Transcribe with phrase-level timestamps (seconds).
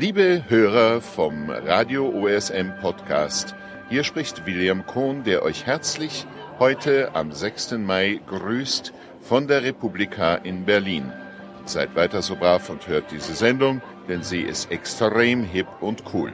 [0.00, 3.56] Liebe Hörer vom Radio OSM Podcast,
[3.90, 6.24] hier spricht William Kohn, der euch herzlich
[6.60, 7.72] heute am 6.
[7.78, 11.12] Mai grüßt von der Republika in Berlin.
[11.64, 16.32] Seid weiter so brav und hört diese Sendung, denn sie ist extrem hip und cool.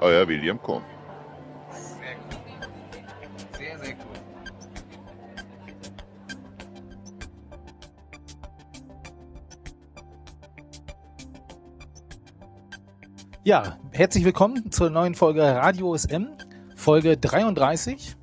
[0.00, 0.84] Euer William Kohn.
[13.46, 16.28] Ja, herzlich willkommen zur neuen Folge Radio SM,
[16.76, 18.16] Folge 33.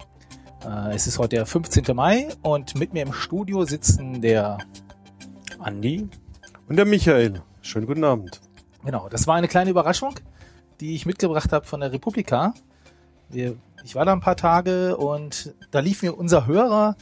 [0.65, 1.95] Äh, es ist heute der 15.
[1.95, 4.57] Mai und mit mir im Studio sitzen der
[5.59, 6.09] Andi.
[6.67, 7.43] Und der Michael.
[7.61, 8.41] Schönen guten Abend.
[8.83, 10.15] Genau, das war eine kleine Überraschung,
[10.79, 12.55] die ich mitgebracht habe von der Republika.
[13.29, 16.95] Wir, ich war da ein paar Tage und da lief mir unser Hörer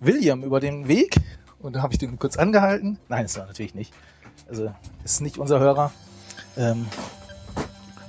[0.00, 1.20] William über den Weg
[1.60, 2.98] und da habe ich den kurz angehalten.
[3.08, 3.94] Nein, das war natürlich nicht.
[4.48, 4.74] Also
[5.04, 5.92] ist nicht unser Hörer.
[6.56, 6.88] Ähm,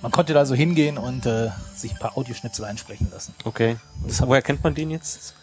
[0.01, 3.33] man konnte da so hingehen und äh, sich ein paar Audioschnipsel einsprechen lassen.
[3.43, 3.77] Okay.
[4.07, 5.35] Das Woher kennt man den jetzt?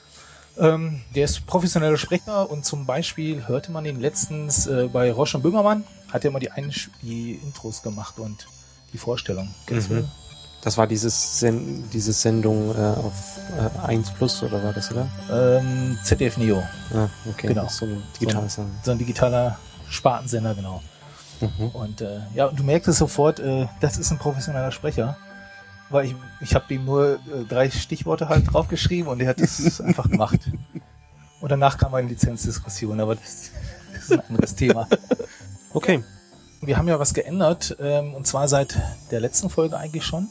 [0.59, 5.37] Ähm, der ist professioneller Sprecher und zum Beispiel hörte man ihn letztens äh, bei Roche
[5.37, 8.47] und Böhmermann, hat er immer die, Einsch die Intros gemacht und
[8.93, 9.49] die Vorstellung.
[9.67, 9.97] Kennst Mhm.
[9.99, 10.09] du?
[10.63, 15.09] Das war dieses Sen diese Sendung äh, auf äh, 1 Plus oder war das, oder?
[15.31, 16.61] Ähm, ZDF Neo,
[16.93, 17.47] Ah, okay.
[17.47, 17.69] Genau.
[17.69, 18.75] So ein digitales Sendung.
[18.83, 19.57] so ein digitaler
[19.89, 20.83] Spartensender, genau.
[21.41, 21.69] Mhm.
[21.73, 25.17] Und äh, ja, und du merkst es sofort, äh, das ist ein professioneller Sprecher.
[25.91, 29.81] Weil ich, ich habe ihm nur äh, drei Stichworte halt draufgeschrieben und er hat es
[29.81, 30.41] einfach gemacht.
[31.41, 33.51] Und danach kam eine Lizenzdiskussion, aber das,
[33.95, 34.87] das ist ein anderes Thema.
[35.73, 36.03] Okay.
[36.61, 38.77] Wir haben ja was geändert, ähm, und zwar seit
[39.13, 40.27] der letzten Folge eigentlich schon.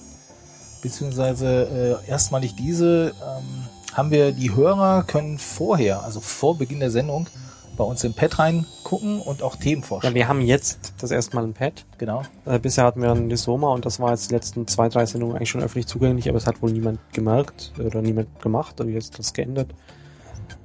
[0.82, 3.64] Beziehungsweise äh, erstmalig diese ähm,
[3.94, 7.28] haben wir die Hörer können vorher, also vor Beginn der Sendung,
[7.78, 10.16] bei uns im Pad reingucken und auch Themen Ja, vorstellen.
[10.16, 11.86] wir haben jetzt das erste Mal ein Pad.
[11.98, 12.24] genau.
[12.46, 15.36] Äh, bisher hatten wir ein Lisoma und das war jetzt die letzten zwei, drei Sendungen
[15.38, 19.18] eigentlich schon öffentlich zugänglich, aber es hat wohl niemand gemerkt oder niemand gemacht, aber jetzt
[19.20, 19.70] das geändert.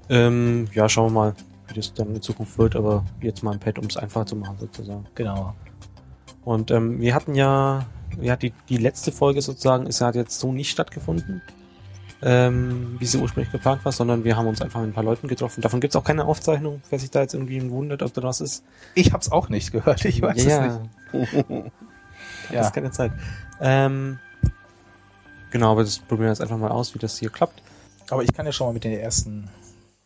[0.09, 1.35] Ähm, ja, schauen wir mal,
[1.69, 4.37] wie das dann in Zukunft wird, aber jetzt mal ein Pad, um es einfach zu
[4.37, 5.07] machen sozusagen.
[5.15, 5.55] Genau.
[6.45, 7.87] Und ähm, wir hatten ja,
[8.21, 11.41] ja die, die letzte Folge sozusagen ist ja hat jetzt so nicht stattgefunden,
[12.23, 15.29] ähm, wie sie ursprünglich geplant war, sondern wir haben uns einfach mit ein paar Leuten
[15.29, 15.61] getroffen.
[15.61, 18.65] Davon gibt's auch keine Aufzeichnung, wer sich da jetzt irgendwie wundert, ob da was ist.
[18.95, 21.33] Ich hab's auch nicht gehört, ich weiß ja, es nicht.
[21.51, 21.57] ja.
[22.51, 22.59] Ja.
[22.59, 23.13] Das ist keine Zeit.
[23.61, 24.19] Ähm,
[25.51, 27.63] genau, aber das probieren wir jetzt einfach mal aus, wie das hier klappt.
[28.11, 29.49] Aber ich kann ja schon mal mit dem ersten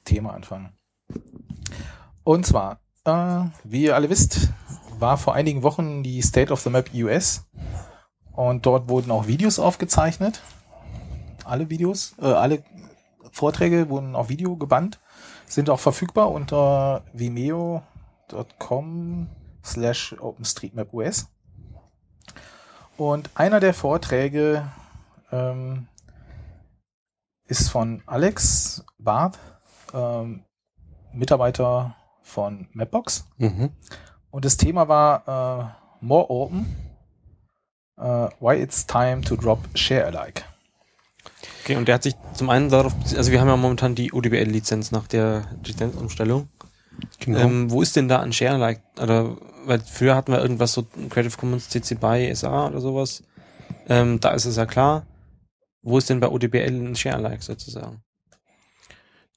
[0.05, 0.71] Thema anfangen.
[2.25, 4.51] Und zwar, äh, wie ihr alle wisst,
[4.99, 7.45] war vor einigen Wochen die State of the Map US
[8.33, 10.43] und dort wurden auch Videos aufgezeichnet.
[11.47, 12.63] Alle Videos, äh, alle
[13.31, 15.01] Vorträge wurden auf Video gebannt,
[15.47, 17.87] sind auch verfügbar unter vimeo.com
[19.65, 21.29] slash OpenStreetMapOS.
[22.97, 24.71] Und einer der Vorträge
[25.31, 25.89] ähm,
[27.45, 29.39] ist von Alex Barth,
[29.93, 30.45] ähm,
[31.13, 33.29] Mitarbeiter von Mapbox.
[33.37, 33.71] Mhm.
[34.31, 36.75] Und das Thema war äh, More Open,
[37.99, 40.43] äh, Why It's Time to Drop Share Alike.
[41.63, 44.93] Okay, und der hat sich zum einen darauf, also wir haben ja momentan die ODBL-Lizenz
[44.93, 46.49] nach der Lizenzumstellung.
[47.21, 47.39] Genau.
[47.39, 48.81] Ähm, wo ist denn da ein Share-Like?
[49.01, 53.23] Oder, weil früher hatten wir irgendwas so Creative Commons CC BY SA oder sowas.
[53.89, 55.07] Ähm, da ist es ja klar.
[55.83, 58.03] Wo ist denn bei ODBL ein Share-Like sozusagen?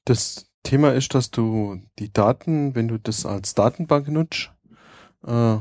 [0.06, 4.52] Das Thema ist, dass du die Daten, wenn du das als Datenbank nutzt,
[5.26, 5.58] äh,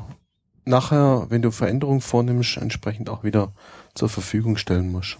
[0.64, 3.52] nachher, wenn du Veränderungen vornimmst, entsprechend auch wieder
[3.94, 5.18] zur Verfügung stellen musst.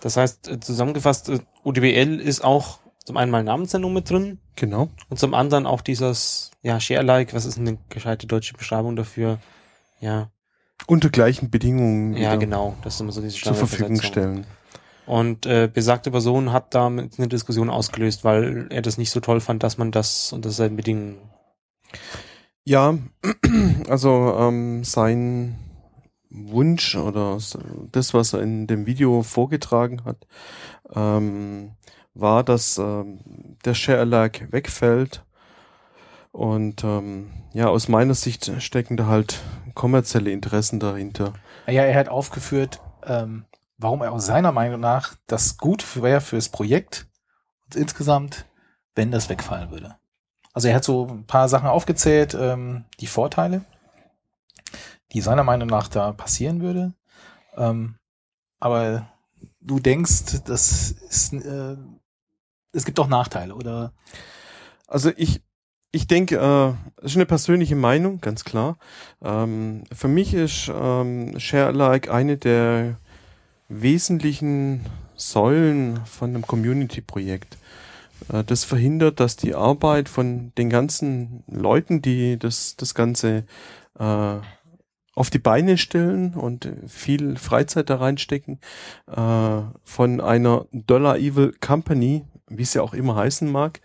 [0.00, 4.88] Das heißt, äh, zusammengefasst, äh, ODBL ist auch zum einen mal Namensnennung mit drin Genau.
[5.08, 9.38] und zum anderen auch dieses, ja, Share-Like, was ist eine gescheite deutsche Beschreibung dafür?
[10.00, 10.30] Ja,
[10.86, 12.76] Unter gleichen Bedingungen ja, genau.
[12.82, 14.46] Das ist immer so diese zur Verfügung stellen.
[15.06, 19.40] Und äh, besagte Person hat damit eine Diskussion ausgelöst, weil er das nicht so toll
[19.40, 21.18] fand, dass man das unter seinen Bedingungen.
[22.64, 22.96] Ja,
[23.88, 25.58] also ähm, sein
[26.30, 27.38] Wunsch oder
[27.92, 30.26] das, was er in dem Video vorgetragen hat,
[30.94, 31.72] ähm,
[32.14, 33.20] war, dass ähm,
[33.64, 35.24] der Share Alike wegfällt.
[36.32, 39.40] Und ähm, ja, aus meiner Sicht stecken da halt
[39.74, 41.34] kommerzielle Interessen dahinter.
[41.66, 43.44] Ja, er hat aufgeführt, ähm,
[43.78, 47.08] warum er aus seiner Meinung nach das gut wäre fürs Projekt
[47.64, 48.46] und insgesamt,
[48.94, 49.96] wenn das wegfallen würde.
[50.52, 53.64] Also er hat so ein paar Sachen aufgezählt, ähm, die Vorteile,
[55.12, 56.94] die seiner Meinung nach da passieren würde.
[57.56, 57.96] Ähm,
[58.60, 59.08] aber
[59.60, 61.76] du denkst, das ist, äh,
[62.72, 63.92] es gibt auch Nachteile, oder?
[64.86, 65.42] Also ich,
[65.92, 68.78] ich denke, äh, das ist eine persönliche Meinung, ganz klar.
[69.22, 72.98] Ähm, für mich ist ähm, ShareAlike eine der
[73.68, 74.86] wesentlichen
[75.16, 77.56] Säulen von einem Community-Projekt.
[78.32, 83.44] Äh, das verhindert, dass die Arbeit von den ganzen Leuten, die das, das Ganze
[83.98, 84.36] äh,
[85.14, 88.60] auf die Beine stellen und viel Freizeit da reinstecken,
[89.06, 93.80] äh, von einer Dollar Evil Company, wie es ja auch immer heißen mag,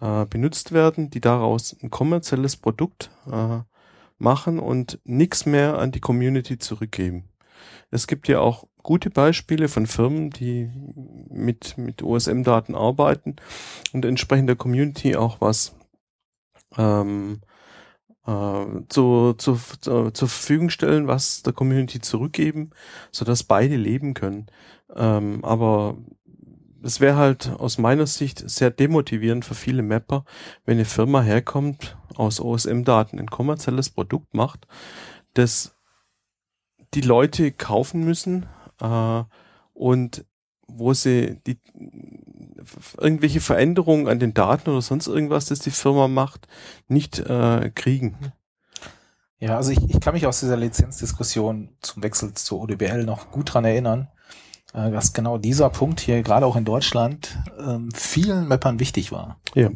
[0.00, 3.60] äh, benutzt werden, die daraus ein kommerzielles Produkt äh,
[4.18, 7.28] machen und nichts mehr an die Community zurückgeben.
[7.90, 10.70] Es gibt ja auch gute Beispiele von Firmen, die
[11.28, 13.36] mit, mit OSM-Daten arbeiten
[13.92, 15.74] und entsprechend der Community auch was
[16.76, 17.40] ähm,
[18.26, 22.70] äh, zu, zu, zu, zur Verfügung stellen, was der Community zurückgeben,
[23.10, 24.46] so dass beide leben können.
[24.94, 25.96] Ähm, aber
[26.82, 30.24] es wäre halt aus meiner Sicht sehr demotivierend für viele Mapper,
[30.64, 34.66] wenn eine Firma herkommt, aus OSM-Daten ein kommerzielles Produkt macht,
[35.34, 35.76] das
[36.94, 38.46] die Leute kaufen müssen
[38.80, 39.22] äh,
[39.72, 40.26] und
[40.66, 41.58] wo sie die
[42.98, 46.46] irgendwelche Veränderungen an den Daten oder sonst irgendwas, das die Firma macht,
[46.88, 48.16] nicht äh, kriegen.
[49.38, 53.52] Ja, also ich, ich kann mich aus dieser Lizenzdiskussion zum Wechsel zur ODBL noch gut
[53.52, 54.08] dran erinnern,
[54.72, 59.40] äh, dass genau dieser Punkt hier gerade auch in Deutschland ähm, vielen Mappern wichtig war.
[59.54, 59.70] Ja.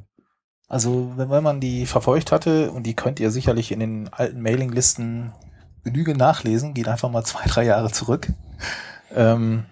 [0.68, 4.40] Also wenn, wenn man die verfolgt hatte, und die könnt ihr sicherlich in den alten
[4.40, 5.32] Mailinglisten
[5.84, 8.32] Genüge nachlesen, geht einfach mal zwei, drei Jahre zurück.
[9.14, 9.64] Ähm,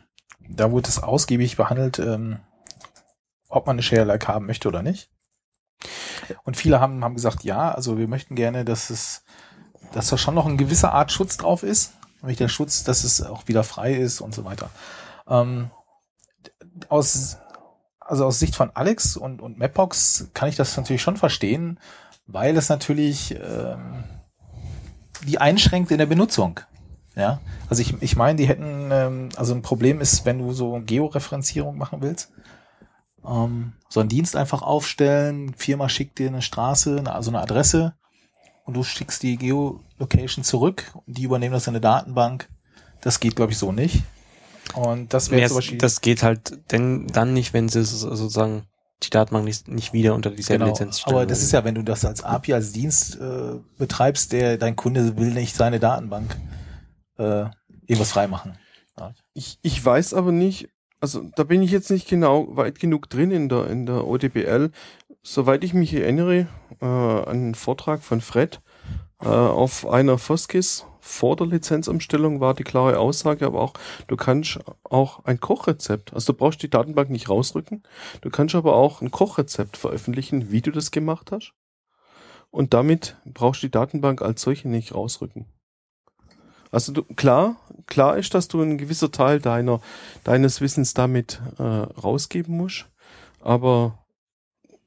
[0.48, 2.38] da wurde es ausgiebig behandelt, ähm,
[3.48, 5.10] ob man eine Share-Like haben möchte oder nicht.
[6.44, 9.24] Und viele haben, haben gesagt, ja, also wir möchten gerne, dass es,
[9.92, 11.92] dass da schon noch eine gewisse Art Schutz drauf ist.
[12.20, 14.70] Nämlich der Schutz, dass es auch wieder frei ist und so weiter.
[15.28, 15.70] Ähm,
[16.88, 17.36] aus,
[18.00, 21.78] also aus Sicht von Alex und, und Mapbox kann ich das natürlich schon verstehen,
[22.26, 24.04] weil es natürlich ähm,
[25.26, 26.60] die einschränkt in der Benutzung.
[27.16, 30.80] Ja, also ich, ich meine, die hätten, ähm, also ein Problem ist, wenn du so
[30.84, 32.32] Georeferenzierung machen willst,
[33.26, 37.94] ähm, so einen Dienst einfach aufstellen, Firma schickt dir eine Straße, eine, also eine Adresse
[38.64, 42.48] und du schickst die Geolocation zurück und die übernehmen das in eine Datenbank.
[43.00, 44.02] Das geht, glaube ich, so nicht.
[44.74, 45.78] Und das wäre zum Beispiel.
[45.78, 48.66] das geht halt denn, dann nicht, wenn sie es sozusagen
[49.02, 51.16] die Datenbank nicht, nicht wieder unter dieselbe Genau, Lizenz stellen.
[51.16, 54.76] aber das ist ja, wenn du das als API, als Dienst äh, betreibst, der dein
[54.76, 56.36] Kunde will nicht seine Datenbank
[57.18, 57.44] äh,
[57.86, 58.58] irgendwas freimachen.
[59.34, 60.68] Ich, ich weiß aber nicht,
[61.04, 64.70] also da bin ich jetzt nicht genau weit genug drin in der, in der ODBL.
[65.22, 66.48] Soweit ich mich erinnere,
[66.80, 68.62] äh, an einen Vortrag von Fred
[69.20, 73.74] äh, auf einer Foskis vor der Lizenzumstellung war die klare Aussage, aber auch,
[74.06, 77.82] du kannst auch ein Kochrezept, also du brauchst die Datenbank nicht rausrücken,
[78.22, 81.52] du kannst aber auch ein Kochrezept veröffentlichen, wie du das gemacht hast.
[82.50, 85.44] Und damit brauchst du die Datenbank als solche nicht rausrücken.
[86.74, 87.56] Also du, klar,
[87.86, 89.80] klar ist, dass du einen gewisser Teil deiner,
[90.24, 92.86] deines Wissens damit äh, rausgeben musst,
[93.40, 94.04] aber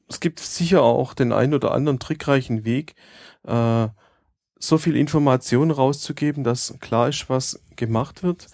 [0.10, 2.96] es gibt sicher auch den einen oder anderen trickreichen Weg,
[3.44, 3.88] äh,
[4.60, 8.48] so viel Information rauszugeben, dass klar ist, was gemacht wird,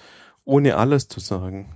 [0.46, 1.76] ohne alles zu sagen.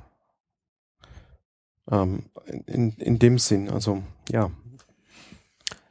[1.89, 2.29] Ähm,
[2.67, 4.51] in, in dem Sinn, also ja.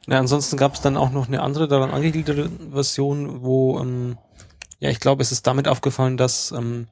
[0.07, 4.17] Ja, ansonsten gab es dann auch noch eine andere daran angegliederte Version, wo, ähm,
[4.79, 6.87] ja, ich glaube, es ist damit aufgefallen, dass ähm,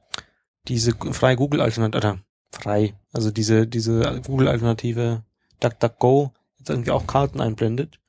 [0.68, 2.18] diese freie Google-Alternative, oder
[2.50, 5.22] frei, also diese, diese Google-Alternative
[5.60, 8.00] DuckDuckGo jetzt irgendwie auch Karten einblendet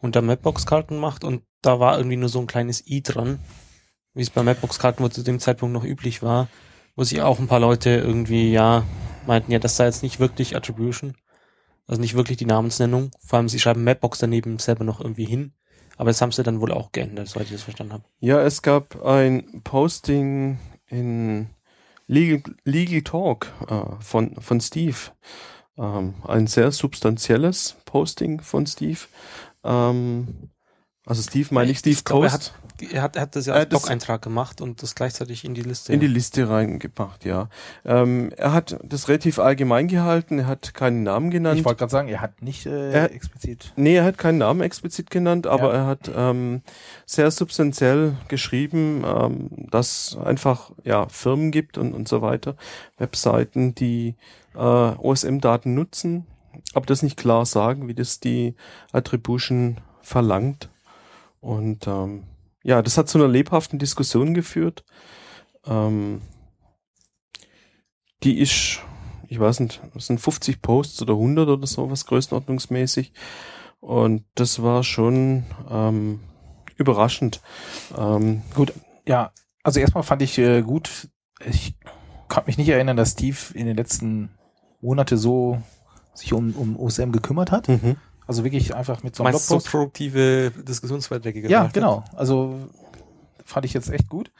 [0.00, 3.38] und da Mapbox-Karten macht und da war irgendwie nur so ein kleines i dran,
[4.14, 6.48] wie es bei Mapbox-Karten zu dem Zeitpunkt noch üblich war,
[6.96, 8.84] wo sich auch ein paar Leute irgendwie, ja,
[9.26, 11.16] meinten, ja, das sei jetzt nicht wirklich Attribution,
[11.86, 13.10] also nicht wirklich die Namensnennung.
[13.24, 15.54] Vor allem, sie schreiben Mapbox daneben selber noch irgendwie hin.
[16.02, 18.02] Aber das haben sie dann wohl auch geändert, soweit ich das verstanden habe.
[18.18, 21.46] Ja, es gab ein Posting in
[22.08, 24.96] Legal, Legal Talk äh, von, von Steve.
[25.78, 28.98] Ähm, ein sehr substanzielles Posting von Steve.
[29.62, 30.50] Ähm,
[31.06, 32.52] also Steve meine ich, Steve Ich glaube, er Post.
[32.90, 35.54] Er hat, er hat das ja Äh, als das- Blog-Eintrag gemacht und das gleichzeitig in
[35.54, 35.92] die Liste.
[35.92, 37.48] in die Liste reingebracht, ja.
[37.84, 41.58] Ähm, er hat das relativ allgemein gehalten, er hat keinen Namen genannt.
[41.58, 43.72] Ich wollte gerade sagen, er hat nicht äh, Er- explizit.
[43.76, 45.80] Nee, er hat keinen Namen explizit genannt, aber Ja.
[45.80, 46.62] er hat ähm,
[47.06, 52.56] sehr substanziell geschrieben, ähm, dass einfach ja Firmen gibt und, und so weiter,
[52.98, 54.14] Webseiten, die
[54.54, 56.26] äh, OSM-Daten nutzen,
[56.74, 58.54] aber das nicht klar sagen, wie das die
[58.92, 60.68] Attribution verlangt.
[61.40, 62.24] Und ähm,
[62.62, 64.84] ja, das hat zu einer lebhaften Diskussion geführt.
[65.66, 66.22] Ähm,
[68.22, 68.80] die ist,
[69.28, 73.12] ich weiß nicht, es sind 50 Posts oder 100 oder sowas größenordnungsmäßig.
[73.80, 76.20] Und das war schon ähm,
[76.76, 77.40] überraschend.
[77.96, 78.72] Ähm, Gut,
[79.06, 79.32] ja,
[79.64, 81.08] also erstmal fand ich äh, gut,
[81.44, 81.74] ich
[82.28, 84.30] kann mich nicht erinnern, dass Steve in den letzten
[84.80, 85.60] Monate so
[86.14, 87.68] sich um, um OSM gekümmert hat.
[87.68, 87.96] mhm.
[88.26, 89.70] Also wirklich einfach mit so einem meinst so Blogpost.
[89.70, 92.04] produktive Diskussionsbeiträge Ja, genau.
[92.14, 92.68] Also
[93.44, 94.30] fand ich jetzt echt gut.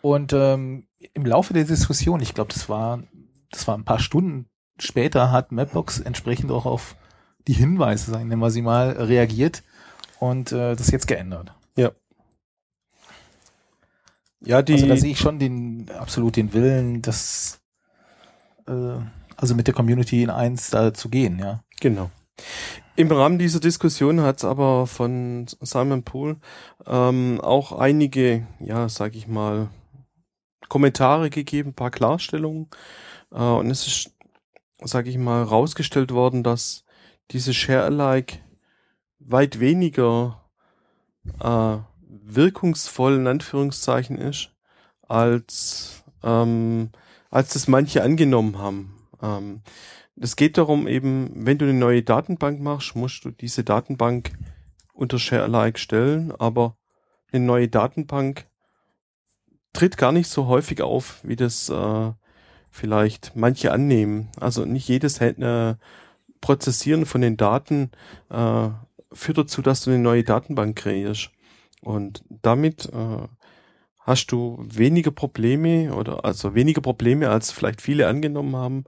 [0.00, 3.02] Und ähm, im Laufe der Diskussion, ich glaube, das war,
[3.50, 4.46] das war ein paar Stunden
[4.78, 6.96] später, hat Mapbox entsprechend auch auf
[7.46, 9.62] die Hinweise, sagen wir sie mal, reagiert
[10.18, 11.52] und äh, das jetzt geändert.
[14.44, 17.60] Ja, die, also da sehe ich schon den absolut den Willen, das
[18.66, 18.96] äh,
[19.36, 21.62] also mit der Community in eins da zu gehen, ja.
[21.80, 22.10] Genau.
[23.02, 26.36] Im Rahmen dieser Diskussion hat es aber von Simon Poole
[26.86, 29.70] ähm, auch einige, ja, sag ich mal,
[30.68, 32.68] Kommentare gegeben, ein paar Klarstellungen.
[33.32, 34.12] Äh, und es ist,
[34.84, 36.84] sag ich mal, rausgestellt worden, dass
[37.32, 38.38] diese Share-alike
[39.18, 40.40] weit weniger
[41.40, 44.52] äh, wirkungsvoll in Anführungszeichen ist,
[45.08, 46.90] als, ähm,
[47.30, 48.94] als das manche angenommen haben.
[49.20, 49.62] Ähm,
[50.16, 54.32] es geht darum eben, wenn du eine neue Datenbank machst, musst du diese Datenbank
[54.92, 56.76] unter Share-alike stellen, aber
[57.32, 58.46] eine neue Datenbank
[59.72, 62.12] tritt gar nicht so häufig auf, wie das äh,
[62.70, 64.28] vielleicht manche annehmen.
[64.38, 65.74] Also nicht jedes äh,
[66.40, 67.90] Prozessieren von den Daten
[68.28, 68.68] äh,
[69.12, 71.30] führt dazu, dass du eine neue Datenbank kreierst.
[71.80, 73.28] Und damit äh,
[74.00, 78.84] hast du weniger Probleme oder also weniger Probleme, als vielleicht viele angenommen haben,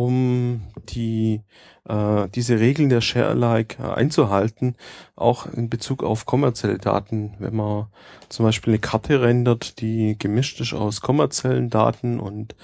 [0.00, 1.42] um die
[1.86, 4.76] äh, diese Regeln der Share-alike äh, einzuhalten,
[5.14, 7.34] auch in Bezug auf kommerzielle Daten.
[7.38, 7.88] Wenn man
[8.30, 12.54] zum Beispiel eine Karte rendert, die gemischt ist aus kommerziellen Daten und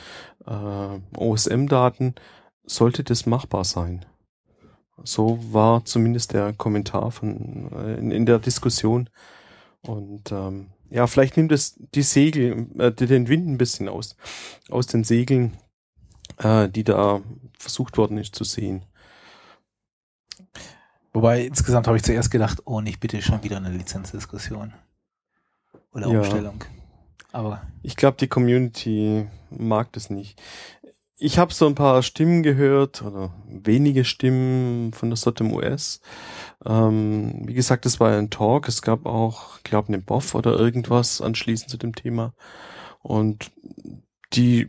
[0.47, 2.15] äh, OSM-Daten,
[2.65, 4.07] sollte das machbar sein.
[5.05, 9.11] So war zumindest der Kommentar von äh, in, in der Diskussion.
[9.83, 14.17] Und ähm, ja, vielleicht nimmt es die Segel, äh, den Wind ein bisschen aus,
[14.71, 15.59] aus den Segeln,
[16.39, 17.21] äh, die da
[17.59, 18.85] versucht worden ist zu sehen.
[21.13, 24.75] Wobei insgesamt habe ich zuerst gedacht, oh nicht bitte schon wieder eine Lizenzdiskussion
[25.93, 26.21] oder Ja.
[26.21, 26.63] Umstellung.
[27.33, 30.41] Aber Ich glaube, die Community mag das nicht.
[31.19, 36.01] Ich habe so ein paar Stimmen gehört oder wenige Stimmen von der SOTM US.
[36.67, 38.69] Ähm, wie gesagt, es war ein Talk.
[38.69, 42.35] Es gab auch, glaube einen BOF oder irgendwas anschließend zu dem Thema.
[43.01, 43.51] Und
[44.35, 44.69] die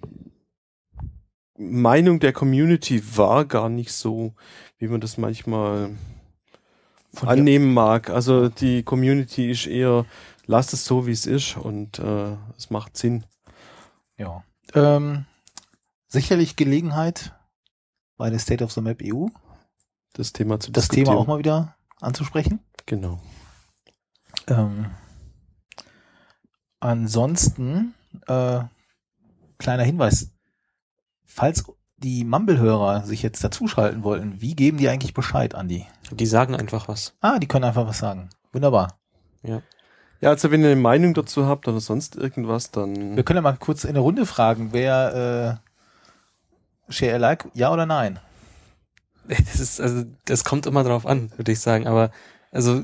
[1.58, 4.34] Meinung der Community war gar nicht so,
[4.78, 5.92] wie man das manchmal
[7.14, 8.10] Von annehmen mag.
[8.10, 10.06] Also die Community ist eher,
[10.46, 13.24] lasst es so, wie es ist und äh, es macht Sinn.
[14.18, 14.44] ja.
[14.74, 15.26] Ähm,
[16.08, 17.34] sicherlich Gelegenheit
[18.18, 19.28] bei der State of the Map EU,
[20.14, 20.90] das Thema zu das.
[20.90, 22.60] Thema auch mal wieder anzusprechen.
[22.86, 23.20] Genau.
[24.48, 24.92] Ähm,
[26.80, 27.94] ansonsten,
[28.28, 28.62] äh,
[29.58, 30.32] kleiner Hinweis,
[31.38, 31.64] falls
[31.98, 35.86] die Mumble-Hörer sich jetzt dazuschalten wollten, wie geben die eigentlich Bescheid, Andi?
[36.12, 37.14] Die sagen einfach was.
[37.22, 38.30] Ah, die können einfach was sagen.
[38.52, 39.00] Wunderbar.
[40.20, 43.42] Ja, also wenn ihr eine Meinung dazu habt oder sonst irgendwas, dann Wir können ja
[43.42, 45.62] mal kurz in der Runde fragen, wer
[46.90, 48.20] äh, Share Alike, ja oder nein?
[49.28, 51.86] Das ist, also, das kommt immer drauf an, würde ich sagen.
[51.86, 52.12] Aber,
[52.52, 52.82] also,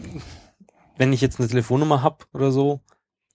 [0.97, 2.81] wenn ich jetzt eine Telefonnummer hab oder so,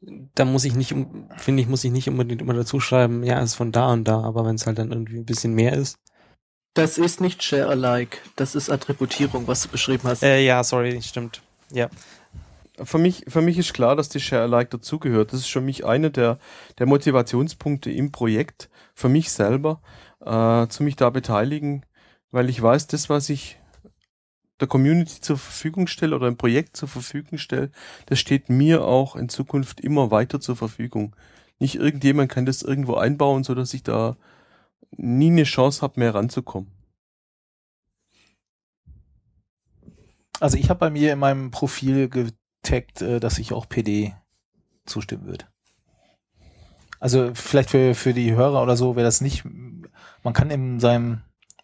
[0.01, 0.95] dann muss ich nicht,
[1.37, 4.23] finde ich, muss ich nicht unbedingt immer dazu schreiben, ja, ist von da und da.
[4.23, 5.99] Aber wenn es halt dann irgendwie ein bisschen mehr ist.
[6.75, 10.23] Das ist nicht Share-alike, das ist Attributierung, was du beschrieben hast.
[10.23, 11.43] Äh, ja, sorry, stimmt.
[11.73, 11.89] Ja.
[12.81, 15.33] für mich, für mich ist klar, dass die Share-alike dazugehört.
[15.33, 16.39] Das ist für mich einer der,
[16.79, 19.81] der Motivationspunkte im Projekt, für mich selber,
[20.21, 21.85] äh, zu mich da beteiligen,
[22.31, 23.58] weil ich weiß, das, was ich
[24.61, 27.71] der Community zur Verfügung stelle oder im Projekt zur Verfügung stelle,
[28.07, 31.15] das steht mir auch in Zukunft immer weiter zur Verfügung.
[31.59, 34.17] Nicht irgendjemand kann das irgendwo einbauen, so dass ich da
[34.91, 36.71] nie eine Chance habe, mehr ranzukommen.
[40.41, 44.15] Also ich habe bei mir in meinem Profil getaggt, äh, dass ich auch PD
[44.87, 45.47] zustimmen würde.
[47.01, 51.23] Also vielleicht für, für die Hörer oder so wäre das nicht, man kann in seinem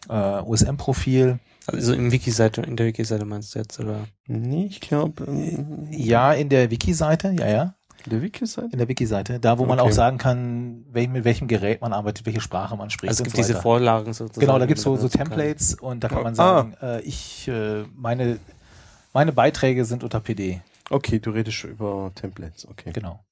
[0.09, 4.07] äh, OSM-Profil, Also im Wiki-Seite, in der Wiki-Seite meinst du jetzt, oder?
[4.27, 5.25] Nee, ich glaube,
[5.91, 7.75] ja, in der Wiki-Seite, ja, ja,
[8.07, 8.69] der Wiki-Seite?
[8.73, 9.89] in der Wiki-Seite, da wo man Okay.
[9.89, 13.09] auch sagen kann, wel, mit welchem Gerät man arbeitet, welche Sprache man spricht.
[13.09, 13.63] Also es und gibt so diese weiter.
[13.63, 14.41] Vorlagen sozusagen.
[14.47, 15.29] Genau, da gibt's so, die so man benutzen kann.
[15.39, 16.37] Templates und da kann man Ah.
[16.37, 18.39] sagen, äh, ich, äh, meine,
[19.15, 20.61] meine Beiträge sind unter PD.
[20.91, 22.91] Okay, du redest schon über Templates, okay.
[22.93, 23.25] Genau.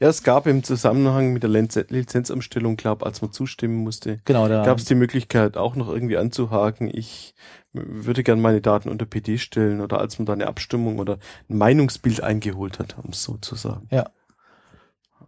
[0.00, 4.48] Ja, es gab im Zusammenhang mit der Lizenz Lizenzumstellung, glaube als man zustimmen musste, Genau,
[4.48, 7.34] da gab es die Möglichkeit auch noch irgendwie anzuhaken, ich
[7.72, 11.18] würde gern meine Daten unter PD stellen oder als man da eine Abstimmung oder
[11.48, 13.88] ein Meinungsbild eingeholt hat, um es so zu sagen.
[13.90, 14.06] Ja.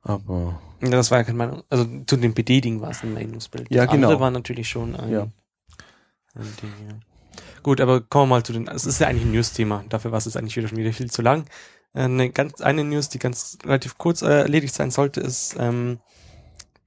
[0.03, 1.63] Aber Ja, das war ja keine Meinung.
[1.69, 3.71] Also zu dem PD-Ding war es ein Meinungsbild.
[3.71, 4.21] Ja, das andere genau.
[4.21, 5.23] war natürlich schon ein, Ja.
[6.35, 6.95] ein Ding, ja.
[7.63, 8.69] Gut, aber kommen wir mal zu den.
[8.69, 9.85] Es ist ja eigentlich ein News-Thema.
[9.89, 11.45] Dafür war es jetzt eigentlich wieder schon wieder viel zu lang.
[11.95, 16.01] Eine ganz eine News, die ganz relativ kurz äh, erledigt sein sollte, ist ähm,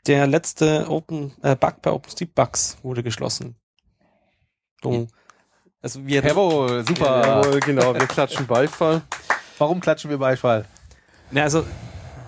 [0.07, 3.55] der letzte Open äh, Bug bei OpenStreet Bugs wurde geschlossen.
[4.81, 5.07] So.
[5.81, 7.21] Also wir Jawohl, super.
[7.25, 9.01] Jawohl, genau, wir klatschen Beifall.
[9.57, 10.65] Warum klatschen wir Beifall?
[11.31, 11.65] Na, also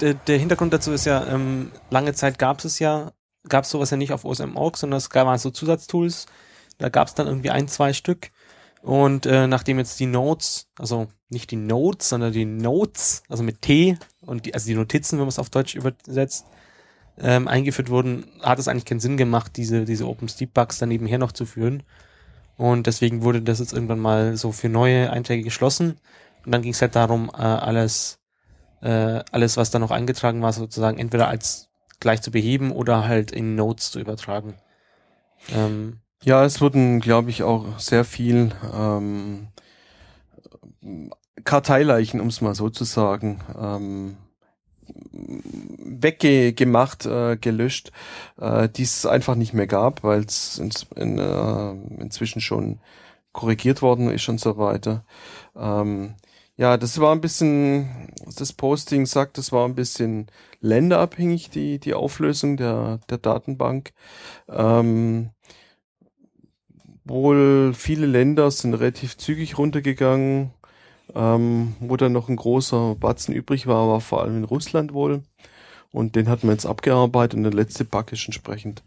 [0.02, 3.12] der, der Hintergrund dazu ist ja, ähm, lange Zeit gab es ja,
[3.48, 6.26] gab es sowas ja nicht auf OSM.org, sondern es gab so Zusatztools.
[6.80, 8.32] Da gab es dann irgendwie ein, zwei Stück.
[8.84, 13.62] Und äh, nachdem jetzt die Notes, also nicht die Notes, sondern die Notes, also mit
[13.62, 16.46] T und die, also die Notizen, wenn man es auf Deutsch übersetzt,
[17.18, 21.32] ähm, eingeführt wurden, hat es eigentlich keinen Sinn gemacht, diese, diese OpenStreetBugs dann nebenher noch
[21.32, 21.84] zu führen.
[22.58, 25.98] Und deswegen wurde das jetzt irgendwann mal so für neue Einträge geschlossen.
[26.46, 28.20] Und dann ging es halt darum, äh, alles,
[28.82, 31.70] äh, alles, was da noch eingetragen war, sozusagen entweder als
[32.02, 34.56] gleich zu beheben oder halt in Notes zu übertragen.
[35.56, 39.50] Ähm, Ja, es wurden, glaube ich, auch sehr viel ähm,
[41.44, 44.18] Karteileichen, um es mal so zu sagen, ähm,
[45.12, 47.92] weggemacht, äh, gelöscht,
[48.40, 52.80] äh, die es einfach nicht mehr gab, weil es ins, in, äh, inzwischen schon
[53.34, 55.04] korrigiert worden ist und so weiter.
[55.58, 56.16] Ähm,
[56.56, 60.28] ja, das war ein bisschen, das Posting sagt, das war ein bisschen
[60.62, 63.92] länderabhängig, die, die Auflösung der, der Datenbank.
[64.48, 65.32] Ähm,
[67.06, 70.52] wohl viele Länder sind relativ zügig runtergegangen.
[71.16, 75.22] Ähm, wo dann noch ein großer Batzen übrig war, war vor allem in Russland wohl.
[75.92, 78.84] Und den hat man jetzt abgearbeitet und der letzte Bug ist entsprechend,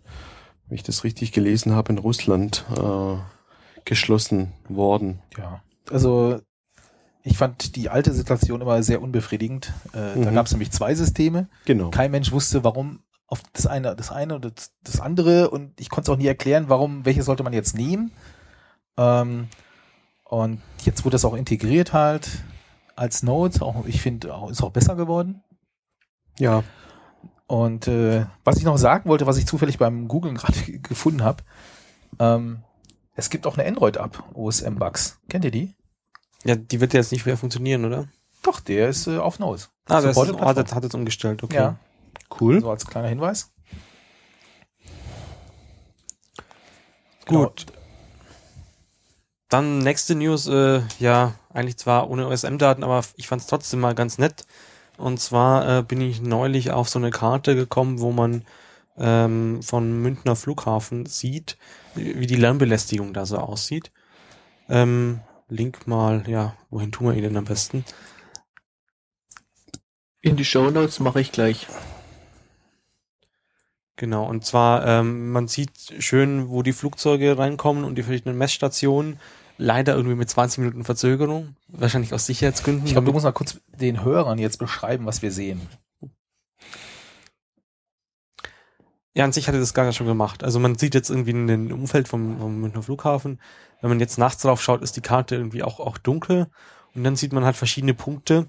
[0.66, 3.16] wenn ich das richtig gelesen habe, in Russland äh,
[3.84, 5.20] geschlossen worden.
[5.38, 5.60] Ja.
[5.90, 6.40] Also
[7.22, 9.72] ich fand die alte Situation immer sehr unbefriedigend.
[9.92, 10.34] Äh, Da Mhm.
[10.34, 11.48] gab es nämlich zwei Systeme.
[11.66, 11.90] Genau.
[11.90, 14.50] Kein Mensch wusste, warum auf das eine, das eine oder
[14.84, 18.12] das, andere und ich konnte es auch nie erklären, warum, welches sollte man jetzt nehmen.
[18.96, 19.48] Ähm,
[20.24, 22.44] und jetzt wurde das auch integriert halt
[22.94, 23.62] als Note.
[23.62, 25.42] Auch, ich finde, auch, ist auch besser geworden.
[26.38, 26.62] Ja.
[27.46, 31.42] Und äh, was ich noch sagen wollte, was ich zufällig beim Googlen gerade gefunden habe,
[32.18, 32.62] ähm,
[33.14, 35.20] es gibt auch eine Android-App, OSM Bugs.
[35.28, 35.74] Kennt ihr die?
[36.46, 38.08] ja, die wird jetzt nicht mehr funktionieren, oder?
[38.42, 39.68] Doch, der ist äh, auf Nose.
[39.86, 41.56] Ah, das ist, das hat jetzt umgestellt, okay.
[41.56, 41.76] Ja,
[42.30, 42.60] Cool.
[42.60, 43.52] so als kleiner Hinweis.
[47.26, 47.66] Gut.
[49.48, 53.94] Dann nächste News, äh, ja, eigentlich zwar ohne OSM-Daten, aber ich fand es trotzdem mal
[53.94, 54.44] ganz nett.
[54.96, 58.44] Und zwar äh, bin ich neulich auf so eine Karte gekommen, wo man
[58.96, 61.58] ähm, von Münchner Flughafen sieht,
[61.94, 63.92] wie die Lärmbelästigung da so aussieht.
[64.68, 67.84] Ähm, Link mal, ja, wohin tun wir ihn denn am besten?
[70.22, 71.68] In die Shownotes mache ich gleich.
[73.96, 79.18] Genau, und zwar, ähm, man sieht schön, wo die Flugzeuge reinkommen und die verschiedenen Messstationen.
[79.58, 81.56] Leider irgendwie mit 20 Minuten Verzögerung.
[81.68, 82.84] Wahrscheinlich aus Sicherheitsgründen.
[82.84, 85.62] Ich glaube, du musst mal kurz den Hörern jetzt beschreiben, was wir sehen.
[89.14, 90.44] Ja, an sich hat er das gar schon gemacht.
[90.44, 93.40] Also man sieht jetzt irgendwie in dem Umfeld vom, vom Münchner Flughafen,
[93.80, 96.48] wenn man jetzt nachts drauf schaut, ist die Karte irgendwie auch, auch dunkel.
[96.94, 98.48] Und dann sieht man halt verschiedene Punkte,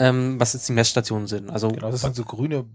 [0.00, 1.50] ähm, was jetzt die Messstationen sind.
[1.50, 2.68] Also Genau, das sind so grüne.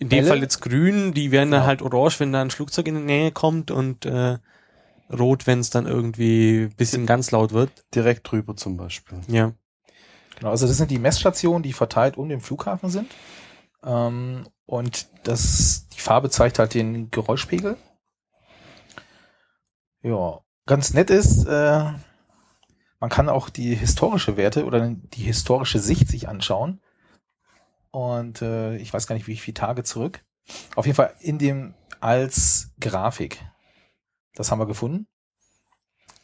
[0.00, 0.28] In dem Bälle.
[0.28, 1.66] Fall jetzt grün, die werden dann Genau.
[1.68, 4.38] halt orange, wenn da ein Flugzeug in die Nähe kommt und äh,
[5.12, 7.70] rot, wenn es dann irgendwie bisschen ganz laut wird.
[7.94, 9.20] Direkt drüber zum Beispiel.
[9.28, 9.52] Ja.
[10.38, 13.10] Genau, also das sind die Messstationen, die verteilt um den Flughafen sind.
[13.84, 17.76] Ähm, und das, die Farbe zeigt halt den Geräuschpegel.
[20.02, 21.84] Ja, ganz nett ist, äh,
[23.00, 26.80] man kann auch die historische Werte oder die historische Sicht sich anschauen.
[27.90, 30.24] Und äh, ich weiß gar nicht, wie viele Tage zurück.
[30.76, 33.44] Auf jeden Fall in dem als Grafik.
[34.34, 35.06] Das haben wir gefunden.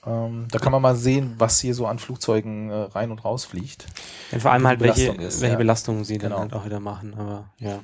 [0.05, 3.44] Ähm, da kann man mal sehen, was hier so an Flugzeugen äh, rein und raus
[3.44, 3.87] fliegt.
[4.31, 5.59] Und vor allem halt, welche, ist, welche ja.
[5.59, 6.40] Belastungen sie dann Genau.
[6.42, 7.14] halt auch wieder machen.
[7.14, 7.81] Aber ja.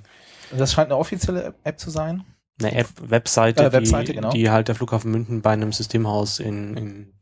[0.56, 2.24] Das scheint eine offizielle App- zu sein.
[2.60, 4.30] Eine App, Webseite, Äh, Webseite, die, genau.
[4.30, 7.14] die halt der Flughafen München bei einem Systemhaus in, in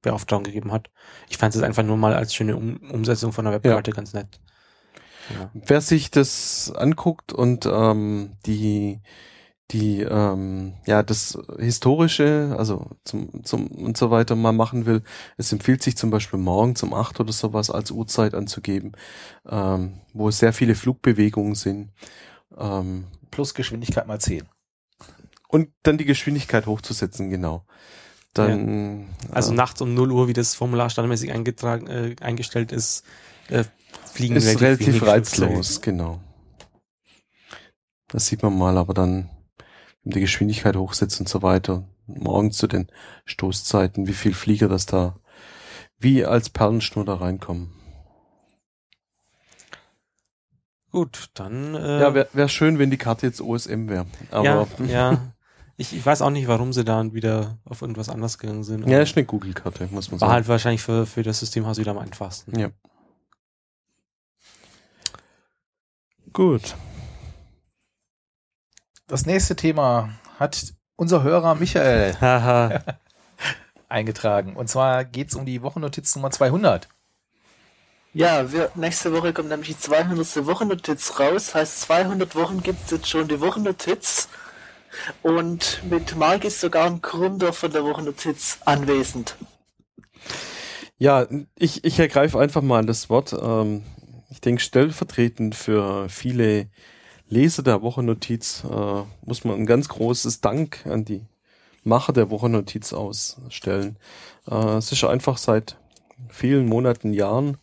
[0.00, 0.90] Beauftragung gegeben hat.
[1.28, 4.40] Ich fand es einfach nur mal als schöne um Umsetzung von der Webkarte ganz nett.
[5.34, 5.50] Ja.
[5.52, 9.00] Wer sich das anguckt und ähm, die
[9.70, 15.02] die ähm, ja das historische, also zum zum und so weiter mal machen will,
[15.36, 18.92] es empfiehlt sich zum Beispiel morgens um acht oder sowas als Uhrzeit anzugeben,
[19.46, 21.90] ähm, wo sehr viele Flugbewegungen sind.
[22.56, 24.48] Ähm, Plus Geschwindigkeit mal 10.
[25.48, 27.64] und dann die Geschwindigkeit hochzusetzen, genau.
[28.32, 33.04] Dann Also äh, nachts um 0 Uhr, wie das Formular standardmäßig eingetragen, äh, eingestellt ist,
[33.48, 33.64] äh,
[34.18, 36.20] fliegen ist relativ wenig reizlos, genau.
[38.08, 39.30] Das sieht man mal, aber dann
[40.04, 41.84] wenn die Geschwindigkeit hochsetzt und so weiter.
[42.06, 42.88] Morgen zu den
[43.26, 45.16] Stoßzeiten, wie viel Flieger das da
[45.98, 47.72] wie als Perlenschnur da reinkommen.
[50.90, 54.06] Gut, dann äh, Ja, wäre wär schön, wenn die Karte jetzt OSM wäre.
[54.30, 55.32] Aber ja, ja.
[55.76, 58.88] Ich, ich weiß auch nicht, warum sie da wieder auf irgendwas anderes gegangen sind.
[58.88, 60.32] ja, ist eine Google-Karte, muss man War sagen.
[60.32, 62.58] halt wahrscheinlich für, für das Systemhaus wieder am einfachsten.
[62.58, 62.70] Ja.
[66.32, 66.74] Gut.
[69.06, 72.14] Das nächste Thema hat unser Hörer Michael
[73.88, 74.56] eingetragen.
[74.56, 76.88] Und zwar geht's um die Wochennotiz Nummer 200.
[78.12, 80.46] Ja, wir, nächste Woche kommt nämlich die 200.
[80.46, 81.54] Wochennotiz raus.
[81.54, 84.28] Heißt, 200 Wochen gibt's jetzt schon die Wochennotiz.
[85.22, 89.36] Und mit Marc ist sogar ein Gründer von der Wochennotiz anwesend.
[90.98, 93.32] Ja, ich, ich ergreife einfach mal das Wort.
[93.32, 93.84] Ähm,
[94.30, 96.68] ich denke, stellvertretend für viele
[97.28, 101.26] Leser der Wochennotiz äh, muss man ein ganz großes Dank an die
[101.84, 103.96] Macher der Wochennotiz ausstellen.
[104.50, 105.76] Äh, es ist einfach seit
[106.28, 107.58] vielen Monaten, Jahren,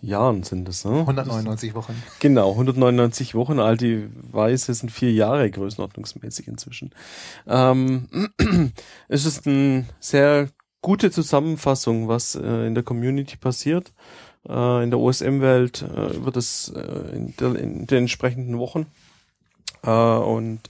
[0.00, 1.00] Jahren sind es, ne?
[1.00, 2.00] 199 Wochen.
[2.20, 6.90] Genau, 199 Wochen alt, die Weise sind vier Jahre größenordnungsmäßig inzwischen.
[7.46, 8.30] Ähm,
[9.08, 10.48] es ist eine sehr
[10.82, 13.92] gute Zusammenfassung, was äh, in der Community passiert,
[14.48, 18.86] äh, in der OSM-Welt, äh, über das äh, in, der, in den entsprechenden Wochen.
[19.82, 20.60] Äh, und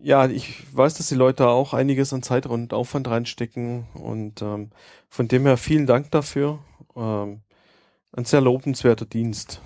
[0.00, 4.70] ja, ich weiß, dass die Leute auch einiges an Zeit und Aufwand reinstecken und ähm,
[5.08, 6.58] von dem her vielen Dank dafür.
[6.96, 7.40] Ähm,
[8.14, 9.60] ein sehr lobenswerter Dienst.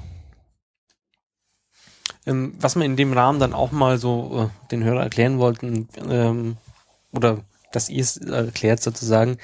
[2.26, 5.88] Ähm, was wir in dem Rahmen dann auch mal so äh, den Hörer erklären wollten,
[6.08, 6.56] ähm,
[7.12, 7.40] oder
[7.72, 9.38] dass ihr es erklärt sozusagen,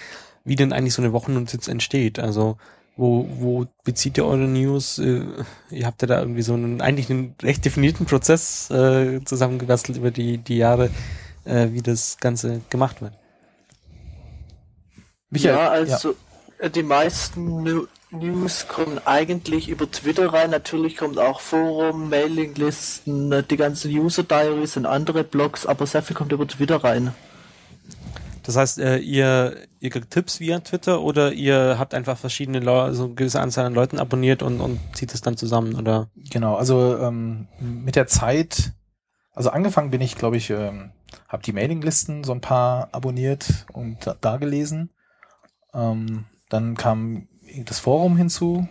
[0.44, 2.18] wie denn eigentlich so eine Wochennotiz entsteht.
[2.18, 2.56] Also
[2.96, 4.98] wo, wo bezieht ihr eure News?
[4.98, 5.22] Äh,
[5.70, 10.10] ihr habt ja da irgendwie so einen, eigentlich einen recht definierten Prozess äh, zusammengebastelt über
[10.10, 10.90] die, die Jahre,
[11.44, 13.14] äh, wie das Ganze gemacht wird.
[15.30, 16.14] Michael, ja, also
[16.58, 20.50] äh, die meisten News kommen eigentlich über Twitter rein.
[20.50, 26.02] Natürlich kommt auch Forum, Mailinglisten, äh, die ganzen User Diaries und andere Blogs, aber sehr
[26.02, 27.14] viel kommt über Twitter rein.
[28.42, 32.84] Das heißt, äh, ihr, ihr kriegt Tipps via Twitter oder ihr habt einfach verschiedene Leute,
[32.84, 36.10] also eine gewisse Anzahl an Leuten abonniert und, und zieht es dann zusammen oder?
[36.16, 38.72] Genau, also ähm, mit der Zeit,
[39.32, 40.90] also angefangen bin ich, glaube ich, ähm,
[41.28, 44.90] habe die Mailinglisten so ein paar abonniert und da, da gelesen.
[45.72, 47.28] Ähm, dann kam
[47.64, 48.66] das Forum hinzu,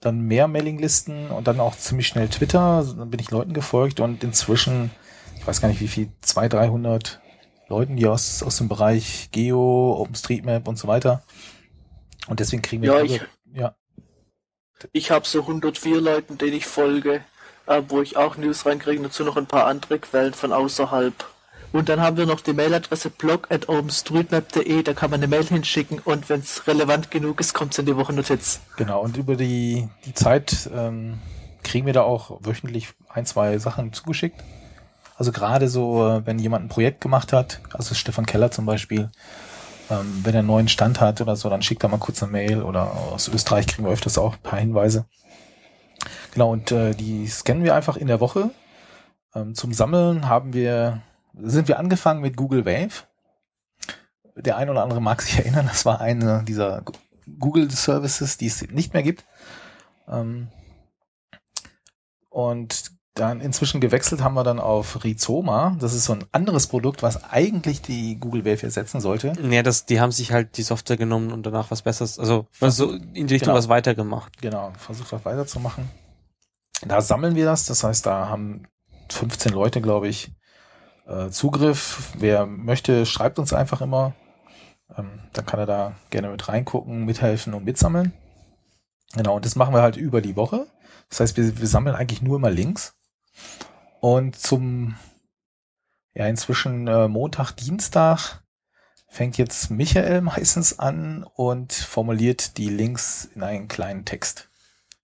[0.00, 2.84] dann mehr Mailinglisten und dann auch ziemlich schnell Twitter.
[2.96, 4.90] Dann bin ich Leuten gefolgt und inzwischen,
[5.36, 7.20] ich weiß gar nicht wie viel, 200, 300
[7.68, 11.22] Leuten, die aus, aus dem Bereich Geo, OpenStreetMap und so weiter.
[12.28, 13.20] Und deswegen kriegen wir Ja, ich-
[13.52, 13.74] ja,
[14.92, 17.22] Ich habe so 104 Leuten, denen ich folge,
[17.66, 21.14] äh, wo ich auch News reinkriege, dazu noch ein paar andere Quellen von außerhalb.
[21.72, 25.44] Und dann haben wir noch die Mailadresse blog at openstreetmap.de, da kann man eine Mail
[25.44, 28.60] hinschicken und wenn es relevant genug ist, kommt es in die Wochennotiz.
[28.76, 31.18] Genau, und über die, die Zeit ähm,
[31.64, 34.40] kriegen wir da auch wöchentlich ein, zwei Sachen zugeschickt.
[35.16, 39.10] Also gerade so, äh, wenn jemand ein Projekt gemacht hat, also Stefan Keller zum Beispiel,
[39.90, 42.32] ähm, wenn er einen neuen Stand hat oder so, dann schickt er mal kurz eine
[42.32, 45.06] Mail oder aus Österreich kriegen wir öfters auch ein paar Hinweise.
[46.32, 48.50] Genau, und äh, die scannen wir einfach in der Woche.
[49.34, 51.02] Ähm, zum Sammeln haben wir,
[51.34, 53.04] sind wir angefangen mit Google Wave.
[54.34, 56.82] Der ein oder andere mag sich erinnern, das war eine dieser
[57.38, 59.24] Google Services, die es nicht mehr gibt.
[60.08, 60.48] Ähm,
[62.28, 65.76] und dann inzwischen gewechselt haben wir dann auf Rhizoma.
[65.80, 69.32] Das ist so ein anderes Produkt, was eigentlich die Google Wave ersetzen sollte.
[69.50, 72.76] Ja, das, die haben sich halt die Software genommen und danach was Besseres, also was
[72.76, 73.54] so in die Richtung Genau.
[73.58, 74.40] was weitergemacht.
[74.40, 75.88] Genau, versucht das weiterzumachen.
[76.86, 78.64] Da sammeln wir das, das heißt, da haben
[79.10, 80.32] 15 Leute, glaube ich,
[81.06, 82.12] äh, Zugriff.
[82.18, 84.14] Wer möchte, schreibt uns einfach immer.
[84.96, 88.12] Ähm, dann kann er da gerne mit reingucken, mithelfen und mitsammeln.
[89.14, 90.66] Genau, und das machen wir halt über die Woche.
[91.08, 92.94] Das heißt, wir, wir sammeln eigentlich nur immer Links.
[94.00, 94.96] Und zum,
[96.14, 98.42] ja, inzwischen äh, Montag, Dienstag
[99.08, 104.48] fängt jetzt Michael meistens an und formuliert die Links in einen kleinen Text.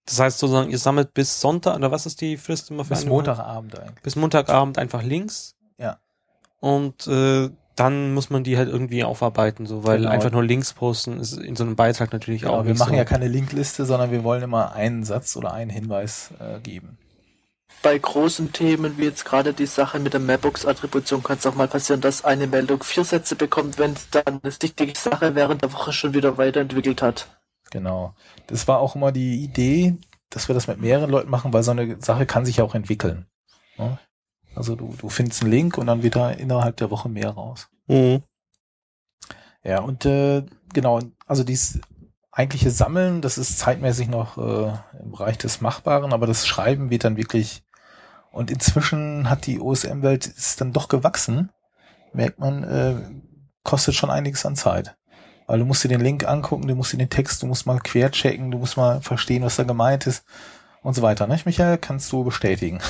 [0.05, 3.05] Das heißt sozusagen, ihr sammelt bis Sonntag, oder was ist die Frist immer für Bis?
[3.07, 4.03] Montagabend eigentlich.
[4.03, 5.99] Bis Montagabend einfach Links Ja.
[6.61, 10.11] und äh, dann muss man die halt irgendwie aufarbeiten, so, weil Genau.
[10.11, 12.97] einfach nur Links posten ist in so einem Beitrag natürlich Genau, auch wir machen so.
[12.97, 16.99] ja keine Linkliste, sondern wir wollen immer einen Satz oder einen Hinweis äh, geben.
[17.83, 21.67] Bei großen Themen, wie jetzt gerade die Sache mit der Mapbox-Attribution, kann es auch mal
[21.67, 25.73] passieren, dass eine Meldung vier Sätze bekommt, wenn es dann eine wichtige Sache während der
[25.73, 27.27] Woche schon wieder weiterentwickelt hat.
[27.71, 28.15] Genau.
[28.47, 29.97] Das war auch immer die Idee,
[30.31, 32.75] dass wir das mit mehreren Leuten machen, weil so eine Sache kann sich ja auch
[32.75, 33.27] entwickeln.
[33.79, 33.99] Ne?
[34.55, 37.69] Also du, du findest einen Link und dann wird da innerhalb der Woche mehr raus.
[37.87, 38.23] Mhm.
[39.65, 41.81] Ja, und äh, genau, also dieses
[42.31, 47.05] eigentliche Sammeln, das ist zeitmäßig noch äh, im Bereich des Machbaren, aber das Schreiben wird
[47.05, 47.63] dann wirklich
[48.33, 51.51] und inzwischen hat die OSM-Welt ist dann doch gewachsen,
[52.13, 52.95] merkt man, äh,
[53.63, 54.97] kostet schon einiges an Zeit.
[55.47, 57.79] Weil du musst dir den Link angucken, du musst dir den Text, du musst mal
[57.79, 60.25] querchecken, du musst mal verstehen, was da gemeint ist
[60.83, 61.27] und so weiter.
[61.27, 61.79] Nicht, Michael?
[61.79, 62.81] Kannst du bestätigen?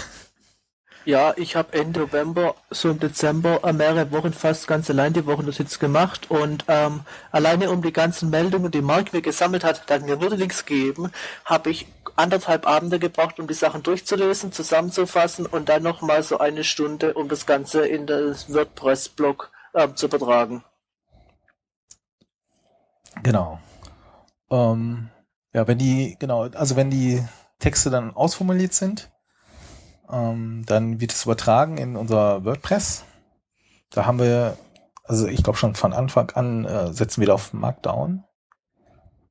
[1.04, 5.26] Ja, ich habe Ende November, so im Dezember, äh, mehrere Wochen fast ganz allein die
[5.26, 7.00] Wochennotiz gemacht und ähm,
[7.32, 10.64] alleine um die ganzen Meldungen, die Mark mir gesammelt hat, der hat mir nur Links
[10.64, 11.10] gegeben,
[11.44, 16.62] habe ich anderthalb Abende gebraucht, um die Sachen durchzulesen, zusammenzufassen und dann nochmal so eine
[16.62, 20.62] Stunde, um das Ganze in das WordPress-Blog ähm, zu übertragen.
[23.22, 23.58] Genau.
[24.50, 25.08] Ähm,
[25.52, 27.22] ja, wenn die, genau, also wenn die
[27.58, 29.11] Texte dann ausformuliert sind,
[30.12, 33.04] ähm, dann wird es übertragen in unser WordPress.
[33.90, 34.56] Da haben wir,
[35.04, 38.24] also ich glaube schon von Anfang an äh, setzen wir da auf Markdown,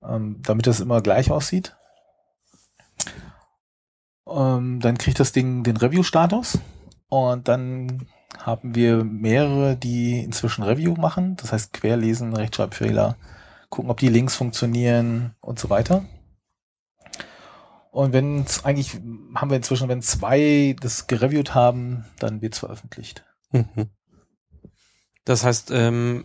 [0.04, 1.76] ähm, damit das immer gleich aussieht.
[4.28, 6.60] Ähm, dann kriegt das Ding den Review-Status
[7.10, 13.17] und dann haben wir mehrere, die inzwischen Review machen, das heißt querlesen, Rechtschreibfehler,
[13.70, 16.06] gucken, ob die Links funktionieren und so weiter.
[17.91, 18.93] Und wenn es eigentlich
[19.36, 23.25] haben wir inzwischen, wenn zwei das gereviewt haben, dann wird es veröffentlicht.
[23.51, 23.89] Mhm.
[25.25, 26.23] Das heißt, ähm,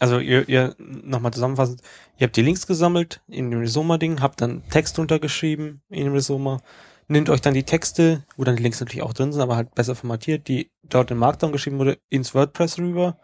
[0.00, 1.82] also ihr, ihr nochmal zusammenfassend,
[2.18, 6.60] ihr habt die Links gesammelt in dem Resoma-Ding, habt dann Text untergeschrieben in dem Resoma,
[7.08, 9.74] nehmt euch dann die Texte, wo dann die Links natürlich auch drin sind, aber halt
[9.74, 13.18] besser formatiert, die dort in Markdown geschrieben wurde, ins WordPress rüber.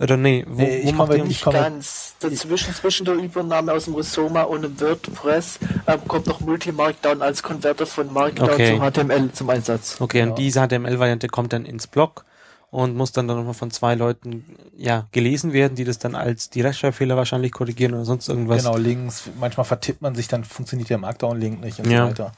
[0.00, 2.16] Oder nee, wo, Nee, wo ich macht komme nicht- ganz.
[2.18, 7.42] Dazwischen, zwischen der Übernahme aus dem Rhizoma und dem WordPress ähm, kommt noch Multi-Markdown als
[7.42, 8.76] Konverter von Markdown Okay.
[8.76, 10.00] zum HTML zum Einsatz.
[10.00, 10.24] Okay, Ja.
[10.26, 12.24] und diese HTML-Variante kommt dann ins Blog
[12.70, 14.44] und muss dann, dann nochmal von zwei Leuten
[14.76, 18.64] ja gelesen werden, die das dann als die Rechtschreibfehler wahrscheinlich korrigieren oder sonst irgendwas.
[18.64, 22.06] Genau, Links, manchmal vertippt man sich, dann funktioniert der Markdown-Link nicht und Ja.
[22.06, 22.32] so weiter.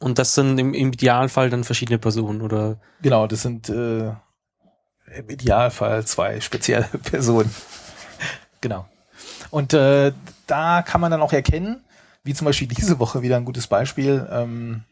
[0.00, 4.10] Und das sind im, im Idealfall dann verschiedene Personen oder Genau, das sind äh,
[5.16, 7.54] im Idealfall zwei spezielle Personen.
[8.60, 8.86] genau.
[9.50, 10.12] Und äh,
[10.46, 11.84] da kann man dann auch erkennen,
[12.24, 14.26] wie zum Beispiel diese Woche wieder ein gutes Beispiel.
[14.30, 14.84] Ähm,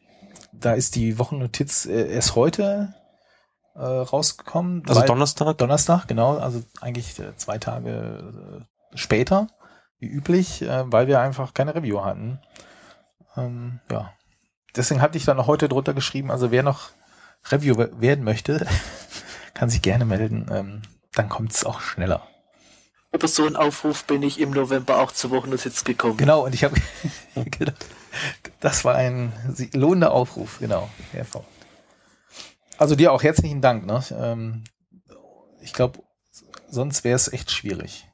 [0.52, 2.94] da ist die Wochennotiz äh, erst heute
[3.74, 4.82] äh, rausgekommen.
[4.88, 5.58] also Donnerstag.
[5.58, 9.48] Donnerstag, genau, also eigentlich äh, zwei Tage äh, später,
[9.98, 12.40] wie üblich, äh, weil wir einfach keine Review hatten.
[13.36, 14.12] Ähm, ja.
[14.74, 16.90] Deswegen hatte ich dann noch heute drunter geschrieben, also wer noch
[17.50, 18.66] Review we- werden möchte,
[19.56, 20.46] kann sich gerne melden.
[20.52, 20.82] Ähm,
[21.14, 22.28] dann kommt es auch schneller.
[23.10, 26.18] Über so einen Aufruf bin ich im November auch zur Wochennotiz gekommen.
[26.18, 26.74] Genau, und ich habe
[27.50, 27.86] gedacht,
[28.60, 29.32] das war ein
[29.72, 30.90] lohnender Aufruf, genau.
[32.76, 33.86] Also dir auch herzlichen Dank.
[33.86, 34.04] Ne?
[34.10, 34.64] Ähm,
[35.62, 36.00] ich glaube,
[36.68, 38.06] sonst wäre es echt schwierig.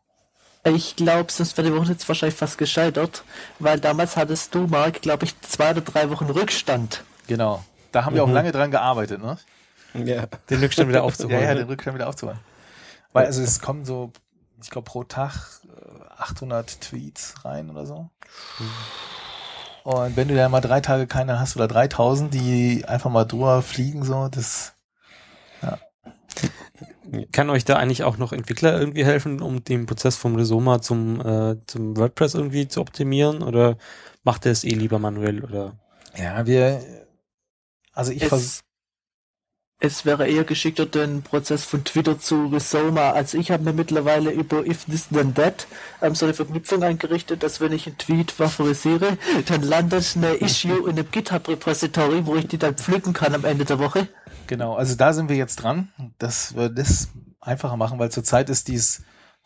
[0.64, 3.24] Ich glaube, sonst wäre die Wochennotiz wahrscheinlich fast gescheitert,
[3.58, 7.02] weil damals hattest du, Mark, glaube ich, zwei oder drei Wochen Rückstand.
[7.26, 7.64] Genau.
[7.90, 9.38] Da haben wir auch lange dran gearbeitet, ne?
[9.94, 10.26] Ja.
[10.48, 11.40] Den Rückstand wieder Ja, aufzuholen.
[11.40, 11.60] ja, ne?
[11.60, 12.38] den Rückstand wieder aufzuholen.
[13.12, 14.12] Weil also es kommen so,
[14.62, 18.08] ich glaube pro Tag äh, 800 Tweets rein oder so.
[19.84, 23.62] Und wenn du dann mal drei Tage keine hast oder 3000, die einfach mal drüber
[23.62, 24.74] fliegen, so, das,
[27.32, 31.20] Kann euch da eigentlich auch noch Entwickler irgendwie helfen, um den Prozess vom Resoma zum,
[31.20, 33.42] äh, zum WordPress irgendwie zu optimieren?
[33.42, 33.76] Oder
[34.22, 35.44] macht ihr es eh lieber manuell?
[35.44, 35.74] Oder?
[36.16, 36.80] ja, wir,
[37.92, 38.62] also ich vers
[39.84, 43.10] Es, wäre eher geschickter, den Prozess von Twitter zu Rhizoma.
[43.10, 45.66] Also ich habe mir mittlerweile über If This Then That
[46.00, 50.88] ähm, so eine Verknüpfung eingerichtet, dass wenn ich einen Tweet favorisiere, dann landet eine Issue
[50.88, 54.06] in einem GitHub-Repository, wo ich die dann pflücken kann am Ende der Woche.
[54.46, 57.08] Genau, also da sind wir jetzt dran, dass wir das
[57.40, 59.02] einfacher machen, weil zurzeit ist dies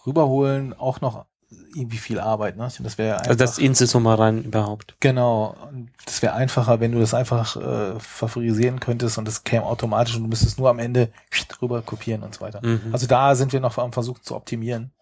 [0.06, 1.24] Rüberholen auch noch
[1.74, 2.68] irgendwie viel Arbeit, ne?
[2.80, 4.96] Das wäre Also das ins Resoma rein überhaupt.
[5.00, 5.56] genau,
[6.04, 10.22] das wäre einfacher, wenn du das einfach äh, favorisieren könntest und das käme automatisch und
[10.22, 11.10] du müsstest nur am Ende
[11.62, 12.60] rüber kopieren und so weiter.
[12.66, 12.90] Mhm.
[12.92, 14.92] Also da sind wir noch am Versuch zu optimieren.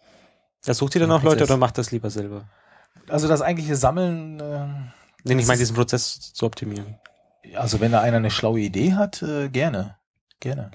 [0.65, 2.45] Das sucht ihr dann auch Leute oder macht das lieber selber?
[3.07, 4.67] Also das eigentliche Sammeln, äh,
[5.23, 6.99] Nee, ich meine, diesen Prozess zu optimieren.
[7.55, 9.95] also wenn da einer eine schlaue Idee hat, äh, gerne,
[10.39, 10.69] gerne.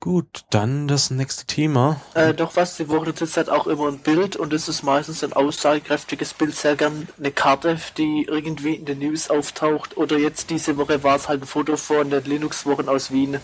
[0.00, 2.00] Gut, dann das nächste Thema.
[2.14, 5.24] Äh, doch was, die Woche jetzt halt auch immer ein Bild und es ist meistens
[5.24, 9.96] ein aussagekräftiges Bild, sehr gern eine Karte, die irgendwie in den News auftaucht.
[9.96, 13.40] Oder jetzt diese Woche war es halt ein Foto von den Linux-Wochen aus Wien.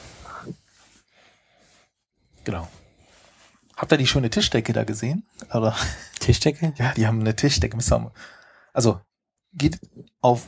[2.44, 2.68] Genau.
[3.76, 5.26] Habt ihr die schöne Tischdecke da gesehen?
[5.52, 5.74] Oder?
[6.20, 6.74] Tischdecke?
[6.78, 7.78] Ja, die haben eine Tischdecke.
[8.72, 9.00] Also,
[9.54, 9.80] geht
[10.20, 10.46] auf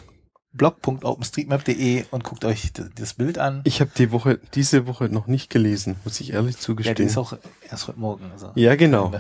[0.54, 3.60] blog.openstreetmap.de und guckt euch das Bild an.
[3.64, 7.08] Ich habe die Woche, diese Woche noch nicht gelesen, muss ich ehrlich ja, die zugestehen.
[7.08, 7.36] ist auch
[7.68, 8.30] erst heute Morgen.
[8.32, 8.52] Also.
[8.54, 9.12] ja, genau.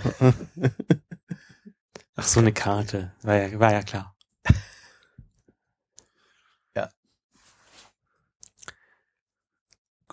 [2.16, 3.12] Ach, so eine Karte.
[3.22, 4.14] War ja, war ja klar.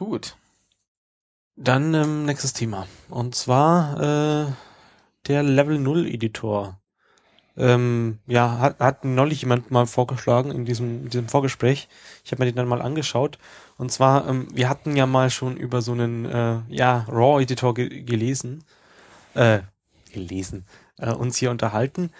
[0.02, 0.36] Gut.
[1.56, 2.88] Dann ähm, nächstes Thema.
[3.10, 4.52] Und zwar äh,
[5.28, 6.81] der Level 0 Editor.
[7.58, 11.90] Ähm, ja, hat, hat neulich jemand mal vorgeschlagen in diesem, in diesem Vorgespräch.
[12.24, 13.38] Ich habe mir den dann mal angeschaut.
[13.78, 18.04] Und zwar, ähm, wir hatten ja mal schon über so einen äh, ja, RAW-Editor ge
[18.04, 18.64] gelesen.
[19.34, 19.60] Äh,
[20.14, 20.66] gelesen.
[20.98, 22.12] Äh, uns hier unterhalten.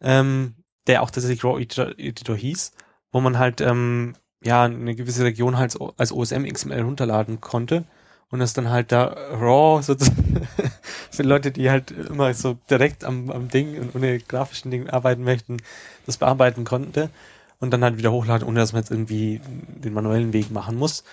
[0.00, 0.54] Ähm,
[0.86, 2.72] der auch tatsächlich RAW-Editor Editor hieß,
[3.12, 7.84] wo man halt ähm, ja eine gewisse Region halt als, als OSM XML runterladen konnte
[8.30, 10.46] und das dann halt da raw sozusagen
[11.10, 15.24] für Leute, die halt immer so direkt am, am Ding und ohne grafischen Ding arbeiten
[15.24, 15.58] möchten,
[16.06, 17.10] das bearbeiten konnte
[17.58, 21.04] und dann halt wieder hochladen, ohne dass man jetzt irgendwie den manuellen Weg machen muss.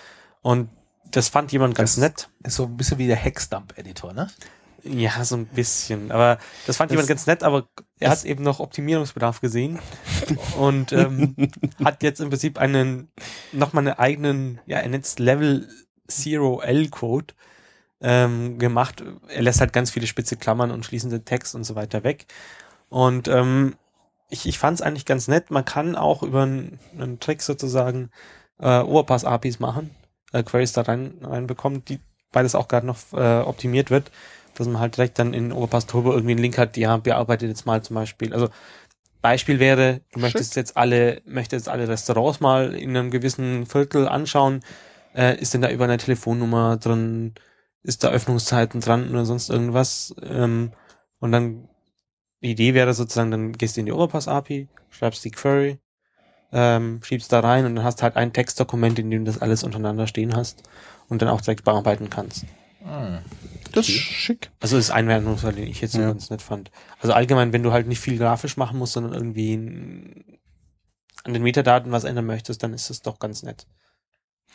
[0.42, 0.68] Und
[1.10, 2.28] das fand jemand ganz Das- nett.
[2.44, 4.28] Ist so ein bisschen wie der Hexdump-Editor, ne?
[4.84, 6.12] Ja, so ein bisschen.
[6.12, 7.66] Aber das fand Das- jemand ganz nett, aber
[7.98, 9.80] er hat eben noch Optimierungsbedarf gesehen
[10.58, 11.34] und ähm,
[11.84, 13.10] hat jetzt im Prinzip einen,
[13.52, 15.68] nochmal einen eigenen, ja, er nennt es Level
[16.08, 17.34] Zero L Code
[18.00, 19.02] ähm, gemacht.
[19.28, 22.26] Er lässt halt ganz viele spitze Klammern und schließende Text und so weiter weg.
[22.88, 23.76] Und ähm,
[24.30, 25.50] ich, ich fand es eigentlich ganz nett.
[25.50, 28.10] Man kann auch über einen, einen Trick sozusagen
[28.60, 29.90] äh, Overpass-APIs machen,
[30.32, 32.00] äh, Queries da rein, reinbekommt, die,
[32.32, 34.10] weil das auch gerade noch äh, optimiert wird,
[34.54, 37.66] dass man halt direkt dann in Overpass Turbo irgendwie einen Link hat, ja, bearbeitet jetzt
[37.66, 38.32] mal zum Beispiel.
[38.32, 38.48] Also
[39.22, 44.06] Beispiel wäre, du möchtest jetzt alle, möchtest jetzt alle Restaurants mal in einem gewissen Viertel
[44.06, 44.62] anschauen,
[45.14, 47.34] äh, ist denn da über eine Telefonnummer drin,
[47.82, 50.72] ist da Öffnungszeiten dran oder sonst irgendwas, ähm,
[51.20, 51.68] und dann
[52.42, 55.78] die Idee wäre sozusagen, dann gehst du in die Overpass-API, schreibst die Query,
[56.52, 59.64] ähm, schiebst da rein und dann hast halt ein Textdokument, in dem du das alles
[59.64, 60.62] untereinander stehen hast
[61.08, 62.44] und dann auch direkt bearbeiten kannst.
[62.82, 63.18] Hm.
[63.72, 64.50] Das ist schick.
[64.60, 66.08] Also ist ein Wertungsfall, den ich jetzt so Ja.
[66.08, 66.70] ganz nett fand.
[67.00, 69.54] Also allgemein, wenn du halt nicht viel grafisch machen musst, sondern irgendwie
[71.24, 73.66] an den Metadaten was ändern möchtest, dann ist das doch ganz nett.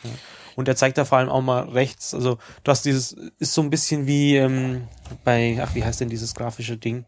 [0.02, 0.10] Ja.
[0.56, 3.62] Und er zeigt da vor allem auch mal rechts, also du hast dieses, ist so
[3.62, 4.86] ein bisschen wie ähm,
[5.24, 7.06] bei, ach, wie heißt denn dieses grafische Ding?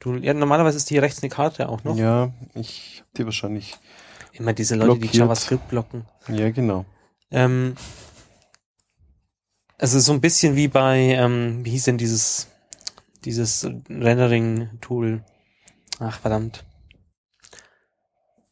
[0.00, 1.96] Du, ja, normalerweise ist hier rechts eine Karte auch noch.
[1.96, 3.76] Ja, ich hab die wahrscheinlich.
[4.32, 5.14] Immer diese Leute, die Blockiert.
[5.14, 6.06] JavaScript blocken.
[6.28, 6.84] Ja, genau.
[7.30, 7.76] Ähm,
[9.78, 12.48] also so ein bisschen wie bei, ähm, wie hieß denn dieses,
[13.24, 15.22] dieses Rendering-Tool?
[16.00, 16.64] Ach, verdammt.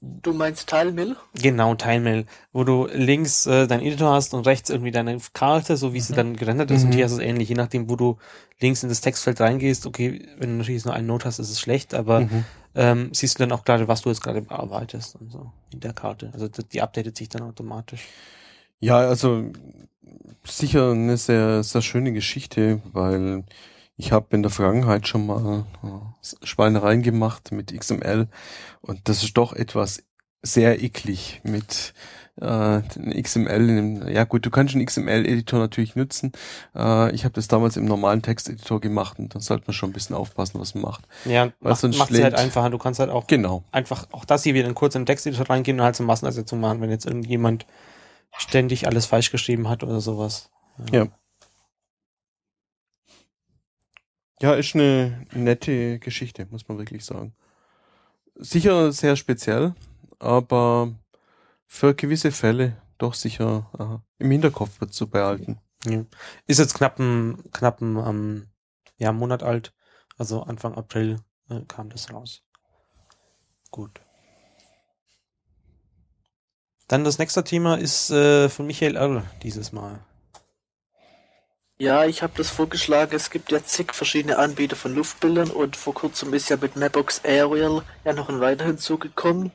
[0.05, 1.17] Du meinst Teilmill?
[1.35, 5.95] Genau, Tilemail, wo du links äh, deinen Editor hast und rechts irgendwie deine Karte, so
[5.95, 6.83] wie sie dann gerendert ist.
[6.83, 6.95] Und Mhm.
[6.95, 8.19] hier ist es ähnlich, je nachdem, wo du
[8.61, 9.87] links in das Textfeld reingehst.
[9.87, 12.45] Okay, wenn du natürlich nur einen Note hast, ist es schlecht, aber Mhm.
[12.75, 15.93] ähm, siehst du dann auch gerade, was du jetzt gerade bearbeitest und so in der
[15.93, 16.31] Karte.
[16.33, 18.03] Also die die updatet sich dann automatisch.
[18.81, 19.53] Ja, also
[20.45, 23.45] sicher eine sehr, sehr schöne Geschichte, weil
[24.03, 28.27] ich habe in der Vergangenheit schon mal äh, Schweinereien gemacht mit XML
[28.81, 30.03] und das ist doch etwas
[30.43, 31.95] sehr eklig mit
[32.41, 32.81] äh,
[33.23, 33.69] XML.
[33.69, 36.33] In dem, ja gut, du kannst einen XML-Editor natürlich nutzen.
[36.75, 39.93] Äh, ich habe das damals im normalen Texteditor gemacht und dann sollte man schon ein
[39.93, 41.05] bisschen aufpassen, was man macht.
[41.25, 42.71] Ja, Weil macht, sonst macht sie halt einfacher.
[42.71, 43.63] Du kannst halt auch Genau.
[43.71, 46.59] einfach auch das hier wieder in kurz in den Texteditor reingehen und halt so Massenersetzung
[46.59, 47.67] machen, wenn jetzt irgendjemand
[48.37, 50.51] ständig alles falsch geschrieben hat oder sowas.
[50.91, 51.05] Ja.
[51.05, 51.09] Ja,
[54.55, 57.33] ist eine nette Geschichte, muss man wirklich sagen.
[58.35, 59.75] Sicher sehr speziell,
[60.19, 60.93] aber
[61.67, 65.59] für gewisse Fälle doch sicher äh, im Hinterkopf zu behalten.
[65.85, 66.05] Ja.
[66.47, 68.47] Ist jetzt knappen, knappen ähm,
[68.97, 69.73] ja, Monat alt.
[70.19, 72.43] Also Anfang April äh, kam das raus.
[73.71, 74.01] Gut.
[76.89, 79.25] Dann das nächste Thema ist äh, von Michael R.
[79.43, 80.05] dieses Mal.
[81.79, 83.17] Ja, ich habe das vorgeschlagen.
[83.17, 87.23] Es gibt ja zig verschiedene Anbieter von Luftbildern und vor kurzem ist ja mit Mapbox
[87.25, 89.51] Aerial ja noch ein weiter hinzugekommen.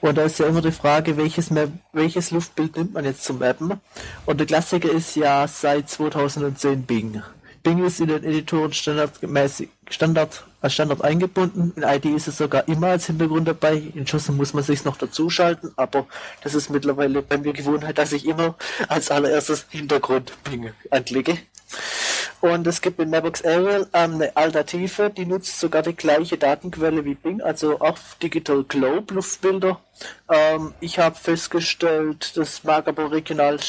[0.00, 3.38] Und da ist ja immer die Frage, welches, Map, welches Luftbild nimmt man jetzt zum
[3.38, 3.80] Mappen?
[4.26, 7.22] Und der Klassiker ist ja seit 2010 Bing.
[7.62, 11.72] Bing ist in den Editoren standardmäßig Standard, als Standard eingebunden.
[11.76, 13.74] In ID ist es sogar immer als Hintergrund dabei.
[13.94, 16.06] In JOSM muss man sich noch dazuschalten, aber
[16.42, 18.56] das ist mittlerweile bei mir Gewohnheit, dass ich immer
[18.88, 21.38] als allererstes Hintergrund Bing anklicke.
[22.40, 27.04] Und es gibt in Mabox Arial ähm, eine Alternative, die nutzt sogar die gleiche Datenquelle
[27.04, 29.80] wie Bing, also auch Digital Globe Luftbilder.
[30.28, 33.60] Ähm, ich habe festgestellt, das mag aber regional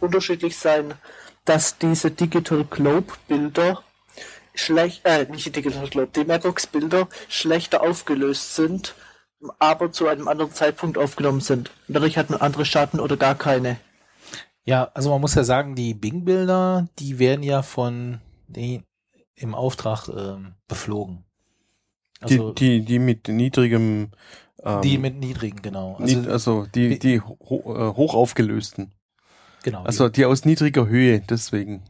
[0.00, 0.94] unterschiedlich sein,
[1.44, 3.82] dass diese Digital Globe Bilder
[4.54, 8.94] schlecht, äh, nicht die Digital Globe, die Mabox Bilder schlechter aufgelöst sind,
[9.58, 11.70] aber zu einem anderen Zeitpunkt aufgenommen sind.
[11.88, 13.78] Und dadurch hat man andere Schatten oder gar keine.
[14.64, 18.84] Ja, also man muss ja sagen, die Bing-Bilder, die werden ja von den
[19.34, 21.24] im Auftrag ähm, beflogen.
[22.20, 24.10] Also die, die, die mit niedrigem
[24.64, 25.96] ähm, die mit niedrigen, genau.
[25.98, 28.92] Also, also die, die ho äh, hoch aufgelösten.
[29.62, 29.82] Genau.
[29.82, 31.82] Also die aus niedriger Höhe, deswegen.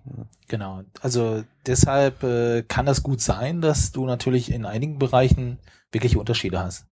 [0.48, 0.82] Genau.
[1.00, 5.58] Also deshalb äh, kann das gut sein, dass du natürlich in einigen Bereichen
[5.92, 6.89] wirkliche Unterschiede hast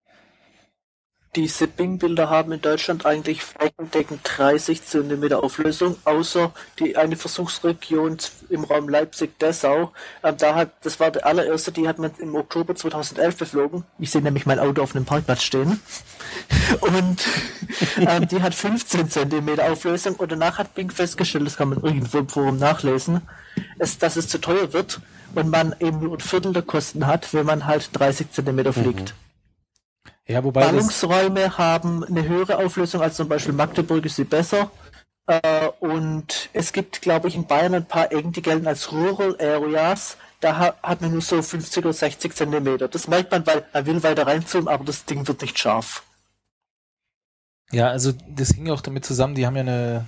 [1.35, 8.19] diese Bing-Bilder haben in Deutschland eigentlich flächendeckend 30 cm Auflösung, außer die eine Versuchsregion
[8.51, 9.93] im Raum Leipzig-Dessau.
[10.23, 13.85] Ähm, da hat, das war der allererste, die hat man im Oktober 2011 beflogen.
[13.99, 15.81] Ich sehe nämlich mein Auto auf einem Parkplatz stehen.
[16.81, 17.27] Und
[17.97, 22.19] ähm, die hat 15 cm Auflösung und danach hat Bing festgestellt, das kann man irgendwo
[22.19, 23.21] im Forum nachlesen,
[23.79, 25.01] es, dass es zu teuer wird
[25.35, 29.15] und man eben nur ein Viertel der Kosten hat, wenn man halt 30 cm fliegt.
[29.15, 29.22] Mhm.
[30.29, 34.71] Ja, wobei Ballungsräume haben eine höhere Auflösung als zum Beispiel Magdeburg ist sie besser.
[35.27, 39.37] Äh, und es gibt, glaube ich, in Bayern ein paar Ecken, die gelten als Rural
[39.41, 40.17] Areas.
[40.41, 42.89] Da ha hat man nur so 50 oder 60 Zentimeter.
[42.89, 46.03] Das merkt man, weil man will weiter reinzoomen, aber das Ding wird nicht scharf.
[47.71, 50.07] Ja, also das hing auch damit zusammen, die haben ja eine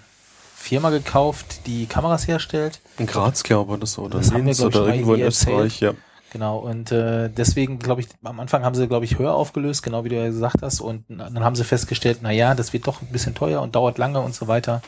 [0.55, 2.81] Firma gekauft, die Kameras herstellt.
[2.99, 4.03] In Graz, glaube ich, oder so.
[4.03, 5.95] Oder das Linz wir, oder irgendwo in Österreich, ja.
[6.35, 10.03] Genau, und äh, deswegen glaube ich, am Anfang haben sie, glaube ich, höher aufgelöst, genau
[10.03, 13.03] wie du ja gesagt hast, und dann haben sie festgestellt, na ja, das wird doch
[13.03, 14.82] ein bisschen teuer und dauert lange und so weiter.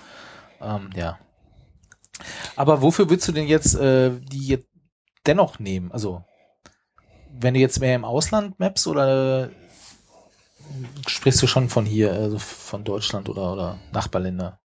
[0.60, 1.20] Ähm, ja.
[2.56, 4.66] Aber wofür würdest du denn jetzt äh, die jetzt
[5.24, 5.92] dennoch nehmen?
[5.92, 6.24] Also,
[7.30, 9.50] wenn du jetzt mehr im Ausland maps oder
[11.06, 14.58] sprichst du schon von hier, also von Deutschland oder, oder Nachbarländer?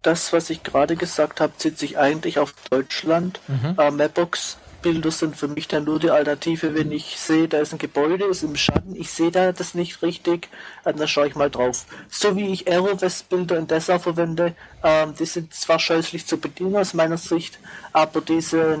[0.00, 3.40] Das, was ich gerade gesagt habe, zieht sich eigentlich auf Deutschland.
[3.46, 3.74] Mhm.
[3.78, 7.72] Äh, Mapbox Bilder sind für mich dann nur die Alternative, wenn ich sehe, da ist
[7.72, 10.48] ein Gebäude, ist im Schatten, ich sehe da das nicht richtig,
[10.84, 11.86] äh, dann schaue ich mal drauf.
[12.08, 16.94] So wie ich Aerowest-Bilder in Dessau verwende, ähm, die sind zwar scheußlich zu bedienen aus
[16.94, 17.58] meiner Sicht,
[17.92, 18.78] aber diese,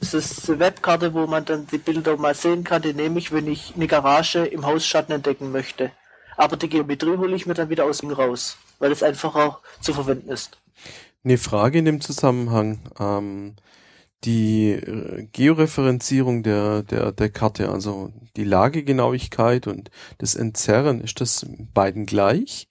[0.00, 3.74] diese Webkarte, wo man dann die Bilder mal sehen kann, die nehme ich, wenn ich
[3.76, 5.90] eine Garage im Hausschatten entdecken möchte.
[6.36, 9.94] Aber die Geometrie hole ich mir dann wieder aus dem raus, weil es einfacher zu
[9.94, 10.58] verwenden ist.
[11.24, 12.80] Eine Frage in dem Zusammenhang.
[12.98, 13.54] Ähm,
[14.24, 21.46] die äh, Georeferenzierung der, der, der Karte, also die Lagegenauigkeit und das Entzerren, ist das
[21.72, 22.68] beiden gleich?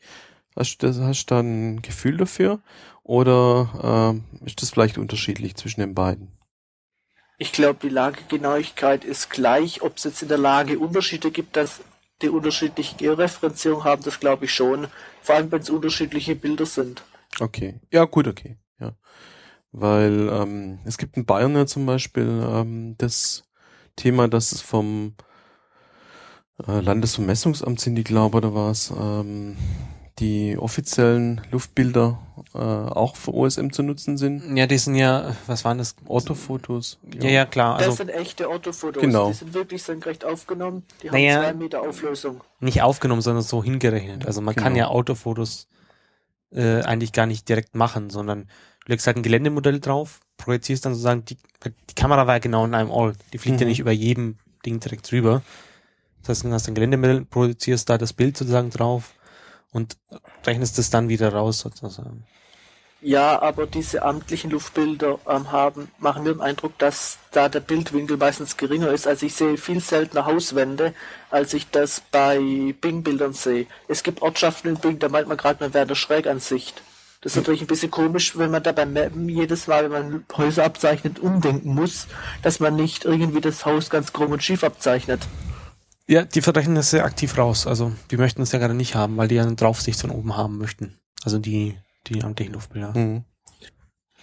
[0.55, 2.59] Hast du, das, hast du da ein Gefühl dafür?
[3.03, 6.31] Oder äh, ist das vielleicht unterschiedlich zwischen den beiden?
[7.37, 9.81] Ich glaube, die Lagegenauigkeit ist gleich.
[9.81, 11.81] Ob es jetzt in der Lage Unterschiede gibt, dass
[12.21, 14.87] die unterschiedliche Georeferenzierung haben, das glaube ich schon.
[15.21, 17.03] Vor allem, wenn es unterschiedliche Bilder sind.
[17.39, 17.79] Okay.
[17.91, 18.57] Ja, gut, okay.
[18.79, 18.93] Ja.
[19.73, 23.43] Weil ähm, es gibt in Bayern ja zum Beispiel ähm, das
[23.95, 25.15] Thema, dass es vom
[26.67, 29.57] äh, Landesvermessungsamt sind, die glaube oder was, ähm,
[30.19, 32.19] die offiziellen Luftbilder
[32.53, 34.55] äh, auch für OSM zu nutzen sind.
[34.55, 35.95] Ja, die sind ja, was waren das?
[36.05, 36.99] Orthofotos.
[37.19, 37.77] Ja, ja, klar.
[37.77, 39.01] Also, das sind echte Orthofotos.
[39.01, 39.29] Genau.
[39.29, 40.83] Die sind wirklich senkrecht aufgenommen.
[41.01, 42.41] Die naja, haben zwei Meter Auflösung.
[42.59, 44.27] Nicht aufgenommen, sondern so hingerechnet.
[44.27, 44.63] Also man genau.
[44.63, 45.67] kann ja Autofotos
[46.53, 48.47] äh, eigentlich gar nicht direkt machen, sondern
[48.85, 51.37] Du legst halt ein Geländemodell drauf, projizierst dann sozusagen, die,
[51.89, 53.17] die Kamera war ja genau in einem Ort.
[53.31, 53.61] Die fliegt mhm.
[53.61, 55.41] ja nicht über jedem Ding direkt drüber.
[56.21, 59.13] Das heißt, du hast ein Geländemodell, projizierst da das Bild sozusagen drauf
[59.71, 59.97] und
[60.45, 62.25] rechnest es dann wieder raus sozusagen.
[63.05, 68.15] Ja, aber diese amtlichen Luftbilder ähm, haben, machen mir den Eindruck, dass da der Bildwinkel
[68.15, 69.07] meistens geringer ist.
[69.07, 70.93] Also ich sehe viel seltener Hauswände,
[71.29, 72.39] als ich das bei
[72.79, 73.67] Bing-Bildern sehe.
[73.89, 76.81] Es gibt Ortschaften in Bing, da meint man gerade, man wäre der Schrägansicht.
[77.19, 80.25] Das ist natürlich ein bisschen komisch, wenn man da beim Mappen jedes Mal, wenn man
[80.37, 82.07] Häuser abzeichnet, umdenken muss,
[82.41, 85.27] dass man nicht irgendwie das Haus ganz krumm und schief abzeichnet.
[86.07, 87.67] Ja, die verrechnen das sehr aktiv raus.
[87.67, 90.37] Also die möchten es ja gerade nicht haben, weil die ja eine Draufsicht von oben
[90.37, 90.97] haben möchten.
[91.23, 91.77] Also die,
[92.07, 92.93] die amtlichen Luftbilder.
[92.97, 93.23] Mhm.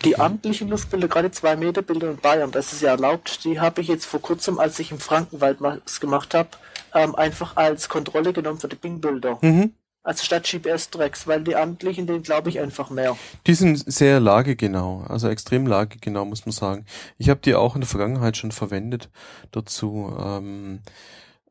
[0.05, 3.83] Die amtlichen Luftbilder, gerade zwei Meter Bilder in Bayern, das ist ja erlaubt, die habe
[3.83, 6.49] ich jetzt vor kurzem, als ich im Frankenwald was gemacht habe,
[6.95, 9.39] ähm, einfach als Kontrolle genommen für die Bing-Bilder.
[9.43, 9.75] Mhm.
[10.03, 13.19] Also statt GPS-Tracks, weil die amtlichen, den glaube ich einfach mehr.
[13.47, 16.87] Die sind sehr lagegenau, also extrem lagegenau, muss man sagen.
[17.19, 19.11] Ich habe die auch in der Vergangenheit schon verwendet
[19.51, 20.11] dazu.
[20.19, 20.81] Ähm,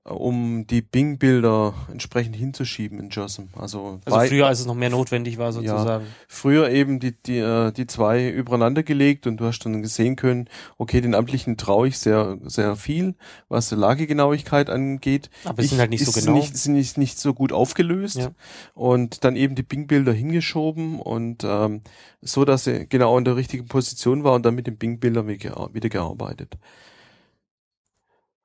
[0.09, 3.43] um die Bing-Bilder entsprechend hinzuschieben in JOSM.
[3.55, 6.05] Also, Also früher, als es noch mehr notwendig war, sozusagen.
[6.27, 10.49] früher eben die, die, äh, die zwei übereinander gelegt und du hast dann gesehen können,
[10.77, 13.15] okay, den amtlichen traue ich sehr, sehr viel,
[13.49, 15.29] was die Lagegenauigkeit angeht.
[15.45, 16.33] Aber es Ich- sind halt nicht so genau.
[16.33, 18.31] Nicht, sind nicht, nicht so gut aufgelöst Ja.
[18.73, 21.81] und dann eben die Bing-Bilder hingeschoben und ähm,
[22.21, 25.89] so, dass sie genau in der richtigen Position war und dann mit den Bing-Bildern wieder
[25.89, 26.57] gearbeitet.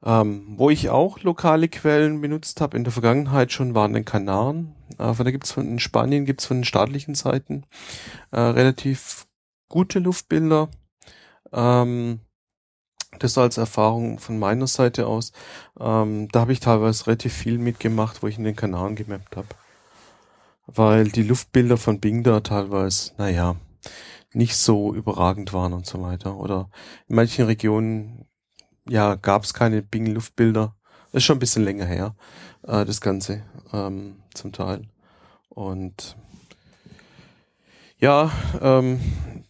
[0.04, 4.74] Ähm, wo ich auch lokale Quellen benutzt habe in der Vergangenheit schon waren den Kanaren.
[4.98, 7.64] Äh, von da gibt's von in Spanien gibt's von den staatlichen Seiten
[8.30, 9.26] äh, relativ
[9.68, 10.68] gute Luftbilder.
[11.52, 12.20] Ähm,
[13.18, 15.32] das als Erfahrung von meiner Seite aus.
[15.78, 19.48] Ähm, da habe ich teilweise relativ viel mitgemacht, wo ich in den Kanaren gemappt habe.
[20.66, 23.56] Weil die Luftbilder von Bing da teilweise, naja,
[24.32, 26.36] nicht so überragend waren und so weiter.
[26.36, 26.70] Oder
[27.08, 28.26] in manchen Regionen,
[28.88, 30.74] ja, gab es keine Bing-Luftbilder.
[31.12, 32.14] Das ist schon ein bisschen länger her,
[32.62, 34.88] äh, das Ganze, ähm, zum Teil.
[35.48, 36.16] Und
[37.98, 38.30] ja,
[38.60, 39.00] ähm,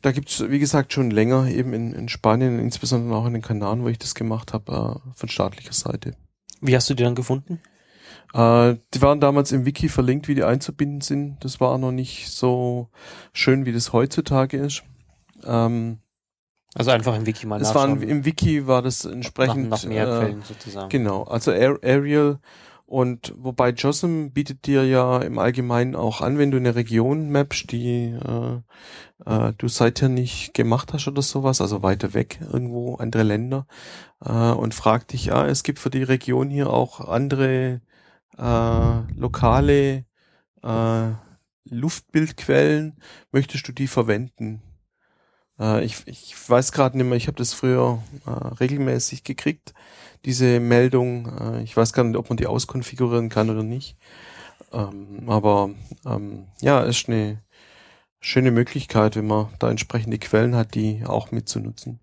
[0.03, 3.83] da gibt's wie gesagt, schon länger eben in, in Spanien, insbesondere auch in den Kanaren,
[3.83, 6.15] wo ich das gemacht habe, äh, von staatlicher Seite.
[6.61, 7.61] Wie hast du die dann gefunden?
[8.35, 11.43] Äh, die waren damals im Wiki verlinkt, wie die einzubinden sind.
[11.45, 12.91] Das war noch nicht so
[13.33, 14.83] schön, wie das heutzutage ist.
[15.45, 15.99] Ähm,
[16.75, 18.09] Also einfach im Wiki mal das war nachschauen.
[18.09, 20.89] im Wiki war das entsprechend nach, nach mehr äh, Quellen sozusagen.
[20.89, 22.41] Genau, also Ar- Arial
[22.87, 27.71] und wobei JOSM bietet dir ja im Allgemeinen auch an, wenn du eine Region mappst,
[27.71, 28.61] die äh,
[29.25, 33.67] äh, du seither nicht gemacht hast oder sowas, also weiter weg irgendwo, andere Länder,
[34.25, 37.81] äh, und fragt dich, ja, es gibt für die Region hier auch andere
[38.37, 40.05] äh, lokale
[40.63, 41.09] äh,
[41.71, 42.97] Luftbildquellen,
[43.33, 44.61] möchtest du die verwenden?
[45.59, 49.75] Äh, ich, ich weiß gerade nicht mehr, ich habe das früher äh, regelmäßig gekriegt,
[50.25, 51.27] diese Meldung.
[51.39, 53.97] Äh, ich weiß gar nicht, ob man die auskonfigurieren kann oder nicht.
[54.73, 55.71] Ähm, aber
[56.07, 57.43] ähm, ja, ist eine
[58.21, 62.01] schöne Möglichkeit, wenn man da entsprechende Quellen hat, die auch mitzunutzen.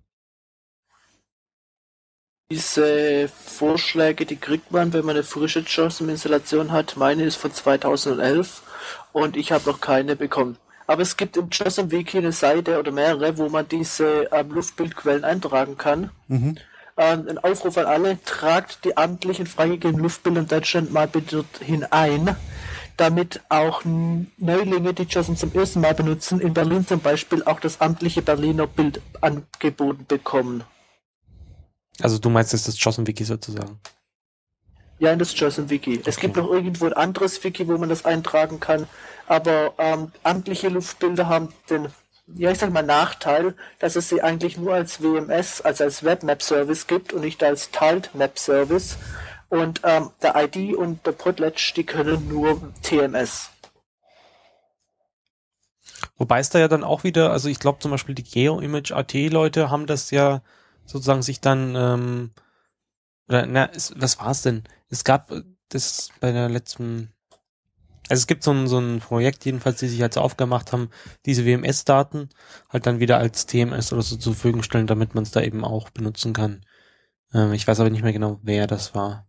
[2.52, 6.98] Diese Vorschläge, die kriegt man, wenn man eine frische JOSM-Installation hat.
[6.98, 8.62] Meine ist von 2011
[9.14, 10.58] und ich habe noch keine bekommen.
[10.92, 15.78] Aber es gibt im JOSM-Wiki eine Seite oder mehrere, wo man diese ähm, Luftbildquellen eintragen
[15.78, 16.12] kann.
[16.28, 16.58] Mhm.
[16.98, 21.86] Ähm, ein Aufruf an alle, tragt die amtlichen freigegebenen Luftbilder in Deutschland mal bitte dorthin
[21.86, 22.36] ein,
[22.98, 27.80] damit auch Neulinge, die JOSM zum ersten Mal benutzen, in Berlin zum Beispiel auch das
[27.80, 30.66] amtliche Berliner Bild angeboten bekommen.
[32.02, 33.80] Also du meinst jetzt das JOSM-Wiki sozusagen.
[35.02, 36.04] Ja, in das JOSM-Wiki.
[36.06, 36.22] Es Okay.
[36.22, 38.88] gibt noch irgendwo ein anderes Wiki, wo man das eintragen kann,
[39.28, 41.90] aber ähm, amtliche Luftbilder haben den,
[42.28, 46.88] ja ich sag mal, Nachteil, dass es sie eigentlich nur als WMS, also als Webmap-Service
[46.88, 48.98] gibt und nicht als Tiled Map-Service.
[49.50, 53.52] Und ähm, der ID und der Podletch, die können nur TMS.
[56.18, 59.88] Wobei es da ja dann auch wieder, also ich glaube zum Beispiel die GeoImage.at-Leute haben
[59.88, 60.42] das ja
[60.86, 62.32] sozusagen sich dann, ähm,
[63.30, 64.64] oder na, es, was war es denn?
[64.92, 67.10] Es gab äh, das bei der letzten,
[68.10, 70.90] also es gibt so ein, so ein Projekt jedenfalls, die sich halt so aufgemacht haben,
[71.26, 72.30] diese WMS-Daten
[72.70, 75.64] halt dann wieder als TMS oder so zur Verfügung stellen, damit man es da eben
[75.64, 76.62] auch benutzen kann.
[77.34, 79.28] Ähm, ich weiß aber nicht mehr genau, wer das war.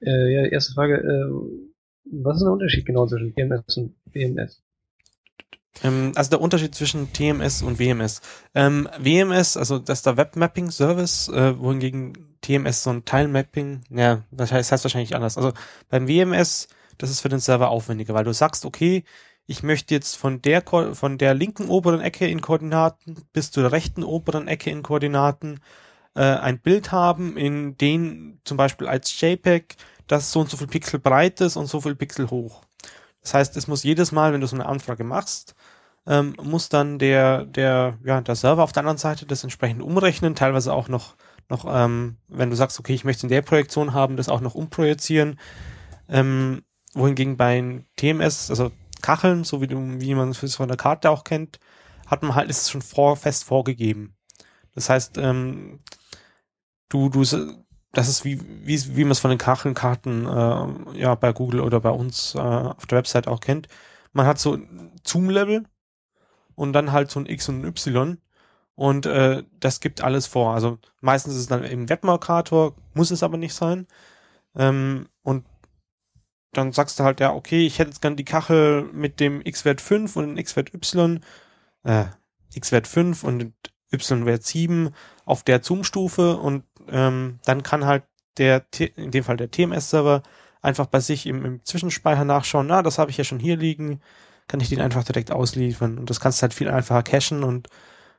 [0.00, 1.70] Äh, ja, erste Frage, äh,
[2.04, 4.62] was ist der Unterschied genau zwischen TMS und WMS?
[5.82, 8.20] Ähm, also der Unterschied zwischen TMS und WMS.
[8.54, 14.22] Ähm, WMS, also das ist der Webmapping Service, äh, wohingegen TMS so ein Teilmapping, ja,
[14.30, 15.36] das heißt, heißt wahrscheinlich anders.
[15.36, 15.52] Also
[15.88, 16.68] beim WMS,
[16.98, 19.04] das ist für den Server aufwendiger, weil du sagst, okay,
[19.46, 23.72] ich möchte jetzt von der Ko von der linken oberen Ecke in Koordinaten bis zur
[23.72, 25.60] rechten oberen Ecke in Koordinaten
[26.14, 30.66] äh, ein Bild haben, in den zum Beispiel als JPEG das so und so viel
[30.66, 32.62] Pixel breit ist und so viel Pixel hoch.
[33.22, 35.54] Das heißt, es muss jedes Mal, wenn du so eine Anfrage machst,
[36.06, 40.34] ähm, muss dann der, der, ja, der Server auf der anderen Seite das entsprechend umrechnen,
[40.34, 41.16] teilweise auch noch,
[41.48, 44.54] noch, ähm, wenn du sagst, okay, ich möchte in der Projektion haben, das auch noch
[44.54, 45.38] umprojizieren.
[46.08, 46.62] Ähm,
[46.94, 51.24] wohingegen bei TMS, also Kacheln, so wie, du, wie man es von der Karte auch
[51.24, 51.58] kennt,
[52.06, 54.14] hat man halt, ist es schon vor, fest vorgegeben.
[54.74, 55.80] Das heißt, ähm,
[56.88, 57.22] du, du,
[57.92, 61.80] das ist wie, wie, wie man es von den Kachelkarten äh, ja bei Google oder
[61.80, 63.68] bei uns äh, auf der Website auch kennt.
[64.12, 64.58] Man hat so
[65.04, 65.64] Zoom-Level
[66.54, 68.18] und dann halt so ein X und ein Y
[68.74, 70.54] und äh, das gibt alles vor.
[70.54, 73.86] Also meistens ist es dann eben Webmarkator, muss es aber nicht sein.
[74.56, 75.44] Ähm, und
[76.52, 79.80] dann sagst du halt, ja, okay, ich hätte jetzt gern die Kachel mit dem X-Wert
[79.80, 81.20] 5 und dem X-Wert Y,
[81.84, 82.04] äh,
[82.54, 83.52] X-Wert 5 und
[83.92, 84.90] Y-Wert 7
[85.24, 88.04] auf der Zoom-Stufe und ähm, dann kann halt
[88.38, 88.64] der,
[88.96, 90.22] in dem Fall der TMS-Server,
[90.62, 94.00] einfach bei sich im, im Zwischenspeicher nachschauen, na, das habe ich ja schon hier liegen,
[94.48, 97.68] kann ich den einfach direkt ausliefern und das kannst du halt viel einfacher cachen und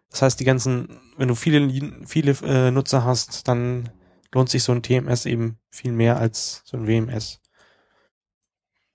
[0.10, 3.90] das heißt, die ganzen, wenn du viele, viele äh, Nutzer hast, dann
[4.32, 7.40] lohnt sich so ein TMS eben viel mehr als so ein WMS.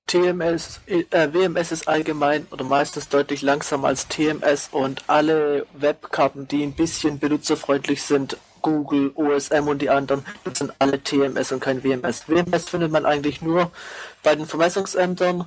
[0.07, 6.63] TMS, äh, WMS ist allgemein oder meistens deutlich langsamer als TMS und alle Webkarten, die
[6.63, 11.85] ein bisschen benutzerfreundlich sind, Google, OSM und die anderen, das sind alle TMS und kein
[11.85, 12.29] WMS.
[12.29, 13.71] WMS findet man eigentlich nur
[14.23, 15.47] bei den Vermessungsämtern,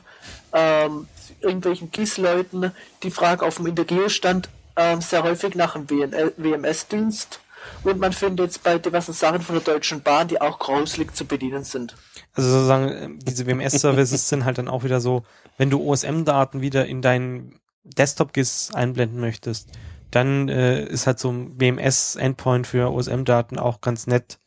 [0.53, 1.07] ähm,
[1.39, 2.71] irgendwelchen GIS-Leuten,
[3.03, 7.39] die fragen auf dem Intergeo-Stand ähm, sehr häufig nach einem WMS-Dienst
[7.83, 11.25] und man findet es bei diversen Sachen von der Deutschen Bahn, die auch grauslig zu
[11.25, 11.95] bedienen sind.
[12.33, 15.23] Also sozusagen, äh, diese WMS-Services sind halt dann auch wieder so,
[15.57, 19.69] wenn du OSM-Daten wieder in deinen Desktop-GIS einblenden möchtest,
[20.11, 24.39] dann äh, ist halt so ein WMS-Endpoint für OSM-Daten auch ganz nett.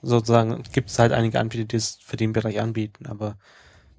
[0.00, 3.36] Sozusagen gibt es halt einige Anbieter, die es für den Bereich anbieten, aber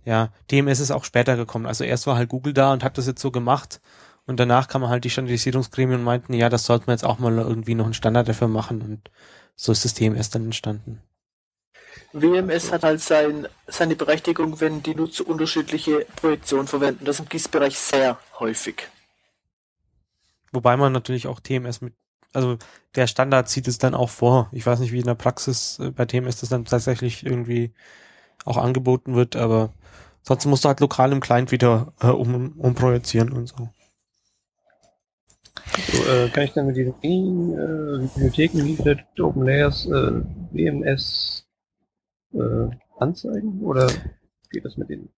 [0.06, 1.66] ja, DMS ist auch später gekommen.
[1.66, 3.82] Also erst war halt Google da und hat das jetzt so gemacht
[4.26, 7.38] und danach kam halt die Standardisierungsgremien und meinten, ja, das sollten wir jetzt auch mal
[7.38, 9.12] irgendwie noch einen Standard dafür machen und
[9.56, 11.01] so ist das DMS dann entstanden.
[12.12, 17.06] WMS hat halt sein, seine Berechtigung, wenn die Nutzer unterschiedliche Projektionen verwenden.
[17.06, 18.88] Das ist im GIS-Bereich sehr häufig.
[20.51, 21.93] Wobei man natürlich auch TMS mit,
[22.32, 22.58] also
[22.95, 24.49] der Standard zieht es dann auch vor.
[24.51, 27.74] Ich weiß nicht, wie in der Praxis äh, bei TMS das dann tatsächlich irgendwie
[28.46, 29.74] auch angeboten wird, aber
[30.22, 33.70] sonst musst du halt lokal im Client wieder äh, um, umprojizieren und so.
[35.91, 36.94] So, äh, kann ich dann mit diesen
[37.54, 40.22] äh, Bibliotheken, Leaflet, Open Layers, äh,
[40.52, 41.48] WMS
[42.34, 42.70] äh,
[43.00, 43.62] anzeigen?
[43.62, 43.88] Oder
[44.52, 45.10] geht das mit denen?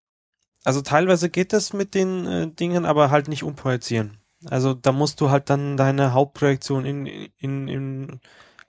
[0.64, 4.18] Also teilweise geht das mit den äh, Dingen, aber halt nicht umprojizieren.
[4.46, 7.06] Also da musst du halt dann deine Hauptprojektion in,
[7.38, 8.20] in, in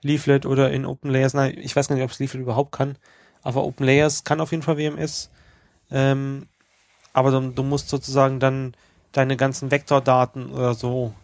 [0.02, 2.98] Leaflet oder in Open Layers, nein, ich weiß gar nicht, ob es Leaflet überhaupt kann,
[3.46, 5.30] aber Open Layers kann auf jeden Fall WMS.
[5.90, 6.48] Ähm,
[7.12, 8.76] aber du, du musst sozusagen dann
[9.12, 11.14] deine ganzen Vektordaten oder so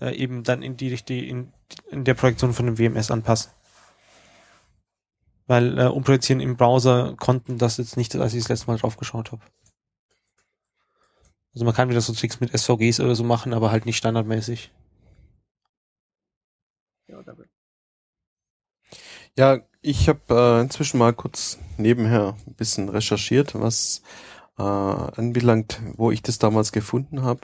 [0.00, 1.52] äh, eben dann in die, die in,
[1.90, 3.50] in der Projektion von dem WMS anpassen.
[5.46, 8.98] Weil äh, umprojizieren im Browser konnten das jetzt nicht, als ich das letzte Mal drauf
[8.98, 9.42] geschaut habe.
[11.54, 14.70] Also man kann wieder so Tricks mit SVGs oder so machen, aber halt nicht standardmäßig.
[17.08, 17.48] Ja, damit.
[19.38, 24.00] Ja, ich habe äh, inzwischen mal kurz nebenher ein bisschen recherchiert, was
[24.58, 27.42] äh, anbelangt, wo ich das damals gefunden habe.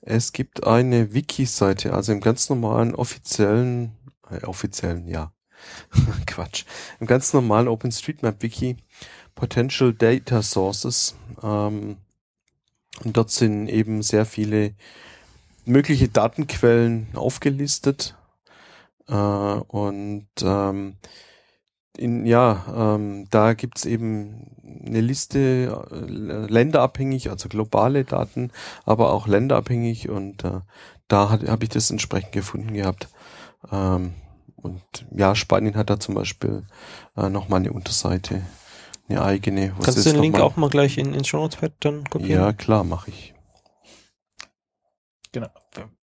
[0.00, 3.90] Es gibt eine Wiki-Seite, also im ganz normalen offiziellen,
[4.30, 5.32] äh, offiziellen, ja,
[6.26, 6.66] Quatsch,
[7.00, 8.76] im ganz normalen OpenStreetMap-Wiki,
[9.34, 11.16] Potential Data Sources.
[11.42, 11.96] Ähm,
[13.02, 14.74] und dort sind eben sehr viele
[15.64, 18.14] mögliche Datenquellen aufgelistet.
[19.08, 20.96] Äh, und ähm,
[21.96, 24.50] in, ja, ähm, da gibt's eben
[24.86, 25.96] eine Liste äh,
[26.52, 28.50] länderabhängig, also globale Daten,
[28.84, 30.60] aber auch länderabhängig und äh,
[31.06, 33.08] da habe ich das entsprechend gefunden gehabt.
[33.70, 34.14] Ähm,
[34.56, 34.82] und
[35.14, 36.64] ja, Spanien hat da zum Beispiel
[37.16, 38.42] äh, nochmal eine Unterseite,
[39.08, 39.74] eine eigene.
[39.76, 42.30] was Kannst du den Link mal- auch mal gleich in, in Show Notepad dann kopieren?
[42.32, 43.34] Ja, klar, mache ich.
[45.32, 45.48] Genau.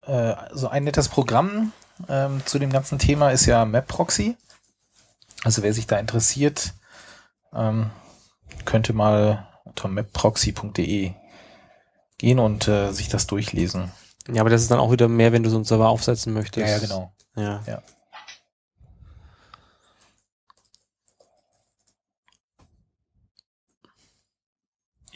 [0.05, 1.71] Äh, so ein nettes Programm
[2.07, 4.37] ähm, zu dem ganzen Thema ist ja MapProxy.
[5.43, 6.73] Also wer sich da interessiert,
[7.53, 7.91] ähm,
[8.65, 11.13] könnte mal unter mapproxy.de
[12.17, 13.91] gehen und äh, sich das durchlesen.
[14.27, 16.67] Ja, aber das ist dann auch wieder mehr, wenn du so einen Server aufsetzen möchtest.
[16.67, 17.13] Ja, ja, genau.
[17.35, 17.63] Ja.
[17.65, 17.81] Ja,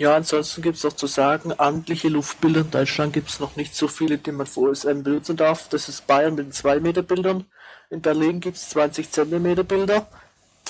[0.01, 3.87] ansonsten gibt es noch zu sagen, amtliche Luftbilder in Deutschland gibt es noch nicht so
[3.87, 5.69] viele, die man für OSM benutzen darf.
[5.69, 7.45] Das ist Bayern mit den 2 Meter Bildern.
[7.89, 10.07] In Berlin gibt es 20 Zentimeter Bilder.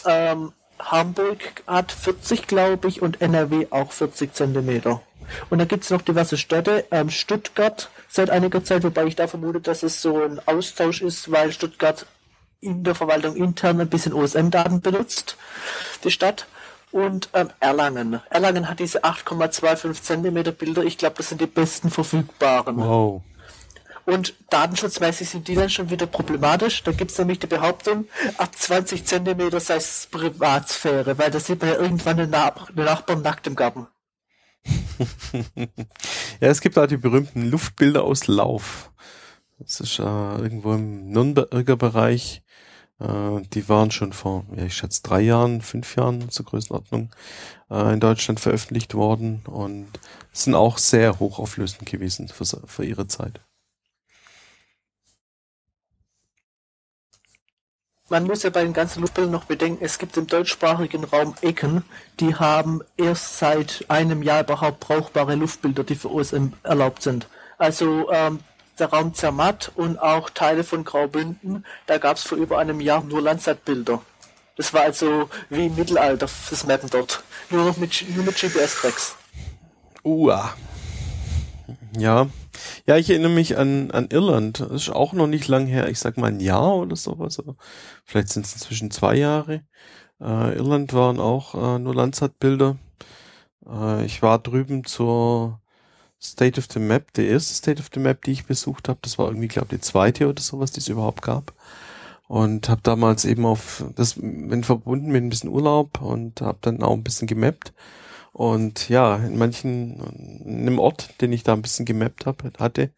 [0.05, 5.01] Ähm, Hamburg hat 40, glaube ich, und NRW auch 40 Zentimeter.
[5.49, 6.85] Und dann gibt es noch diverse Städte.
[6.91, 11.31] Ähm, Stuttgart seit einiger Zeit, wobei ich da vermute, dass es so ein Austausch ist,
[11.31, 12.05] weil Stuttgart
[12.59, 15.37] in der Verwaltung intern ein bisschen OSM-Daten benutzt,
[16.03, 16.45] die Stadt.
[16.93, 18.21] Und ähm, Erlangen.
[18.29, 20.83] Erlangen hat diese 8,25 Zentimeter Bilder.
[20.83, 22.77] Ich glaube, das sind die besten verfügbaren.
[22.77, 23.23] Wow.
[24.05, 26.83] Und datenschutzmäßig sind die dann schon wieder problematisch.
[26.83, 28.05] Da gibt es nämlich die Behauptung,
[28.37, 32.85] ab 20 Zentimeter sei es Privatsphäre, weil da sieht man ja irgendwann den, Nach den
[32.85, 33.87] Nachbarn nackt im Garten.
[36.39, 38.91] Ja, es gibt da die berühmten Luftbilder aus Lauf.
[39.57, 42.43] Das ist äh, irgendwo im Nürnberger Bereich.
[42.99, 47.09] Äh, die waren schon vor, ja, ich schätze, drei Jahren, fünf Jahren zur Größenordnung
[47.69, 49.87] äh, in Deutschland veröffentlicht worden und
[50.31, 53.41] sind auch sehr hochauflösend gewesen für, für ihre Zeit.
[58.09, 61.83] Man muss ja bei den ganzen Luftbildern noch bedenken, es gibt im deutschsprachigen Raum Ecken,
[62.19, 67.27] die haben erst seit einem Jahr überhaupt brauchbare Luftbilder, die für OSM erlaubt sind.
[67.57, 68.39] Also ähm,
[68.79, 73.03] der Raum Zermatt und auch Teile von Graubünden, da gab es vor über einem Jahr
[73.03, 74.01] nur Landsat-Bilder.
[74.55, 77.23] Das war also wie im Mittelalter, das Mappen dort.
[77.49, 79.15] Nur noch mit, nur mit GPS-Tracks.
[80.03, 80.53] Uah.
[81.97, 82.27] Ja.
[82.85, 84.59] Ja, ich erinnere mich an, an Irland.
[84.59, 85.89] Das ist auch noch nicht lang her.
[85.89, 87.41] Ich sag mal ein Jahr oder sowas.
[88.05, 89.63] Vielleicht sind es inzwischen zwei Jahre.
[90.21, 92.77] Äh, Irland waren auch äh, nur Landsat-Bilder.
[93.65, 95.61] Äh, ich war drüben zur
[96.23, 99.17] State of the Map, der erste State of the Map, die ich besucht habe, das
[99.17, 101.53] war irgendwie, glaube ich, die zweite oder sowas, die es überhaupt gab.
[102.27, 106.81] Und habe damals eben auf das wenn verbunden mit ein bisschen Urlaub und habe dann
[106.81, 107.73] auch ein bisschen gemappt.
[108.31, 109.99] Und ja, in manchen,
[110.45, 112.91] in einem Ort, den ich da ein bisschen gemappt hab, hatte,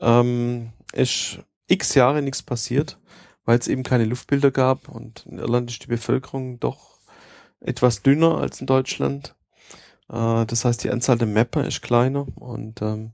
[0.00, 1.38] ähm, ist
[1.68, 2.98] x Jahre nichts passiert,
[3.44, 6.98] weil es eben keine Luftbilder gab und in Irland ist die Bevölkerung doch
[7.60, 9.35] etwas dünner als in Deutschland.
[10.08, 13.12] Äh, das heißt, die Anzahl der Mapper ist kleiner und ähm,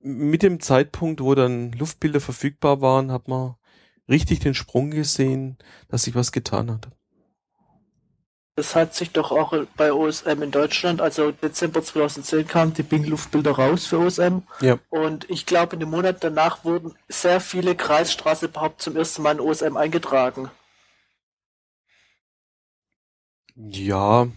[0.00, 3.54] mit dem Zeitpunkt, wo dann Luftbilder verfügbar waren, hat man
[4.08, 5.56] richtig den Sprung gesehen,
[5.88, 6.88] dass sich was getan hat.
[8.56, 13.50] Das hat sich doch auch bei OSM in Deutschland, also Dezember 2010 kamen die Bing-Luftbilder
[13.50, 14.42] raus für OSM.
[14.60, 14.78] Ja.
[14.90, 19.32] Und ich glaube, in dem Monat danach wurden sehr viele Kreisstraßen überhaupt zum ersten Mal
[19.32, 20.52] in OSM eingetragen.
[23.56, 24.28] Ja,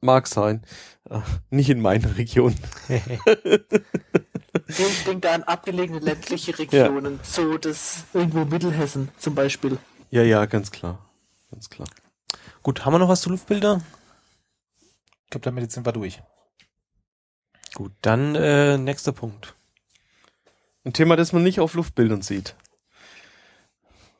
[0.00, 0.64] Mag sein.
[1.08, 1.20] Äh,
[1.50, 2.54] nicht in meiner Region.
[2.88, 7.24] ich denke da an abgelegene ländliche Regionen, ja.
[7.24, 9.78] so das irgendwo Mittelhessen zum Beispiel.
[10.10, 10.98] Ja, ja, ganz klar.
[11.50, 11.88] Ganz klar.
[12.62, 13.80] Gut, haben wir noch was zu Luftbilder?
[15.24, 16.22] Ich glaube, damit sind wir durch.
[17.74, 19.54] Gut, dann äh, nächster Punkt.
[20.84, 22.56] Ein Thema, das man nicht auf Luftbildern sieht.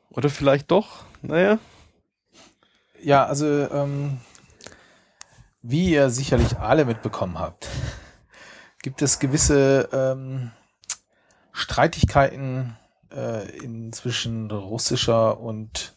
[0.09, 1.59] Oder vielleicht doch, naja.
[3.01, 4.19] Ja, also ähm,
[5.61, 7.67] wie ihr sicherlich alle mitbekommen habt,
[8.81, 10.51] gibt es gewisse ähm,
[11.51, 12.77] Streitigkeiten
[13.13, 15.95] äh, inzwischen russischer und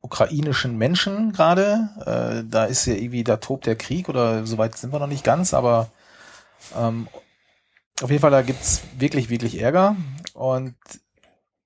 [0.00, 1.90] ukrainischen Menschen gerade.
[2.06, 5.24] Äh, da ist ja irgendwie, da tobt der Krieg oder soweit sind wir noch nicht
[5.24, 5.90] ganz, aber
[6.76, 7.08] ähm,
[8.00, 9.96] auf jeden Fall, da gibt's wirklich, wirklich Ärger.
[10.34, 10.76] Und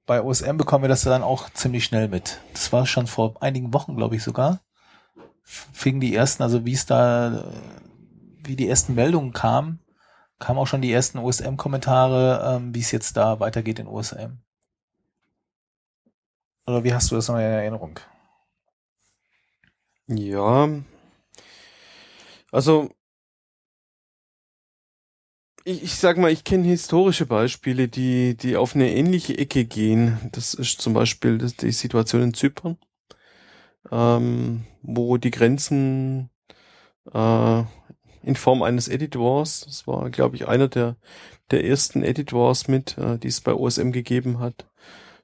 [0.07, 2.41] bei OSM bekommen wir das dann auch ziemlich schnell mit.
[2.55, 4.61] Das war schon vor einigen Wochen, glaube ich sogar
[5.43, 7.53] fingen die ersten, also wie es da,
[8.45, 9.81] wie die ersten Meldungen kamen,
[10.39, 14.39] kamen auch schon die ersten OSM-Kommentare, ähm, wie es jetzt da weitergeht in OSM.
[16.67, 17.99] Oder wie hast du das noch in Erinnerung?
[20.09, 20.69] Ja,
[22.51, 22.91] also
[25.65, 30.19] ich, ich sag mal, ich kenne historische Beispiele, die, die auf eine ähnliche Ecke gehen.
[30.33, 32.79] Das ist zum Beispiel die Situation in Zypern
[33.91, 36.31] ähm, wo die Grenzen
[37.13, 37.63] äh,
[38.23, 40.97] in Form eines Editors, das war, glaube ich, einer der,
[41.51, 44.67] der ersten Editors mit, äh, die es bei OSM gegeben hat,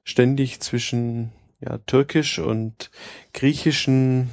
[0.03, 1.31] ständig zwischen
[1.61, 2.91] ja, türkisch und
[3.33, 4.29] griechischen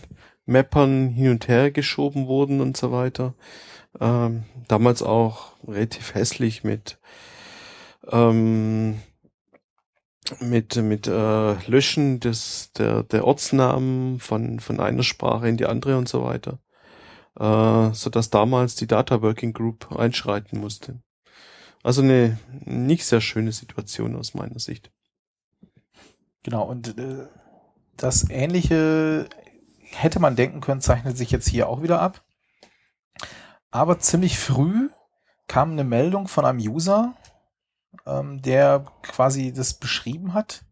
[0.47, 3.35] Mappern hin und her geschoben wurden und so weiter.
[4.01, 6.99] Ähm, damals auch relativ hässlich mit
[8.11, 9.01] ähm,
[10.41, 15.97] mit mit äh, Löschen des der der Ortsnamen von von einer Sprache in die andere
[15.97, 16.59] und so weiter,
[17.39, 21.01] äh, so dass damals die Data Working Group einschreiten musste.
[21.83, 24.91] Also eine nicht sehr schöne Situation aus meiner Sicht.
[26.43, 27.27] Genau und äh,
[27.97, 29.29] das Ähnliche
[29.91, 32.25] hätte man denken können, zeichnet sich jetzt hier auch wieder ab.
[33.71, 34.91] Aber ziemlich früh
[35.49, 37.15] kam eine Meldung von einem User,
[38.07, 40.65] ähm, der quasi das beschrieben hat,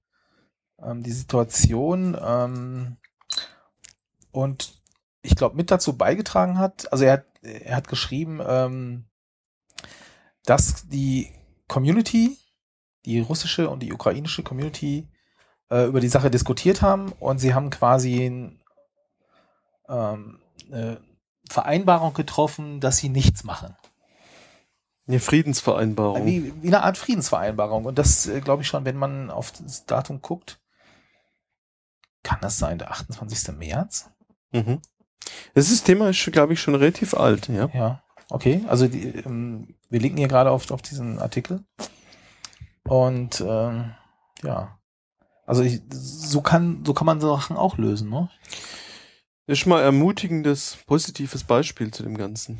[0.82, 2.96] ähm, die Situation ähm,
[4.30, 4.82] und
[5.22, 9.06] ich glaube mit dazu beigetragen hat, also er hat, er hat geschrieben, ähm,
[10.44, 11.32] dass die
[11.68, 12.38] Community,
[13.04, 15.08] die russische und die ukrainische Community
[15.70, 18.58] äh, über die Sache diskutiert haben und sie haben quasi
[19.88, 21.00] ähm, eine
[21.48, 23.76] Vereinbarung getroffen, dass sie nichts machen.
[25.06, 26.26] Eine Friedensvereinbarung.
[26.26, 27.84] Wie, wie eine Art Friedensvereinbarung.
[27.84, 30.60] Und das äh, glaube ich schon, wenn man auf das Datum guckt,
[32.22, 33.54] kann das sein, der 28.
[33.56, 34.10] März?
[34.52, 34.80] Mhm.
[35.54, 37.68] Das Thema ist, glaube ich, schon relativ alt, ja.
[37.74, 38.64] Ja, okay.
[38.66, 41.64] Also die, ähm, wir linken hier gerade auf, auf diesen Artikel.
[42.84, 43.94] Und ähm,
[44.42, 44.78] ja,
[45.46, 48.30] Also ich, so kann, so kann man Sachen auch lösen, ne?
[49.46, 52.58] Das ist mal ermutigendes, positives Beispiel zu dem Ganzen.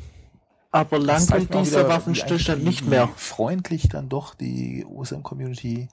[0.75, 3.07] Aber lang Das zeigt gilt mir auch dieser Waffenstillstand eigentlich nicht mehr.
[3.15, 5.87] freundlich dann doch die OSM-Community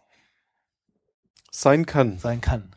[1.52, 2.18] Sein kann.
[2.18, 2.74] sein kann.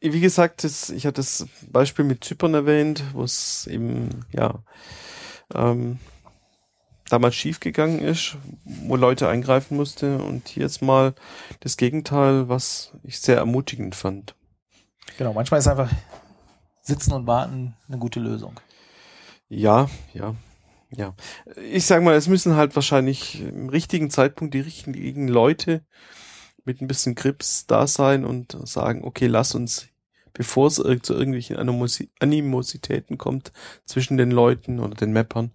[0.00, 4.64] Wie gesagt, das, ich hatte das Beispiel mit Zypern erwähnt, wo es eben, ja,
[5.54, 5.98] ähm,
[7.10, 11.14] damals schiefgegangen ist, wo Leute eingreifen musste und hier jetzt mal
[11.60, 14.34] das Gegenteil, was ich sehr ermutigend fand.
[15.18, 15.90] Genau, manchmal ist einfach
[16.80, 18.58] sitzen und warten eine gute Lösung.
[19.50, 20.34] Ja, ja,
[20.94, 21.14] ja.
[21.70, 25.84] Ich sag mal, es müssen halt wahrscheinlich im richtigen Zeitpunkt die richtigen Leute
[26.64, 29.88] mit ein bisschen Grips da sein und sagen, okay, lass uns,
[30.32, 33.52] bevor es zu irgendwelchen Animositäten kommt
[33.84, 35.52] zwischen den Leuten oder den Mappern,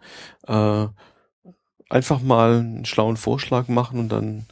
[0.47, 0.87] äh,
[1.89, 4.47] einfach mal einen schlauen Vorschlag machen und dann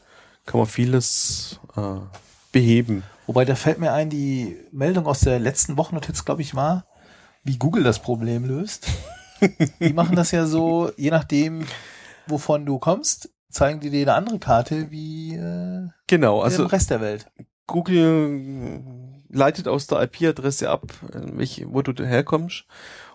[0.45, 1.97] kann man vieles äh,
[2.51, 3.03] beheben.
[3.27, 6.85] Wobei, da fällt mir ein, die Meldung aus der letzten Wochennotiz, glaube ich, war,
[7.43, 8.87] wie Google das Problem löst.
[9.79, 11.65] Die machen das ja so, je nachdem,
[12.27, 16.89] wovon du kommst, zeigen die dir eine andere Karte wie äh, Genau, also, im Rest
[16.89, 17.27] der Welt.
[17.67, 18.81] Google
[19.29, 20.83] leitet aus der IP-Adresse ab,
[21.13, 22.65] äh, welche, wo du herkommst.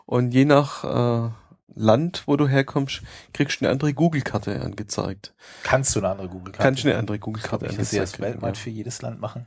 [0.07, 1.31] Und je nach äh,
[1.75, 3.03] Land, wo du herkommst,
[3.33, 5.35] kriegst du eine andere Google-Karte angezeigt.
[5.63, 6.63] Kannst du eine andere Google-Karte?
[6.63, 8.21] Kannst du eine andere Google-Karte Ich das angezeigt.
[8.21, 8.63] weltweit ja.
[8.63, 9.47] für jedes Land machen.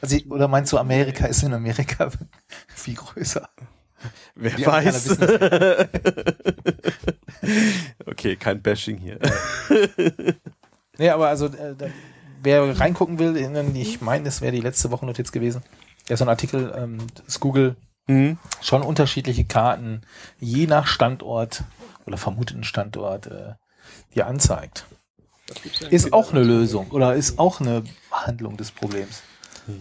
[0.00, 2.10] Also, oder meinst du, Amerika ist in Amerika
[2.68, 3.48] viel größer?
[4.34, 5.18] Wer Wir weiß.
[8.06, 9.18] okay, kein Bashing hier.
[10.96, 11.86] Nee, aber also, äh, da,
[12.40, 15.64] wer reingucken will, in, ich meine, das wäre die letzte Wochennotiz gewesen.
[16.08, 17.74] Ja, so ein Artikel, ähm, das Google
[18.06, 18.38] Hm?
[18.60, 20.02] schon unterschiedliche Karten,
[20.38, 21.64] je nach Standort
[22.06, 23.54] oder vermuteten Standort, äh,
[24.14, 24.86] dir anzeigt.
[25.90, 29.22] Ist auch eine Lösung oder ist auch eine Behandlung des Problems.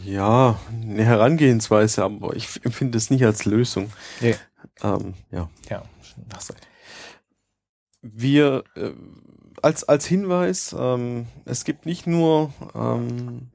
[0.05, 3.91] Ja, eine Herangehensweise, aber ich empfinde es nicht als Lösung.
[4.21, 4.35] Nee.
[4.81, 5.49] Ähm, ja.
[5.69, 5.83] Ja,
[6.29, 6.53] das
[8.03, 8.91] wir äh,
[9.61, 13.49] als als Hinweis, ähm, es gibt nicht nur ähm,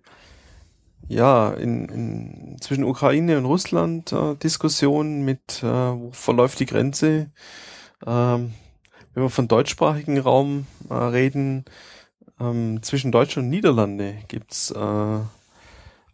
[1.06, 7.30] ja in, in zwischen Ukraine und Russland äh, Diskussionen mit äh, wo verläuft die Grenze.
[8.06, 8.54] Ähm,
[9.14, 11.64] wenn wir von deutschsprachigen Raum äh, reden,
[12.40, 15.18] ähm, zwischen Deutschland und Niederlande gibt's äh,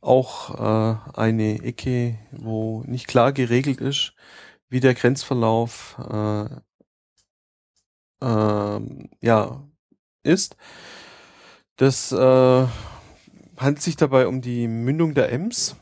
[0.05, 4.15] auch äh, eine Ecke, wo nicht klar geregelt ist,
[4.69, 6.47] wie der Grenzverlauf äh,
[8.23, 9.63] ähm, ja,
[10.23, 10.57] ist.
[11.77, 12.67] Das äh,
[13.57, 15.77] handelt sich dabei um die Mündung der Ems.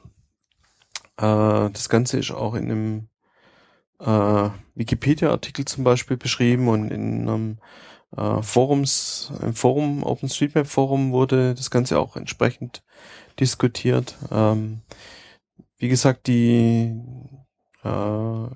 [1.17, 3.09] Äh, das Ganze ist auch in einem
[4.01, 7.59] äh, Wikipedia-Artikel zum Beispiel beschrieben und in einem
[8.17, 12.83] äh, Forums, im Forum, OpenStreetMap Forum wurde das Ganze auch entsprechend
[13.41, 14.17] diskutiert.
[14.31, 14.81] Ähm,
[15.79, 16.95] wie gesagt, die
[17.83, 18.47] äh,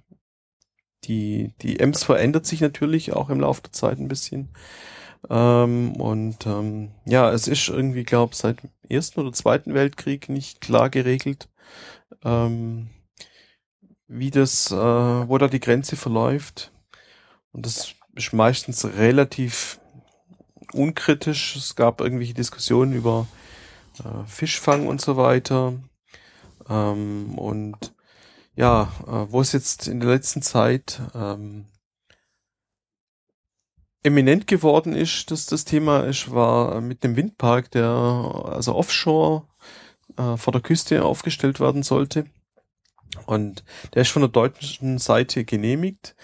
[1.06, 4.48] die, die Ems verändert sich natürlich auch im Laufe der Zeit ein bisschen.
[5.28, 10.28] Ähm, und ähm, ja, es ist irgendwie, glaube ich, seit dem Ersten oder Zweiten Weltkrieg
[10.28, 11.48] nicht klar geregelt,
[12.24, 12.88] ähm,
[14.08, 16.72] wie das, äh, wo da die Grenze verläuft.
[17.52, 19.80] Und das ist meistens relativ
[20.72, 21.56] unkritisch.
[21.56, 23.26] Es gab irgendwelche Diskussionen über
[24.01, 25.74] äh, Fischfang und so weiter.
[26.68, 27.94] Ähm, und
[28.55, 31.66] ja, äh, wo es jetzt in der letzten Zeit ähm,
[34.03, 39.47] eminent geworden ist, dass das Thema ist, war mit dem Windpark, der also offshore
[40.16, 42.26] äh, vor der Küste aufgestellt werden sollte.
[43.26, 46.14] Und der ist von der deutschen Seite genehmigt.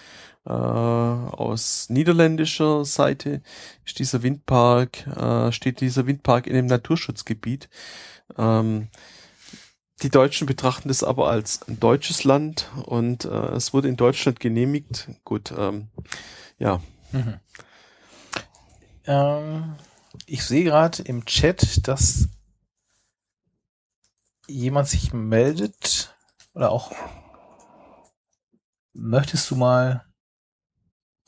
[0.45, 3.41] Äh, aus niederländischer Seite
[3.85, 7.69] ist dieser Windpark, äh, steht dieser Windpark in einem Naturschutzgebiet.
[8.37, 8.89] Ähm,
[10.01, 14.41] die Deutschen betrachten das aber als ein deutsches Land und äh, es wurde in Deutschland
[14.41, 15.07] genehmigt.
[15.23, 15.87] Gut, ähm,
[16.57, 16.81] ja.
[17.13, 17.39] Mhm.
[19.05, 19.75] Ähm,
[20.25, 22.27] ich sehe gerade im Chat, dass
[24.47, 26.17] jemand sich meldet
[26.53, 26.91] oder auch
[28.93, 30.05] möchtest du mal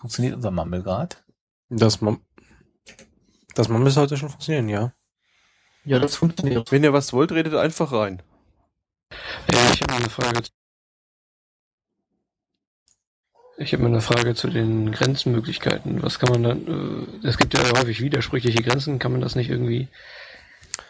[0.05, 1.15] funktioniert unser Mammel gerade?
[1.69, 2.23] Das, Mam
[3.55, 4.93] das Mammel sollte schon funktionieren, ja.
[5.83, 6.71] Ja, das funktioniert.
[6.71, 8.21] Wenn ihr was wollt, redet einfach rein.
[9.49, 10.43] Ich habe eine Frage.
[13.57, 16.03] Ich habe eine Frage zu den Grenzmöglichkeiten.
[16.03, 17.17] Was kann man dann?
[17.23, 18.99] Äh, es gibt ja häufig widersprüchliche Grenzen.
[18.99, 19.87] Kann man das nicht irgendwie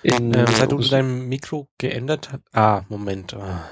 [0.03, 2.41] in Ähm, seit du dein Mikro geändert hast.
[2.53, 3.34] Ah, Moment.
[3.34, 3.70] Ah.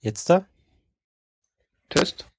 [0.00, 0.46] Jetzt da?
[1.88, 2.31] Test?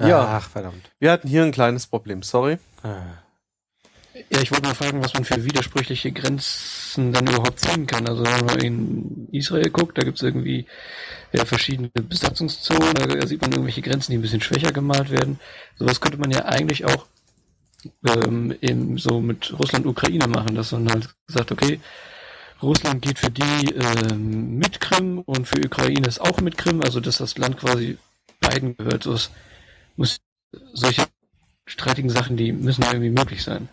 [0.00, 0.38] Ja.
[0.38, 0.90] Ach, verdammt.
[0.98, 2.58] Wir hatten hier ein kleines Problem, sorry.
[2.82, 3.02] Ah.
[4.30, 8.08] Ja, ich wollte mal fragen, was man für widersprüchliche Grenzen dann überhaupt ziehen kann.
[8.08, 10.66] Also wenn man in Israel guckt, da gibt's irgendwie
[11.32, 15.40] ja, verschiedene Besatzungszonen, da sieht man irgendwelche Grenzen, die ein bisschen schwächer gemalt werden.
[15.76, 17.06] Sowas könnte man ja eigentlich auch
[18.06, 21.80] ähm, eben so mit Russland-Ukraine machen, dass man halt sagt, okay,
[22.62, 27.00] Russland geht für die ähm, mit Krim und für Ukraine ist auch mit Krim, also
[27.00, 27.98] dass das Land quasi
[28.40, 29.02] beiden gehört.
[29.02, 29.30] So, es
[29.96, 30.18] muss
[30.72, 31.06] solche
[31.66, 33.68] streitigen Sachen, die müssen irgendwie möglich sein.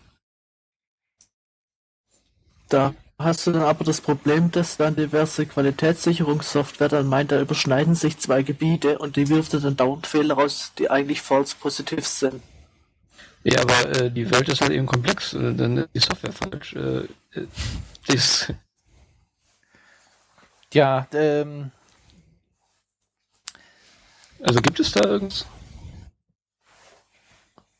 [2.68, 7.94] Da hast du dann aber das Problem, dass dann diverse Qualitätssicherungssoftware dann meint, da überschneiden
[7.94, 12.42] sich zwei Gebiete und die wirft dann dauernd Fehler raus, die eigentlich false positiv sind.
[13.44, 16.74] Ja, aber äh, die Welt ist halt eben komplex, äh, dann ist die Software falsch.
[16.74, 17.46] Äh, äh,
[18.06, 18.52] das,
[20.72, 21.70] Ja, ähm,
[24.42, 25.44] also gibt es da irgendwas?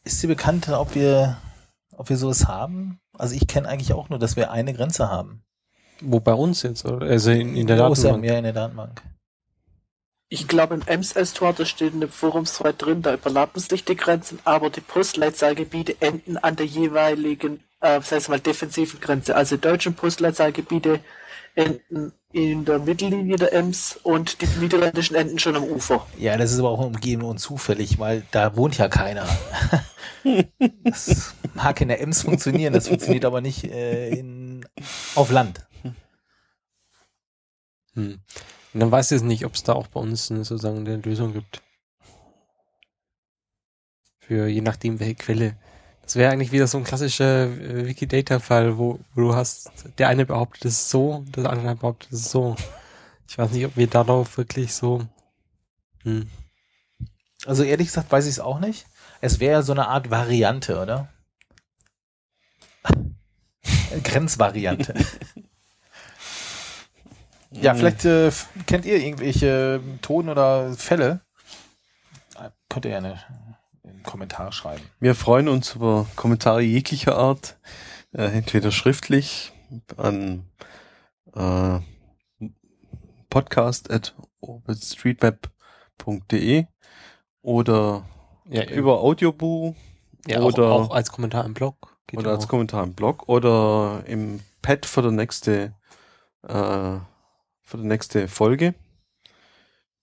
[0.04, 1.38] Ist dir bekannt, ob wir,
[1.96, 3.00] ob wir sowas haben?
[3.18, 5.44] Also ich kenne eigentlich auch nur, dass wir eine Grenze haben.
[6.00, 6.84] Wo bei uns jetzt?
[6.84, 7.06] Oder?
[7.06, 8.24] Also in, in der Datenbank.
[8.24, 9.02] ja, in der Datenbank.
[10.28, 14.38] Ich glaube, im MS-Tor, da steht in dem Forumsthread drin, da überlappen sich die Grenzen,
[14.44, 19.36] aber die Postleitzahlgebiete enden an der jeweiligen, äh, sei es mal, defensiven Grenze.
[19.36, 21.00] Also die deutschen Postleitzahlgebiete
[21.54, 26.06] enden in der Mittellinie der Ems und die niederländischen enden schon am Ufer.
[26.18, 29.26] Ja, das ist aber auch umgeben und zufällig, weil da wohnt ja keiner.
[30.84, 34.66] das mag in der Ems funktionieren, das funktioniert aber nicht äh, in,
[35.14, 35.60] auf Land.
[37.94, 38.20] Hm.
[38.74, 40.96] Und dann weiß ich jetzt nicht, ob es da auch bei uns eine, sozusagen eine
[40.96, 41.62] Lösung gibt.
[44.18, 45.56] Für je nachdem, welche Quelle.
[46.02, 50.26] Das wäre eigentlich wieder so ein klassischer äh, Wikidata-Fall, wo, wo du hast, der eine
[50.26, 52.56] behauptet es so, der andere behauptet es so.
[53.28, 55.06] Ich weiß nicht, ob wir darauf wirklich so.
[56.02, 56.28] Hm.
[57.46, 58.86] Also ehrlich gesagt weiß ich es auch nicht.
[59.20, 61.08] Es wäre so eine Art Variante, oder?
[64.02, 64.94] Grenzvariante.
[67.52, 68.30] ja, vielleicht äh,
[68.66, 71.20] kennt ihr irgendwelche Ton oder Fälle.
[72.36, 73.18] Äh, Könnt ihr ja eine,
[74.02, 74.82] einen Kommentar schreiben.
[75.00, 77.58] Wir freuen uns über Kommentare jeglicher Art,
[78.12, 79.52] äh, entweder schriftlich
[79.96, 80.44] an
[81.34, 81.78] äh,
[83.30, 86.66] podcast at openstreetmap.de
[87.42, 88.04] oder
[88.48, 89.74] Ja, über Audioboo
[90.26, 91.96] ja, oder- auch, auch als Kommentar im Blog.
[92.08, 92.48] Geht oder als auch.
[92.48, 95.74] Kommentar im Blog oder im Pad für die nächste
[96.46, 96.98] äh,
[97.64, 98.74] für die nächste Folge.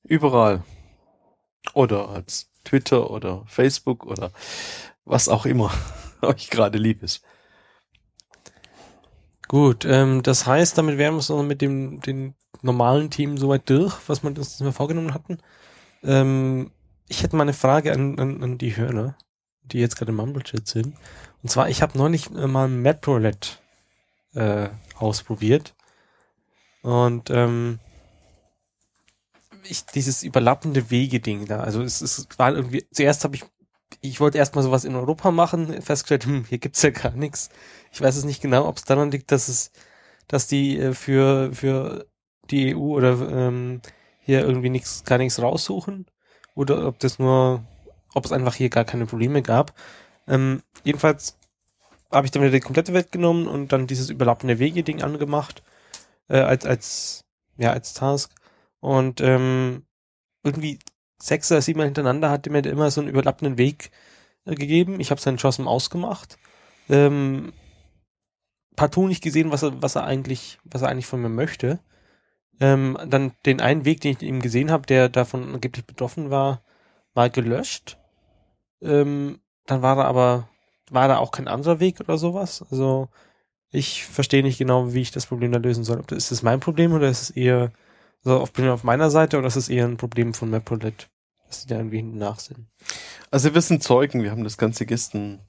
[0.04, 0.64] Überall.
[1.74, 4.32] Oder als Twitter oder Facebook oder
[5.06, 5.72] was auch immer
[6.22, 7.24] euch gerade lieb ist.
[9.48, 13.96] Gut, ähm, das heißt, damit wären wir noch mit dem den normalen Team soweit durch,
[14.08, 15.40] was wir uns mal vorgenommen hatten.
[16.04, 16.72] Ähm,
[17.08, 19.16] ich hätte mal eine Frage an, an, an die Hörer,
[19.64, 20.96] die jetzt gerade im Mumble-Chat sind.
[21.42, 23.60] Und zwar, ich habe neulich mal Metrolet
[24.36, 25.74] äh, ausprobiert.
[26.84, 27.80] Und ähm,
[29.70, 33.44] ich, dieses überlappende Wege-Ding da, also es, es war irgendwie, zuerst habe ich,
[34.02, 37.50] ich wollte erstmal sowas in Europa machen, festgestellt, hm, hier gibt's ja gar nichts.
[37.92, 39.72] Ich weiß es nicht genau, ob es daran liegt, dass es,
[40.28, 42.06] dass die äh, für, für
[42.50, 43.82] die EU oder ähm,
[44.22, 46.06] hier irgendwie nichts, gar nichts raussuchen.
[46.56, 47.64] Oder ob das nur,
[48.14, 49.74] ob es einfach hier gar keine Probleme gab.
[50.28, 51.38] Ähm, jedenfalls
[52.12, 55.64] habe ich dann wieder die komplette Welt genommen und dann dieses überlappende Wege-Ding angemacht,
[56.28, 57.26] äh, als, als,
[57.58, 58.32] ja, als Task.
[58.80, 59.86] Und ähm,
[60.44, 60.80] irgendwie
[61.22, 63.92] sechs oder sieben Mal hintereinander hat mir immer so einen überlappenden Weg
[64.46, 65.00] äh, gegeben.
[65.00, 66.38] Ich habe seinen Schossen ausgemacht.
[66.90, 67.54] Ähm,
[68.76, 71.80] partout nicht gesehen, was er, was er eigentlich, was er eigentlich von mir möchte.
[72.62, 76.62] Ähm, dann den einen Weg, den ich ihm gesehen habe, der davon angeblich betroffen war,
[77.14, 77.98] war gelöscht.
[78.82, 80.50] Ähm, dann war da aber,
[80.90, 82.66] war da auch kein anderer Weg oder sowas.
[82.72, 83.10] Also
[83.72, 86.00] ich verstehe nicht genau, wie ich das Problem da lösen soll.
[86.00, 87.72] Ob das, ist das mein Problem oder ist es eher
[88.22, 91.08] so auf, Problem auf meiner Seite oder ist es eher ein Problem von MapRoulette,
[91.48, 92.68] dass die da irgendwie hinten nach sind?
[93.32, 95.42] Also wir sind Zeugen, wir haben das Ganze gestern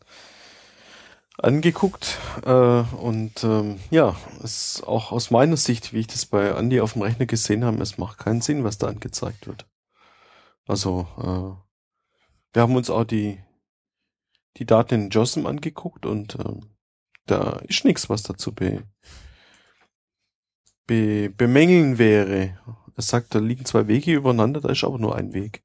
[1.39, 6.51] angeguckt äh, und ähm, ja, es ist auch aus meiner Sicht, wie ich das bei
[6.51, 9.67] Andy auf dem Rechner gesehen habe, es macht keinen Sinn, was da angezeigt wird.
[10.67, 13.43] Also äh, wir haben uns auch die
[14.57, 16.71] die Daten in JOSM angeguckt und ähm,
[17.27, 18.83] da ist nichts, was dazu be,
[20.91, 22.59] be, bemängeln wäre.
[22.97, 25.63] Er sagt, da liegen zwei Wege übereinander, da ist aber nur ein Weg.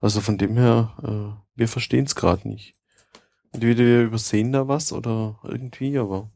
[0.00, 2.74] Also von dem her, äh, wir verstehen es gerade nicht.
[3.52, 6.30] Entweder wir übersehen da was oder irgendwie, aber.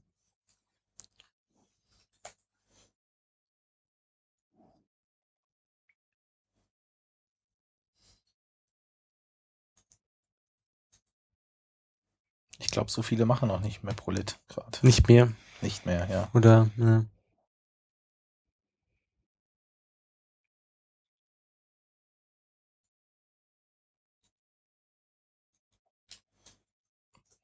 [12.58, 14.78] Ich glaube, so viele machen auch nicht mehr Prolit gerade.
[14.82, 15.32] Nicht mehr.
[15.62, 16.28] Nicht mehr, ja.
[16.34, 17.06] Oder, ja.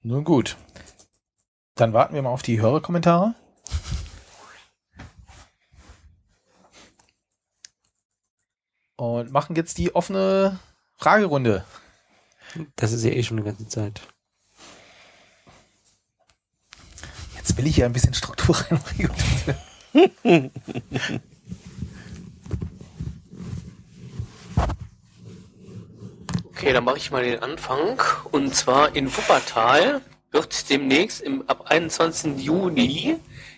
[0.06, 0.58] Nun gut.
[1.76, 3.34] Dann warten wir mal auf die Hörerkommentare.
[8.96, 10.60] Und machen jetzt die offene
[10.98, 11.64] Fragerunde.
[12.76, 14.02] Das ist ja eh schon eine ganze Zeit.
[17.34, 19.10] Jetzt will ich hier ein bisschen Struktur reinbringen.
[26.64, 28.00] Okay, dann mache ich mal den Anfang.
[28.32, 30.00] Und zwar in Wuppertal
[30.30, 32.38] wird demnächst im, ab 21.
[32.38, 33.16] Juni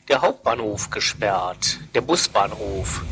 [0.08, 3.04] der Hauptbahnhof gesperrt, der Busbahnhof.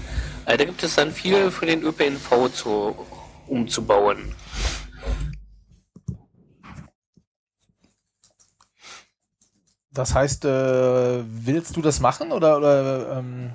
[0.47, 3.07] Äh, da gibt es dann viel für den ÖPNV zu,
[3.47, 4.35] umzubauen.
[9.93, 13.53] Das heißt, äh, willst du das machen oder, oder ähm,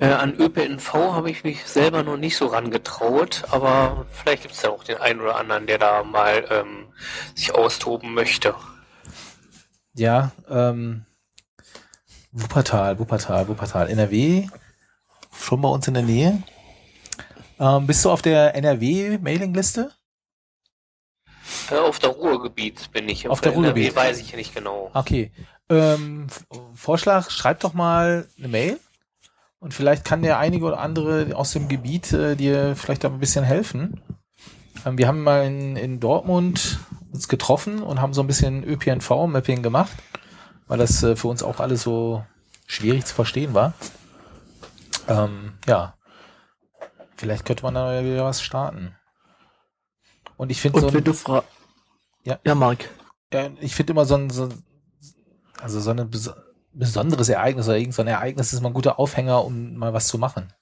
[0.00, 4.60] Äh, an ÖPNV habe ich mich selber noch nicht so rangetraut, aber vielleicht gibt es
[4.60, 6.86] da auch den einen oder anderen, der da mal ähm,
[7.34, 8.54] sich austoben möchte.
[9.94, 11.04] ja, ähm,
[12.30, 14.46] Wuppertal, Wuppertal, Wuppertal, NRW,
[15.36, 16.42] schon bei uns in der Nähe.
[17.58, 19.90] Ähm, bist du auf der NRW-Mailingliste?
[21.70, 23.28] Äh, auf der Ruhrgebiet bin ich.
[23.28, 23.96] Auf der NRW Ruhrgebiet.
[23.96, 24.90] weiß ich nicht genau.
[24.94, 25.32] Okay.
[25.68, 26.28] Ähm,
[26.74, 28.78] Vorschlag, schreib doch mal eine Mail
[29.60, 33.18] und vielleicht kann der einige oder andere aus dem Gebiet äh, dir vielleicht da ein
[33.18, 34.00] bisschen helfen.
[34.84, 36.78] Ähm, wir haben mal in, in Dortmund
[37.12, 39.96] uns getroffen und haben so ein bisschen ÖPNV-Mapping gemacht,
[40.66, 42.24] weil das äh, für uns auch alles so
[42.66, 43.72] schwierig zu verstehen war.
[45.08, 45.94] Ähm, ja,
[47.16, 48.94] vielleicht könnte man da wieder was starten.
[50.36, 51.42] Und ich finde so ein- wenn du fra
[52.24, 52.38] Ja.
[52.44, 52.88] ja, Marc.
[53.32, 54.48] ja, ich finde immer so ein, so,
[55.60, 56.30] also so ein bes
[56.78, 60.08] besonderes Ereignis oder irgendein so ein Ereignis ist mal ein guter Aufhänger, um mal was
[60.08, 60.52] zu machen.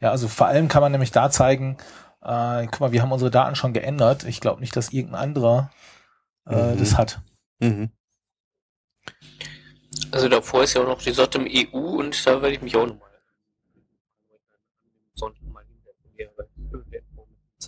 [0.00, 1.76] Ja, also vor allem kann man nämlich da zeigen,
[2.22, 4.24] äh, guck mal, wir haben unsere Daten schon geändert.
[4.24, 5.70] Ich glaube nicht, dass irgendein anderer
[6.46, 6.78] äh, Mhm.
[6.78, 7.20] das hat.
[7.58, 7.90] Mhm.
[10.10, 12.76] Also davor ist ja auch noch die SOT im EU und da werde ich mich
[12.76, 13.10] auch nochmal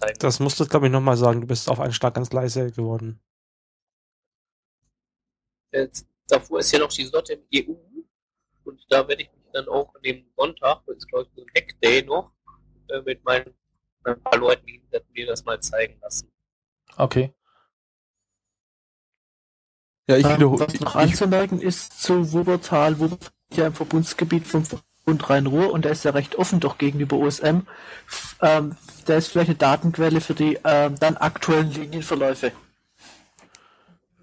[0.03, 0.19] zeigen.
[0.19, 1.41] Das musst du, glaube ich, nochmal sagen.
[1.41, 3.21] Du bist auf einen Schlag ganz leise geworden.
[5.73, 7.75] Jetzt, davor ist ja noch die SOT im EU
[8.65, 11.43] und da werde ich mich dann auch an dem Sonntag, das ist glaube ich so
[11.43, 12.33] ein Hackday noch,
[12.89, 13.55] äh, mit meinen
[14.05, 16.33] ein paar Leuten hinsetzen, mir das mal zeigen lassen.
[16.97, 17.33] Okay.
[20.09, 20.67] Ja, ich Ähm, wiederhole.
[20.67, 25.85] was noch anzumerken ist zu Wuppertal, Wuppertal ist ja im Verbundsgebiet vom Verbund Rhein-Ruhr und
[25.85, 27.61] der ist ja recht offen doch gegenüber OSM.
[28.41, 28.77] Ähm,
[29.07, 32.53] der ist vielleicht eine Datenquelle für die ähm, dann aktuellen Linienverläufe.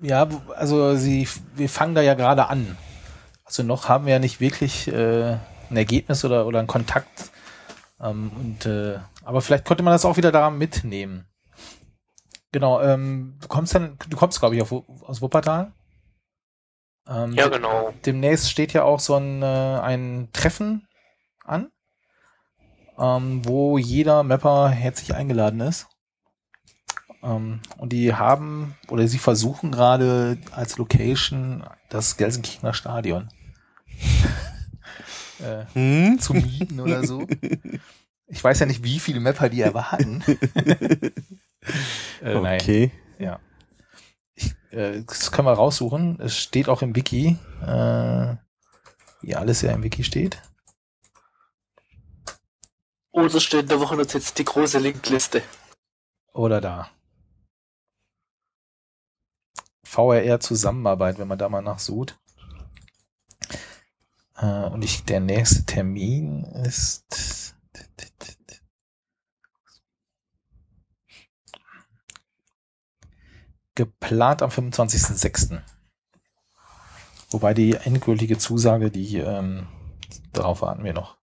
[0.02, 2.78] Ja, also sie, wir fangen da ja gerade an.
[3.44, 5.38] Also noch haben wir ja nicht wirklich äh,
[5.70, 7.32] ein Ergebnis oder, oder einen Kontakt.
[8.00, 11.28] Ähm, und, äh, aber vielleicht könnte man das auch wieder daran mitnehmen.
[12.52, 15.74] Genau, ähm, du kommst dann, du kommst, glaube ich, auf, aus Wuppertal.
[17.08, 17.94] Ähm, Ja, genau.
[18.06, 20.88] demnächst steht ja auch so ein, äh, ein Treffen
[21.44, 21.72] an,
[22.98, 25.88] ähm, wo jeder Mapper herzlich eingeladen ist.
[27.22, 33.30] Ähm, und die haben oder sie versuchen gerade als Location das Gelsenkirchener Stadion
[35.40, 36.20] äh, hm?
[36.20, 37.28] zu mieten oder so.
[38.28, 40.24] Ich weiß ja nicht, wie viele Mapper die erwarten.
[42.22, 42.62] äh, nein.
[42.62, 42.92] Okay.
[43.18, 43.40] Ja.
[44.36, 46.20] Ich, äh, das können wir raussuchen.
[46.22, 47.38] Es steht auch im Wiki.
[47.62, 48.36] Äh,
[49.22, 50.42] wie alles ja im Wiki steht.
[53.12, 55.42] Oder steht in der Wochennotiz die große Linkliste.
[56.34, 56.90] Oder da.
[59.90, 62.20] VRR Zusammenarbeit, wenn man da mal nachsucht.
[64.38, 67.56] Äh, und ich, der nächste Termin ist.
[73.74, 75.62] Geplant am 25.06.
[77.32, 79.68] Wobei die endgültige Zusage, die ähm,
[80.34, 81.19] darauf warten wir noch.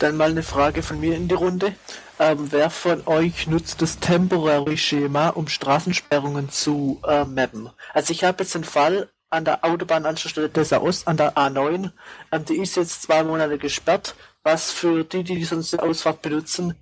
[0.00, 1.74] Dann mal eine Frage von mir in die Runde.
[2.18, 7.68] Ähm, wer von euch nutzt das Temporary Schema, um Straßensperrungen zu äh, mappen?
[7.92, 11.90] Also ich habe jetzt einen Fall an der Autobahnanschlussstelle Dessau Ost, an der A9.
[12.32, 16.74] Ähm, die ist jetzt zwei Monate gesperrt, was für die, die sonst die Ausfahrt benutzen,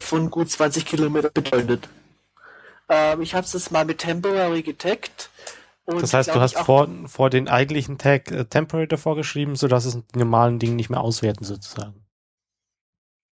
[0.00, 1.90] von gut 20 Kilometer bedeutet.
[2.88, 5.28] Ähm, ich habe es jetzt mal mit Temporary getaggt.
[5.84, 9.84] Und Das heißt, du hast vor, vor den eigentlichen Tag äh, Temporary davor geschrieben, sodass
[9.84, 12.01] es die normalen Dinge nicht mehr auswerten sozusagen.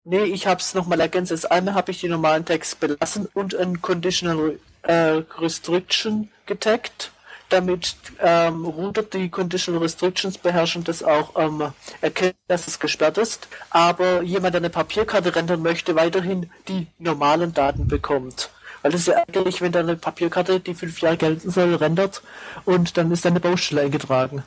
[0.07, 1.32] Nee, ich habe es nochmal ergänzt.
[1.32, 7.11] Das einmal habe ich die normalen Tags belassen und ein Conditional äh, Restriction getaggt,
[7.49, 13.48] damit ähm, Router, die Conditional Restrictions beherrschen, das auch ähm, erkennt, dass es gesperrt ist.
[13.72, 18.52] Aber jemand, der eine Papierkarte rendern möchte, weiterhin die normalen Daten bekommt.
[18.84, 22.22] Weil es ist ja ärgerlich, wenn da eine Papierkarte, die fünf Jahre gelten soll, rendert
[22.65, 24.44] und dann ist da eine Baustelle eingetragen.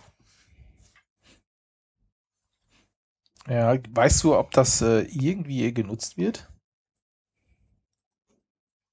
[3.49, 6.51] Ja, weißt du, ob das äh, irgendwie genutzt wird?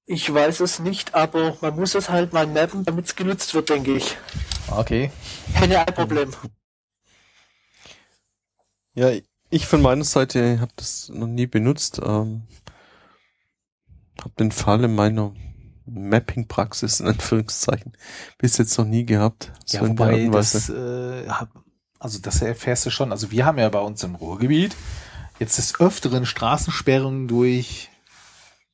[0.06, 3.68] Ich weiß es nicht, aber man muss es halt mal mappen, damit es genutzt wird,
[3.68, 4.16] denke ich.
[4.70, 5.10] Okay.
[5.54, 6.32] Keine ein Problem.
[8.94, 9.10] Ja,
[9.50, 12.00] ich von meiner Seite habe das noch nie benutzt.
[12.02, 12.44] Ähm,
[14.22, 15.34] habe den Fall in meiner
[15.86, 17.92] Mapping-Praxis in Anführungszeichen
[18.38, 19.52] bis jetzt noch nie gehabt.
[19.66, 21.28] So Ja, in der Art wobei das, äh,
[21.98, 23.12] also das erfährst du schon.
[23.12, 24.76] Also wir haben ja bei uns im Ruhrgebiet
[25.38, 27.90] jetzt des Öfteren Straßensperrungen durch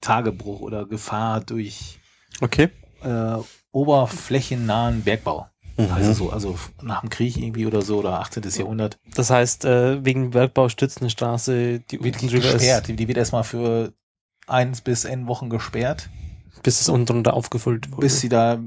[0.01, 1.99] Tagebruch oder Gefahr durch
[2.41, 2.71] Okay.
[3.03, 3.37] äh,
[3.73, 5.49] oberflächennahen Bergbau.
[5.77, 5.91] Mhm.
[5.93, 8.43] Also so, also nach dem Krieg irgendwie oder so oder 18.
[8.59, 8.99] Jahrhundert.
[9.15, 12.89] Das heißt, äh, wegen Bergbau stützt eine Straße, die Wird gesperrt.
[12.89, 13.93] Die, wird erstmal für
[14.47, 16.11] eins bis n Wochen gesperrt,
[16.63, 18.03] bis es unten drunter aufgefüllt wurde.
[18.03, 18.59] bis sie da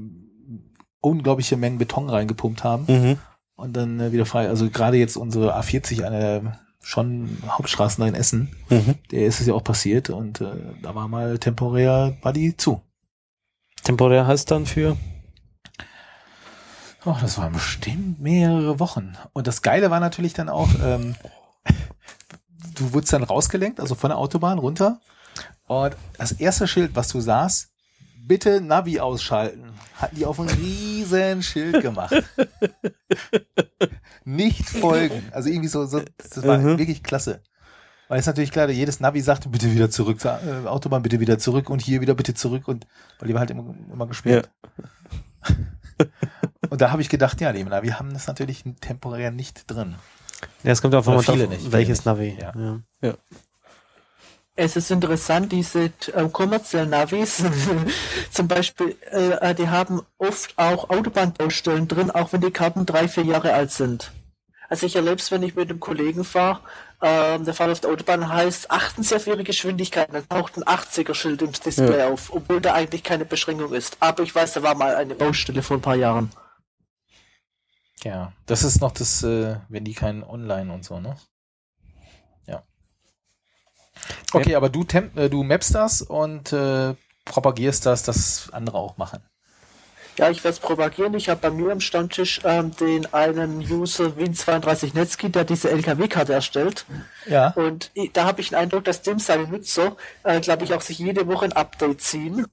[1.00, 2.84] unglaubliche Mengen Beton reingepumpt haben.
[2.88, 3.18] Mhm.
[3.56, 4.48] Und dann äh, wieder frei.
[4.48, 8.94] Also gerade jetzt unsere A40, eine der schon Hauptstraßen da in Essen, Mhm.
[9.10, 10.52] der ist es ja auch passiert und äh,
[10.82, 12.80] da war mal temporär, war die zu.
[13.82, 14.96] Temporär heißt dann für
[17.04, 19.16] Oh, das waren bestimmt mehrere Wochen.
[19.32, 21.14] Und das Geile war natürlich dann auch, ähm,
[22.74, 25.00] du wurdest dann rausgelenkt, also von der Autobahn runter.
[25.68, 27.68] Und das erste Schild, was du sahst,
[28.26, 32.14] bitte Navi ausschalten, hatten die auf ein riesen Schild gemacht.
[34.24, 35.22] Nicht folgen.
[35.32, 36.78] Also irgendwie so, so das war Mhm.
[36.78, 37.40] wirklich klasse.
[38.08, 41.38] Weil es natürlich klar, jedes Navi sagt, bitte wieder zurück zur äh, Autobahn, bitte wieder
[41.38, 42.86] zurück und hier wieder bitte zurück und
[43.18, 44.50] weil die war halt immer, immer gesperrt.
[46.70, 49.96] Und da habe ich gedacht, ja, liebe Navi haben das natürlich temporär nicht drin.
[50.62, 52.06] ja, es kommt auch von viele auf, nicht, viele welches nicht.
[52.06, 52.38] Navi.
[52.40, 52.80] Ja.
[53.02, 53.14] Ja.
[54.58, 55.84] Es ist interessant, diese
[56.14, 57.44] äh, kommerziellen Navis,
[58.30, 63.24] zum Beispiel, äh, die haben oft auch Autobahnbaustellen drin, auch wenn die Karten drei, vier
[63.24, 64.12] Jahre alt sind.
[64.70, 66.60] Also ich erlebe es, wenn ich mit einem Kollegen fahre,
[67.02, 70.64] ähm, der fährt auf der Autobahn, heißt, achten Sie auf Ihre Geschwindigkeit, dann taucht ein
[70.64, 73.98] 80er-Schild im Display auf, obwohl da eigentlich keine Beschränkung ist.
[74.00, 76.30] Aber ich weiß, da war mal eine Baustelle vor ein paar Jahren.
[78.02, 81.16] Ja, das ist noch das, äh, wenn die kein Online und so, ne?
[84.32, 86.94] Okay, aber du, temp äh, du mappst das und äh,
[87.24, 89.20] propagierst das, dass andere auch machen.
[90.18, 91.12] Ja, ich werde es propagieren.
[91.12, 96.32] Ich habe bei mir am Stammtisch ähm, den einen User Win32 Netzkey, der diese LKW-Karte
[96.32, 96.86] erstellt.
[97.26, 97.48] Ja.
[97.50, 100.80] Und i- da habe ich den Eindruck, dass dem seine Nutzer, äh, glaube ich, auch
[100.80, 102.46] sich jede Woche ein Update ziehen.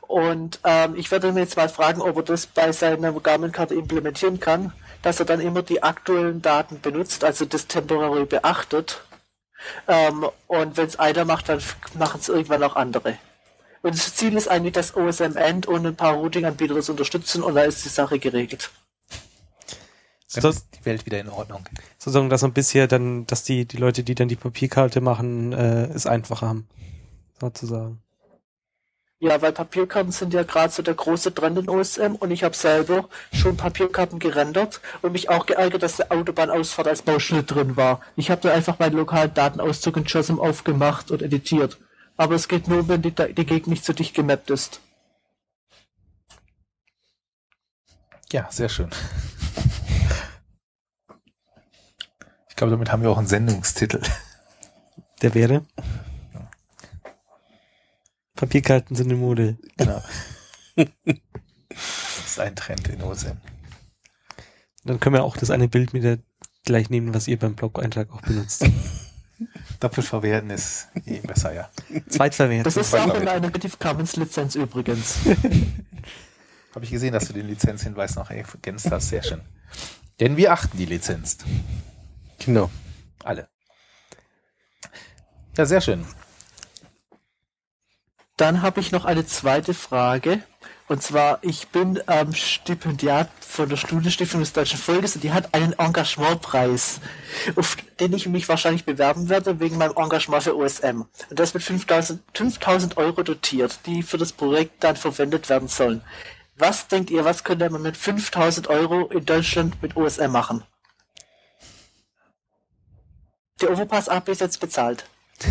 [0.00, 4.40] Und ähm, ich werde ihn jetzt mal fragen, ob er das bei seiner Garmin-Karte implementieren
[4.40, 9.02] kann, dass er dann immer die aktuellen Daten benutzt, also das temporary beachtet.
[9.86, 11.60] Ähm, und wenn es einer macht, dann
[11.94, 13.18] machen es irgendwann auch andere.
[13.82, 17.54] Und das Ziel ist eigentlich, dass OSM End und ein paar Routing-Anbieter das unterstützen und
[17.54, 18.70] da ist die Sache geregelt.
[20.34, 21.64] Dann So- ist die Welt wieder in Ordnung.
[21.98, 25.84] Sozusagen, dass man bisher dann, dass die, die Leute, die dann die Papierkarte machen, äh,
[25.86, 26.68] es einfacher haben.
[27.40, 28.02] Sozusagen.
[29.20, 32.54] Ja, weil Papierkarten sind ja gerade so der große Trend in OSM und ich habe
[32.54, 38.00] selber schon Papierkarten gerendert und mich auch geärgert, dass der Autobahnausfahrt als Baustelle drin war.
[38.14, 41.78] Ich habe da einfach meinen lokalen Datenauszug in JOSM aufgemacht und editiert.
[42.16, 44.80] Aber es geht nur, wenn die, die Gegend nicht so dicht gemappt ist.
[48.30, 48.90] Ja, sehr schön.
[52.48, 54.00] Ich glaube, damit haben wir auch einen Sendungstitel.
[55.22, 55.64] Der wäre?
[58.38, 59.58] Papierkarten sind eine Mode.
[59.76, 60.00] Genau.
[60.76, 63.32] Das ist ein Trend in OSM.
[64.84, 66.18] Dann können wir auch das eine Bild mit der
[66.64, 68.64] gleich nehmen, was ihr beim Blog-Eintrag auch benutzt.
[69.80, 71.68] Doppelt verwerten ist eh besser, ja.
[72.08, 72.62] Zweitverwertung.
[72.62, 75.18] Das ist auch in einer Creative Commons Lizenz übrigens.
[76.74, 79.08] Habe ich gesehen, dass du den Lizenzhinweis noch ergänzt hast.
[79.08, 79.40] Sehr schön.
[80.20, 81.38] Denn wir achten die Lizenz.
[82.38, 82.70] Genau.
[83.24, 83.48] Alle.
[85.56, 86.04] Ja, sehr schön.
[88.38, 90.42] Dann habe ich noch eine zweite Frage.
[90.86, 95.52] Und zwar, ich bin ähm, Stipendiat von der Studienstiftung des Deutschen Volkes und die hat
[95.52, 97.00] einen Engagementpreis,
[97.56, 101.02] auf den ich mich wahrscheinlich bewerben werde wegen meinem Engagement für OSM.
[101.28, 106.00] Und das mit 5000, 5000 Euro dotiert, die für das Projekt dann verwendet werden sollen.
[106.56, 110.62] Was denkt ihr, was könnte man mit 5000 Euro in Deutschland mit OSM machen?
[113.60, 115.04] Der Overpass AB ist jetzt bezahlt.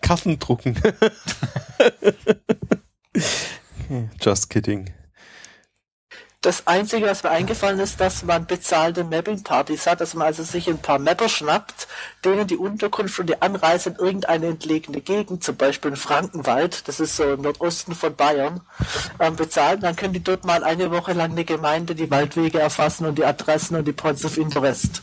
[0.00, 0.76] Karten drucken.
[4.20, 4.92] Just kidding.
[6.46, 10.68] Das Einzige, was mir eingefallen ist, dass man bezahlte Mapping-Partys hat, dass man also sich
[10.68, 11.88] ein paar Mapper schnappt,
[12.24, 17.00] denen die Unterkunft und die Anreise in irgendeine entlegene Gegend, zum Beispiel in Frankenwald, das
[17.00, 18.60] ist so im Nordosten von Bayern,
[19.18, 19.82] ähm, bezahlt.
[19.82, 23.24] Dann können die dort mal eine Woche lang eine Gemeinde die Waldwege erfassen und die
[23.24, 25.02] Adressen und die Points of Interest.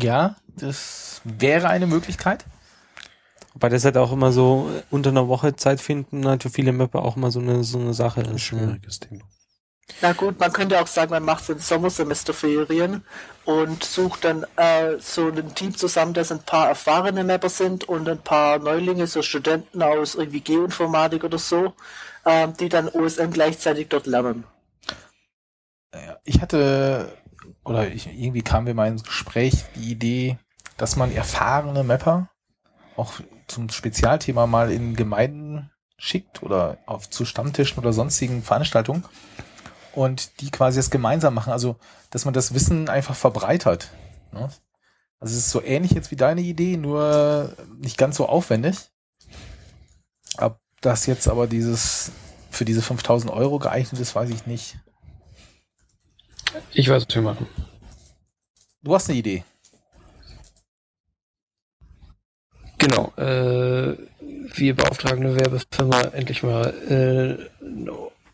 [0.00, 2.44] Ja, das wäre eine Möglichkeit.
[3.54, 6.72] Wobei das halt auch immer so äh, unter einer Woche Zeit finden, halt für viele
[6.72, 8.30] Mapper auch immer so eine, so eine Sache ist.
[8.30, 8.38] Ne?
[8.38, 9.24] Schwieriges Thema.
[10.00, 13.04] Na gut, man könnte auch sagen, man macht es in Sommersemesterferien
[13.44, 18.08] und sucht dann äh, so ein Team zusammen, das ein paar erfahrene Mapper sind und
[18.08, 21.72] ein paar Neulinge, so Studenten aus irgendwie Geoinformatik oder so,
[22.26, 24.44] ähm, die dann OSM gleichzeitig dort lernen.
[26.24, 27.16] Ich hatte,
[27.64, 30.38] oder ich, irgendwie kam mir mal ins Gespräch die Idee,
[30.78, 32.30] dass man erfahrene Mapper
[32.96, 39.04] auch zum Spezialthema mal in Gemeinden schickt oder auf zu Stammtischen oder sonstigen Veranstaltungen
[39.92, 41.52] und die quasi das gemeinsam machen.
[41.52, 41.76] Also,
[42.10, 43.90] dass man das Wissen einfach verbreitert.
[44.32, 44.48] Ne?
[45.20, 48.90] Also es ist so ähnlich jetzt wie deine Idee, nur nicht ganz so aufwendig.
[50.38, 52.12] Ob das jetzt aber dieses
[52.50, 54.78] für diese 5000 Euro geeignet ist, weiß ich nicht.
[56.72, 57.48] Ich weiß, was wir machen.
[58.82, 59.44] Du hast eine Idee.
[62.88, 63.12] Genau.
[63.16, 63.96] Äh,
[64.54, 67.92] wir beauftragen eine Werbefirma endlich mal äh, eine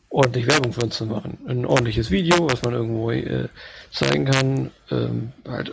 [0.09, 1.39] ordentlich Werbung für uns zu machen.
[1.49, 3.49] Ein ordentliches Video, was man irgendwo äh,
[3.91, 4.71] zeigen kann.
[4.91, 5.73] Ähm, halt,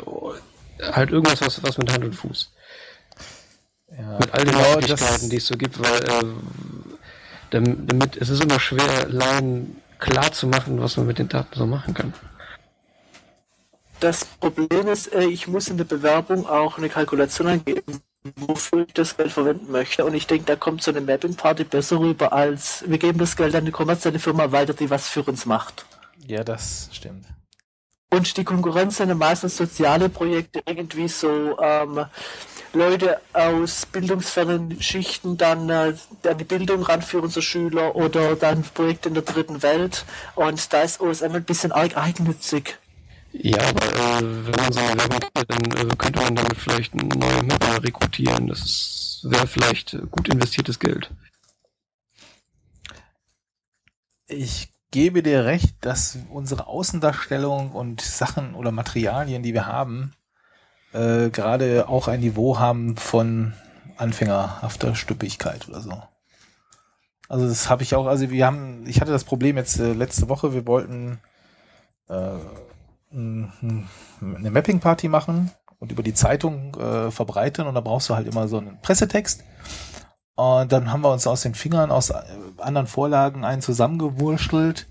[0.82, 2.52] halt irgendwas, was, was mit Hand und Fuß.
[3.98, 6.26] Ja, Mit all den genau, Möglichkeiten, die es so gibt, weil äh,
[7.52, 11.54] damit, damit es ist immer schwer, Laien klar zu machen, was man mit den Daten
[11.54, 12.14] so machen kann.
[14.00, 18.02] Das Problem ist, äh, ich muss in der Bewerbung auch eine Kalkulation angeben,
[18.36, 20.06] wofür ich das Geld verwenden möchte.
[20.06, 23.56] Und ich denke, da kommt so eine Mapping-Party besser rüber, als wir geben das Geld
[23.56, 25.86] an eine kommerzielle Firma weiter, die was für uns macht.
[26.28, 27.26] Ja, das stimmt.
[28.14, 32.06] Und die Konkurrenz sind meistens soziale Projekte, irgendwie so ähm,
[32.74, 35.94] Leute aus bildungsfernen Schichten dann äh,
[36.28, 40.06] an die Bildung ranführen, so Schüler oder dann Projekte in der dritten Welt.
[40.36, 42.78] Und da ist OSM ein bisschen arg eigennützig.
[43.34, 46.96] Ja, aber äh, wenn man so eine Werbung hat, dann äh, könnte man damit vielleicht
[46.96, 48.48] neue Mapper rekrutieren.
[48.48, 51.12] Das wäre vielleicht gut investiertes Geld.
[54.28, 60.14] Ich gebe dir recht, dass unsere Außendarstellung und Sachen oder Materialien, die wir haben,
[60.94, 63.54] äh, gerade auch ein Niveau haben von
[63.98, 66.04] anfängerhafter Stüppigkeit oder so.
[67.30, 70.28] Also das habe ich auch, also wir haben, ich hatte das Problem jetzt äh, letzte
[70.28, 71.22] Woche, wir wollten
[72.10, 72.36] äh,
[73.14, 78.48] eine Mapping-Party machen und über die Zeitung äh, verbreiten und da brauchst du halt immer
[78.48, 79.44] so einen Pressetext.
[80.36, 82.24] Und dann haben wir uns aus den Fingern aus äh,
[82.58, 84.88] anderen Vorlagen einen zusammengewurschtelt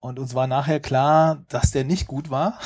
[0.00, 2.58] und uns war nachher klar, dass der nicht gut war.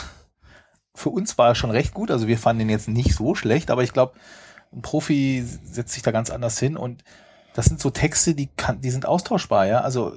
[0.95, 3.71] Für uns war er schon recht gut, also wir fanden ihn jetzt nicht so schlecht,
[3.71, 4.15] aber ich glaube,
[4.73, 7.05] ein Profi setzt sich da ganz anders hin und
[7.55, 9.81] das sind so Texte, die kann, die sind austauschbar, ja.
[9.81, 10.13] Also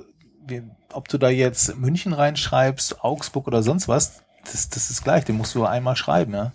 [0.45, 0.63] wir,
[0.93, 5.37] ob du da jetzt München reinschreibst, Augsburg oder sonst was, das, das ist gleich, den
[5.37, 6.53] musst du einmal schreiben, ja.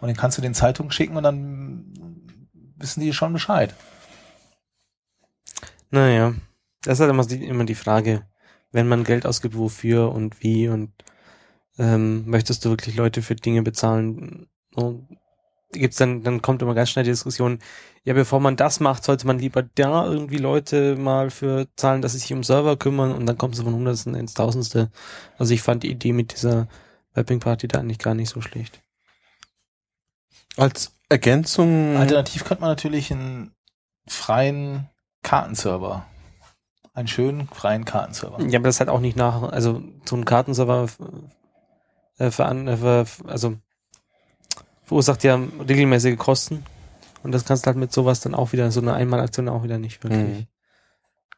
[0.00, 1.86] Und den kannst du den Zeitungen schicken und dann
[2.76, 3.74] wissen die schon Bescheid.
[5.90, 6.34] Naja,
[6.82, 8.26] das ist halt immer die, immer die Frage,
[8.72, 10.92] wenn man Geld ausgibt, wofür und wie und
[11.78, 14.48] ähm, möchtest du wirklich Leute für Dinge bezahlen?
[14.74, 15.06] So,
[15.72, 17.58] gibt's dann, dann kommt immer ganz schnell die Diskussion,
[18.04, 22.12] ja, bevor man das macht, sollte man lieber da irgendwie Leute mal für zahlen, dass
[22.12, 24.90] sie sich um Server kümmern und dann kommt es von Hundertsten ins Tausendste.
[25.38, 26.68] Also ich fand die Idee mit dieser
[27.16, 28.80] Mapping Party da eigentlich gar nicht so schlecht.
[30.56, 31.96] Als Ergänzung.
[31.96, 33.52] Alternativ könnte man natürlich einen
[34.06, 34.88] freien
[35.22, 36.06] Kartenserver,
[36.94, 38.40] einen schönen freien Kartenserver.
[38.42, 40.88] Ja, aber das hat auch nicht nach, also so ein Kartenserver
[42.18, 43.56] äh, für, an- äh, für, also
[44.84, 45.34] verursacht ja
[45.68, 46.64] regelmäßige Kosten
[47.22, 49.78] und das kannst du halt mit sowas dann auch wieder, so eine Einmalaktion auch wieder
[49.78, 50.46] nicht wirklich.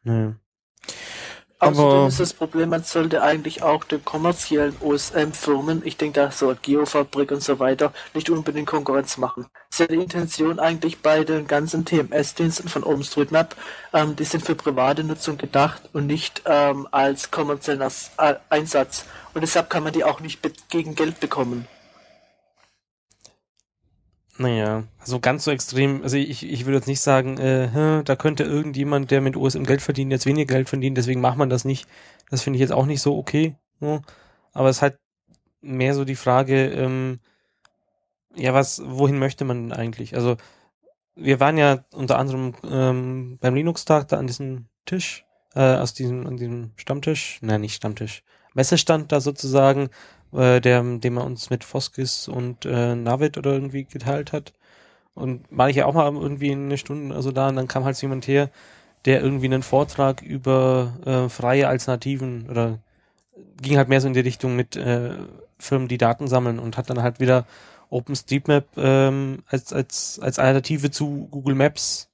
[0.03, 0.35] Naja.
[1.59, 6.55] Außerdem ist das Problem, man sollte eigentlich auch den kommerziellen OSM-Firmen, ich denke da so
[6.61, 9.45] Geofabrik und so weiter, nicht unbedingt Konkurrenz machen.
[9.69, 13.55] Das ist ja die Intention eigentlich bei den ganzen TMS-Diensten von OpenStreetMap,
[13.93, 19.05] ähm, die sind für private Nutzung gedacht und nicht ähm, als kommerziellen äh, Einsatz.
[19.33, 21.67] Und deshalb kann man die auch nicht gegen Geld bekommen.
[24.39, 28.45] Naja, also ganz so extrem, also ich, ich würde jetzt nicht sagen, äh, da könnte
[28.45, 31.89] irgendjemand, der mit OSM Geld verdient, jetzt weniger Geld verdienen, deswegen macht man das nicht.
[32.29, 33.57] Das finde ich jetzt auch nicht so okay.
[33.81, 34.01] Ne?
[34.53, 34.97] Aber es ist halt
[35.59, 37.19] mehr so die Frage, ähm,
[38.33, 40.15] ja, was, wohin möchte man eigentlich?
[40.15, 40.37] Also
[41.15, 46.25] wir waren ja unter anderem ähm, beim Linux-Tag da an diesem Tisch, äh, aus diesem,
[46.25, 49.89] an diesem Stammtisch, nein, nicht Stammtisch, Messestand da sozusagen,
[50.33, 54.53] äh, der, den man uns mit Foskis und äh, Navid oder irgendwie geteilt hat.
[55.15, 58.01] Und war ich ja auch mal irgendwie eine Stunde also da und dann kam halt
[58.01, 58.49] jemand her,
[59.05, 62.79] der irgendwie einen Vortrag über äh, freie Alternativen oder
[63.61, 65.11] ging halt mehr so in die Richtung mit äh,
[65.57, 67.45] Firmen, die Daten sammeln und hat dann halt wieder
[67.89, 72.09] OpenStreetMap ähm, als, als, als Alternative zu Google Maps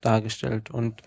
[0.00, 0.70] dargestellt.
[0.70, 1.02] Und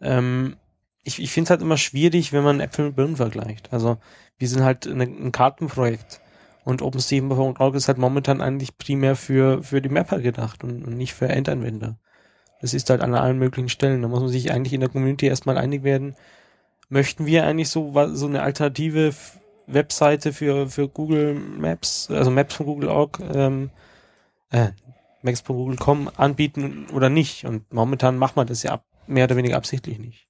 [0.00, 0.56] ähm,
[1.02, 3.72] ich, ich finde es halt immer schwierig, wenn man Äpfel mit Birnen vergleicht.
[3.72, 3.98] Also
[4.38, 6.20] wir sind halt eine, ein Kartenprojekt
[6.64, 11.14] und OpenStreetMap.org ist halt momentan eigentlich primär für, für die Mapper gedacht und, und nicht
[11.14, 11.98] für Endanwender.
[12.60, 14.02] Das ist halt an allen möglichen Stellen.
[14.02, 16.16] Da muss man sich eigentlich in der Community erstmal einig werden.
[16.88, 19.14] Möchten wir eigentlich so, so eine alternative
[19.66, 23.70] Webseite für, für Google Maps, also Maps von Google.org, ähm,
[24.50, 24.68] äh,
[25.22, 27.44] Maps.google.com anbieten oder nicht?
[27.44, 30.27] Und momentan macht man das ja ab, mehr oder weniger absichtlich nicht.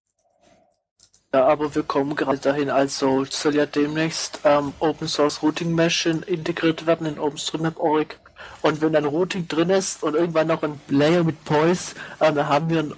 [1.34, 6.22] Ja, aber wir kommen gerade dahin, also soll ja demnächst ähm, Open Source Routing Machine
[6.26, 8.18] integriert werden in OpenStreetMap.org.
[8.62, 12.48] Und wenn dann Routing drin ist und irgendwann noch ein Layer mit Poise, äh, dann
[12.48, 12.94] haben wir einen,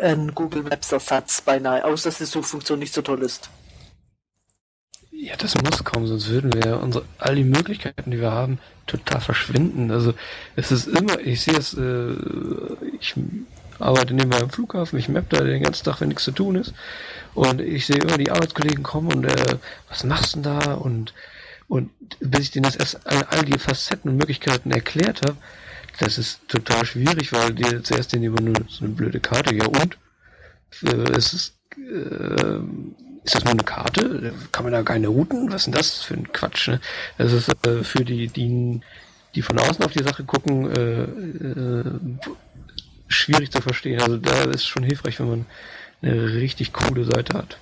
[0.00, 3.50] einen Google Maps Ersatz beinahe, außer dass die Suchfunktion nicht so toll ist.
[5.10, 9.20] Ja, das muss kommen, sonst würden wir unsere, all die Möglichkeiten, die wir haben, total
[9.20, 9.90] verschwinden.
[9.90, 10.14] Also
[10.56, 12.14] es ist immer, ich sehe es, äh,
[12.98, 13.14] ich
[13.78, 16.74] arbeite nebenbei am Flughafen, ich map da den ganzen Tag, wenn nichts zu tun ist.
[17.34, 19.56] Und ich sehe immer die Arbeitskollegen kommen und äh,
[19.88, 20.74] was machst du denn da?
[20.74, 21.14] Und
[21.66, 21.90] und
[22.20, 25.36] bis ich denen das erst all, all die Facetten und Möglichkeiten erklärt habe,
[25.98, 29.66] das ist total schwierig, weil die zuerst denen immer nur so eine blöde Karte, ja
[29.66, 29.98] und?
[30.82, 32.58] Äh, es ist, äh,
[33.24, 34.34] ist das nur eine Karte?
[34.52, 35.48] Kann man da keine Routen?
[35.50, 36.68] Was ist denn das für ein Quatsch?
[36.68, 36.80] Ne?
[37.16, 38.80] Das ist äh, für die, die,
[39.34, 42.00] die von außen auf die Sache gucken, äh, äh,
[43.08, 44.00] schwierig zu verstehen.
[44.00, 45.46] Also da ist es schon hilfreich, wenn man
[46.02, 47.58] eine richtig coole Seite hat.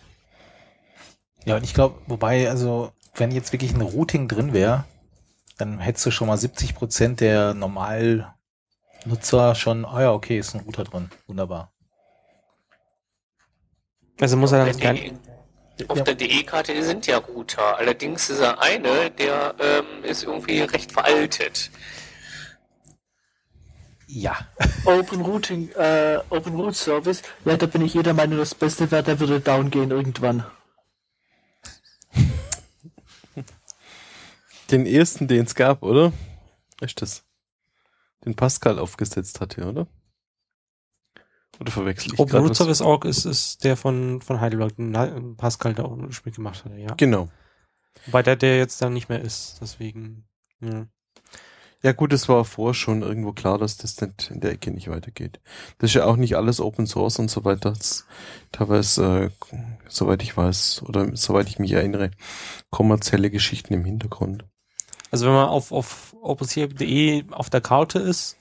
[1.45, 4.85] Ja, und ich glaube, wobei, also, wenn jetzt wirklich ein Routing drin wäre,
[5.59, 8.35] dann hättest du schon mal 70 Prozent der Normalnutzer
[9.55, 11.11] schon, ah ja, okay, ist ein Router drin.
[11.27, 11.73] Wunderbar.
[14.21, 15.13] Also muss er dann Auf der DE
[15.89, 17.79] auf der DE-Karte sind ja Router.
[17.79, 21.71] Allerdings ist er eine, der ähm, ist irgendwie recht veraltet.
[24.15, 24.37] Ja.
[24.85, 29.03] Open Routing, äh, Open Route Service, ja, da bin ich jeder Meinung, das Beste wäre,
[29.03, 30.45] der würde down gehen irgendwann.
[34.71, 36.13] Den ersten, den es gab, oder?
[36.83, 37.25] Ist das?
[38.27, 39.87] Den Pascal aufgesetzt hatte, oder?
[41.59, 42.55] Oder verwechsel ich Open Root?
[42.55, 46.67] Service Org ist, ist der von, von Heidelberg, den Pascal da auch ein Spiel gemacht
[46.67, 46.93] hatte, ja.
[46.99, 47.31] Genau.
[48.05, 50.29] Wobei der, der jetzt dann nicht mehr ist, deswegen,
[50.61, 50.87] ja.
[51.85, 54.89] Ja gut, es war vorher schon irgendwo klar, dass das nicht in der Ecke nicht
[54.89, 55.41] weitergeht.
[55.79, 57.71] Das ist ja auch nicht alles Open Source und so weiter.
[57.71, 58.07] Das,
[58.53, 59.57] teilweise, äh,
[59.89, 62.13] soweit ich weiß, oder soweit ich mich erinnere,
[62.71, 64.45] kommerzielle Geschichten im Hintergrund.
[65.11, 68.39] Also wenn man auf, auf OpenSea.de auf der Karte ist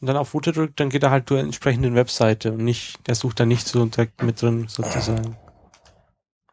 [0.00, 3.16] und dann auf Router drückt, dann geht er halt zur entsprechenden Webseite und nicht, der
[3.16, 5.36] sucht da nicht so direkt mit drin, sozusagen.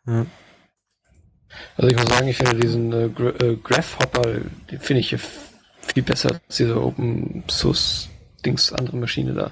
[0.08, 0.26] Ja.
[1.78, 4.42] Also ich muss sagen, ich finde diesen äh, Gra äh, Graph-Hopper,
[4.72, 5.20] den finde ich hier
[5.94, 8.10] viel besser als diese Open Source
[8.45, 9.52] Dings andere Maschine da.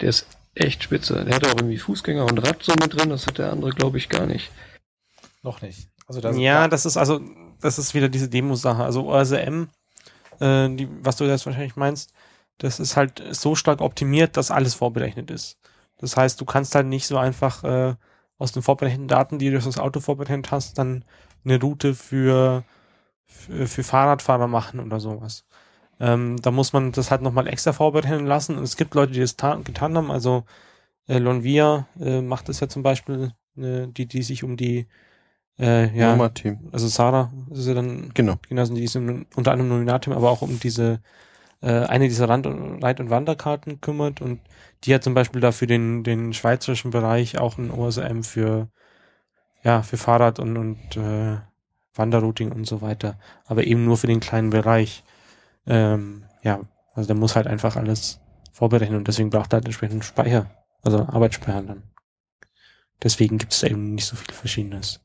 [0.00, 1.24] Der ist echt spitze.
[1.24, 3.98] Der hat auch irgendwie Fußgänger und Rad so mit drin, das hat der andere glaube
[3.98, 4.50] ich gar nicht.
[5.42, 5.88] Noch nicht.
[6.06, 7.20] Also da, ja, da, das ist also,
[7.60, 8.82] das ist wieder diese Demo-Sache.
[8.82, 9.66] Also OSM,
[10.40, 12.12] äh, die, was du jetzt wahrscheinlich meinst,
[12.58, 15.58] das ist halt so stark optimiert, dass alles vorberechnet ist.
[15.98, 17.94] Das heißt, du kannst halt nicht so einfach äh,
[18.38, 21.04] aus den vorberechneten Daten, die du durch das Auto vorberechnet hast, dann
[21.44, 22.64] eine Route für,
[23.26, 25.44] für, für Fahrradfahrer machen oder sowas.
[26.00, 28.56] Ähm, da muss man das halt nochmal extra vorberechnen lassen.
[28.56, 30.10] Und es gibt Leute, die das ta- getan haben.
[30.10, 30.44] Also
[31.08, 34.86] äh, Lonvia äh, macht das ja zum Beispiel, äh, die, die sich um die
[35.58, 36.58] äh, ja, Nomad-Team.
[36.72, 38.36] also Sarah ist ja dann Genau.
[38.48, 41.00] genau sind die ist im- unter anderem Nominatum, aber auch um diese
[41.62, 44.40] äh, eine dieser Rand- und Reit- und Wanderkarten kümmert und
[44.84, 48.68] die hat zum Beispiel da für den den schweizerischen Bereich auch ein OSM für
[49.64, 51.38] ja für Fahrrad und und äh,
[51.94, 55.02] Wanderrouting und so weiter, aber eben nur für den kleinen Bereich.
[55.68, 56.60] Ähm, ja,
[56.94, 58.20] also der muss halt einfach alles
[58.52, 60.50] vorberechnen und deswegen braucht er halt entsprechend Speicher,
[60.82, 61.82] also Arbeitsspeicher dann.
[63.02, 65.00] Deswegen gibt es da eben nicht so viel Verschiedenes.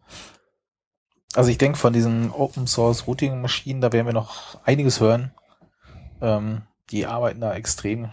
[1.36, 5.32] also ich denke von diesen Open Source Routing Maschinen, da werden wir noch einiges hören.
[6.22, 8.10] Ähm, die arbeiten da extrem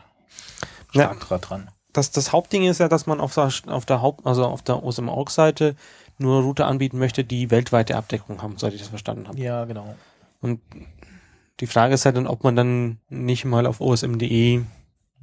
[0.93, 1.15] Ja.
[1.15, 1.71] stark dran.
[1.93, 4.83] Das, das Hauptding ist ja, dass man auf der, auf der Haupt, also auf der
[4.83, 5.77] OSM-Org-Seite
[6.19, 9.39] nur Router anbieten möchte, die weltweite Abdeckung haben, soweit ich das verstanden habe.
[9.41, 9.95] Ja, genau.
[10.41, 10.61] Und
[11.61, 14.63] die Frage ist halt dann, ob man dann nicht mal auf osm.de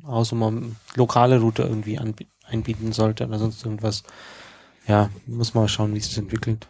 [0.06, 0.54] außer mal
[0.96, 2.00] lokale Router irgendwie
[2.46, 4.04] einbieten sollte oder sonst irgendwas.
[4.88, 6.68] Ja, muss mal schauen, wie es sich entwickelt.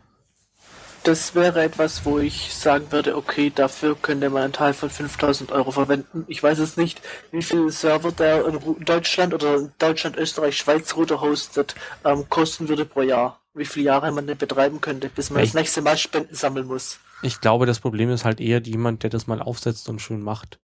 [1.04, 5.52] Das wäre etwas, wo ich sagen würde, okay, dafür könnte man einen Teil von 5000
[5.54, 6.26] Euro verwenden.
[6.28, 11.22] Ich weiß es nicht, wie viele Server der in Deutschland oder Deutschland, Österreich, Schweiz Router
[11.22, 13.40] hostet, ähm, kosten würde pro Jahr.
[13.54, 16.68] Wie viele Jahre man den betreiben könnte, bis man Ich- das nächste Mal Spenden sammeln
[16.68, 17.00] muss.
[17.22, 20.60] Ich glaube, das Problem ist halt eher jemand, der das mal aufsetzt und schön macht.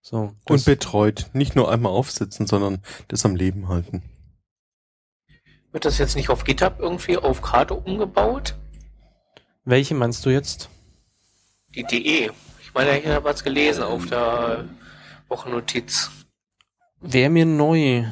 [0.00, 0.32] So.
[0.44, 1.30] Und betreut.
[1.32, 4.02] Nicht nur einmal aufsetzen, sondern das am Leben halten.
[5.72, 8.54] Wird das jetzt nicht auf GitHub irgendwie auf Karte umgebaut?
[9.68, 10.70] welche meinst du jetzt?
[11.74, 12.30] Die DE.
[12.62, 14.64] Ich meine, ich habe was gelesen auf der
[15.28, 16.10] Wochennotiz.
[17.00, 18.04] Wäre mir neu.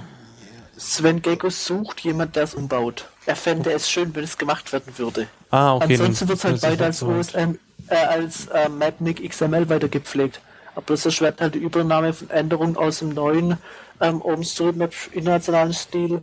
[0.77, 3.09] Sven Gekos sucht jemand, der es umbaut.
[3.25, 5.27] Er fände es schön, wenn es gemacht werden würde.
[5.51, 5.95] Ah, okay.
[5.95, 7.03] Ansonsten wird es halt ist weiter als.
[7.03, 7.59] OSM,
[7.89, 10.41] äh, als äh, Mapnik XML weitergepflegt.
[10.75, 13.57] Aber das erschwert halt die Übernahme von Änderungen aus dem neuen
[14.01, 16.23] ähm, OpenStreetMap internationalen Stil.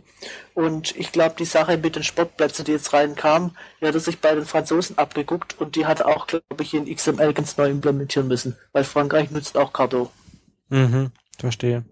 [0.54, 4.20] Und ich glaube, die Sache mit den Sportplätzen, die jetzt reinkamen, die hat er sich
[4.20, 7.68] bei den Franzosen abgeguckt und die hat er auch, glaube ich, in XML ganz neu
[7.68, 8.56] implementieren müssen.
[8.72, 10.10] Weil Frankreich nutzt auch Cardo.
[10.68, 11.84] Mhm, verstehe.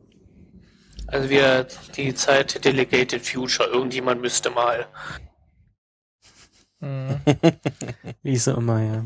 [1.08, 1.64] Also wieder
[1.96, 3.68] die Zeit Delegated Future.
[3.68, 4.86] Irgendjemand müsste mal.
[8.22, 9.04] Wie so immer, ja.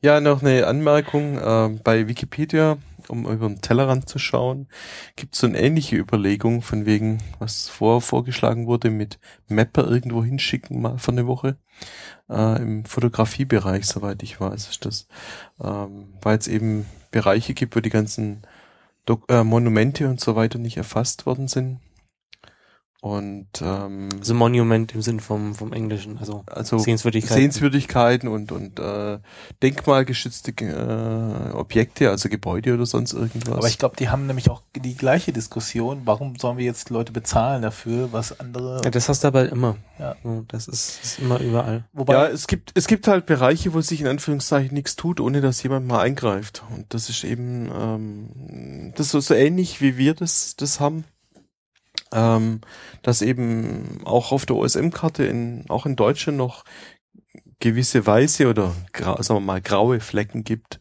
[0.00, 1.38] Ja, noch eine Anmerkung.
[1.38, 4.68] Äh, bei Wikipedia, um über den Tellerrand zu schauen,
[5.16, 9.18] gibt es so eine ähnliche Überlegung von wegen, was vorher vorgeschlagen wurde, mit
[9.48, 11.56] Mapper irgendwo hinschicken mal für eine Woche.
[12.30, 15.08] Äh, Im Fotografiebereich, soweit ich weiß, ist das.
[15.60, 18.42] Ähm, weil es eben Bereiche gibt, wo die ganzen
[19.04, 21.80] Dok äh, Monumente und so weiter nicht erfasst worden sind.
[23.00, 27.36] Und ähm, Also Monument im Sinn vom, vom Englischen, also also Sehenswürdigkeiten.
[27.36, 29.20] Sehenswürdigkeiten und, und äh,
[29.62, 33.56] denkmalgeschützte äh, Objekte, also Gebäude oder sonst irgendwas.
[33.56, 36.02] Aber ich glaube, die haben nämlich auch die gleiche Diskussion.
[36.06, 38.80] Warum sollen wir jetzt Leute bezahlen dafür, was andere.
[38.82, 39.76] Ja, das hast du aber immer.
[40.00, 40.16] Ja.
[40.48, 41.84] Das ist, ist immer überall.
[41.92, 45.40] wobei, ja, es gibt, es gibt halt Bereiche, wo sich in Anführungszeichen nichts tut, ohne
[45.40, 46.64] dass jemand mal eingreift.
[46.74, 51.04] Und das ist eben, ähm, das ist so, so ähnlich, wie wir das, das haben.
[52.12, 52.62] Ähm,
[53.02, 56.64] dass eben auch auf der OSM-Karte in, auch in Deutschland noch
[57.60, 60.80] gewisse weiße oder sagen wir mal graue Flecken gibt.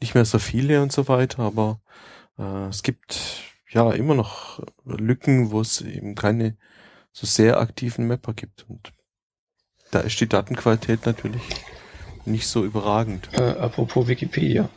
[0.00, 1.80] Nicht mehr so viele und so weiter, aber
[2.38, 6.56] äh, es gibt ja immer noch Lücken, wo es eben keine
[7.12, 8.68] so sehr aktiven Mapper gibt.
[8.68, 8.92] Und
[9.90, 11.42] da ist die Datenqualität natürlich
[12.24, 13.28] nicht so überragend.
[13.32, 14.68] Äh, apropos Wikipedia.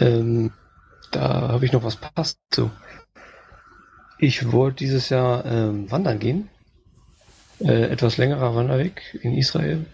[0.00, 0.52] Ähm,
[1.10, 2.70] da habe ich noch was passt zu.
[4.22, 6.48] Ich wollte dieses Jahr ähm, wandern gehen.
[7.58, 9.84] Äh, etwas längerer Wanderweg in Israel.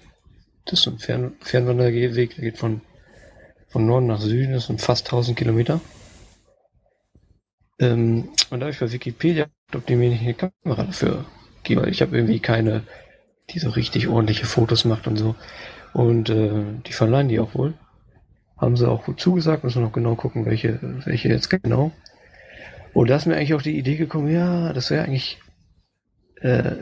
[0.67, 2.83] Das ist ein Fern Fernwanderweg, der geht von,
[3.69, 5.81] von Norden nach Süden, das sind fast 1000 Kilometer.
[7.79, 11.25] Ähm, und da habe ich bei Wikipedia, ob die mir nicht eine Kamera dafür
[11.63, 12.83] geben, weil ich habe irgendwie keine,
[13.49, 15.37] die so richtig ordentliche Fotos macht und so.
[15.95, 17.73] Und äh, die verleihen die auch wohl.
[18.59, 21.93] Haben sie auch gut zugesagt, müssen wir noch genau gucken, welche, welche jetzt genau.
[22.93, 25.39] Und da ist mir eigentlich auch die Idee gekommen, ja, das wäre eigentlich
[26.41, 26.77] äh,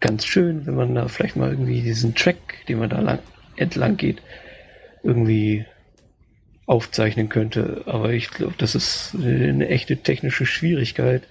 [0.00, 3.18] ganz schön, wenn man da vielleicht mal irgendwie diesen Track, den man da lang,
[3.56, 4.22] entlang geht,
[5.02, 5.64] irgendwie
[6.66, 7.82] aufzeichnen könnte.
[7.86, 11.22] Aber ich glaube, das ist eine echte technische Schwierigkeit.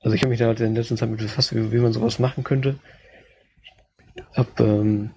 [0.00, 1.92] Also ich habe mich da halt in der letzten Zeit mit befasst, wie, wie man
[1.92, 2.76] sowas machen könnte.
[4.32, 5.10] Hab, ähm,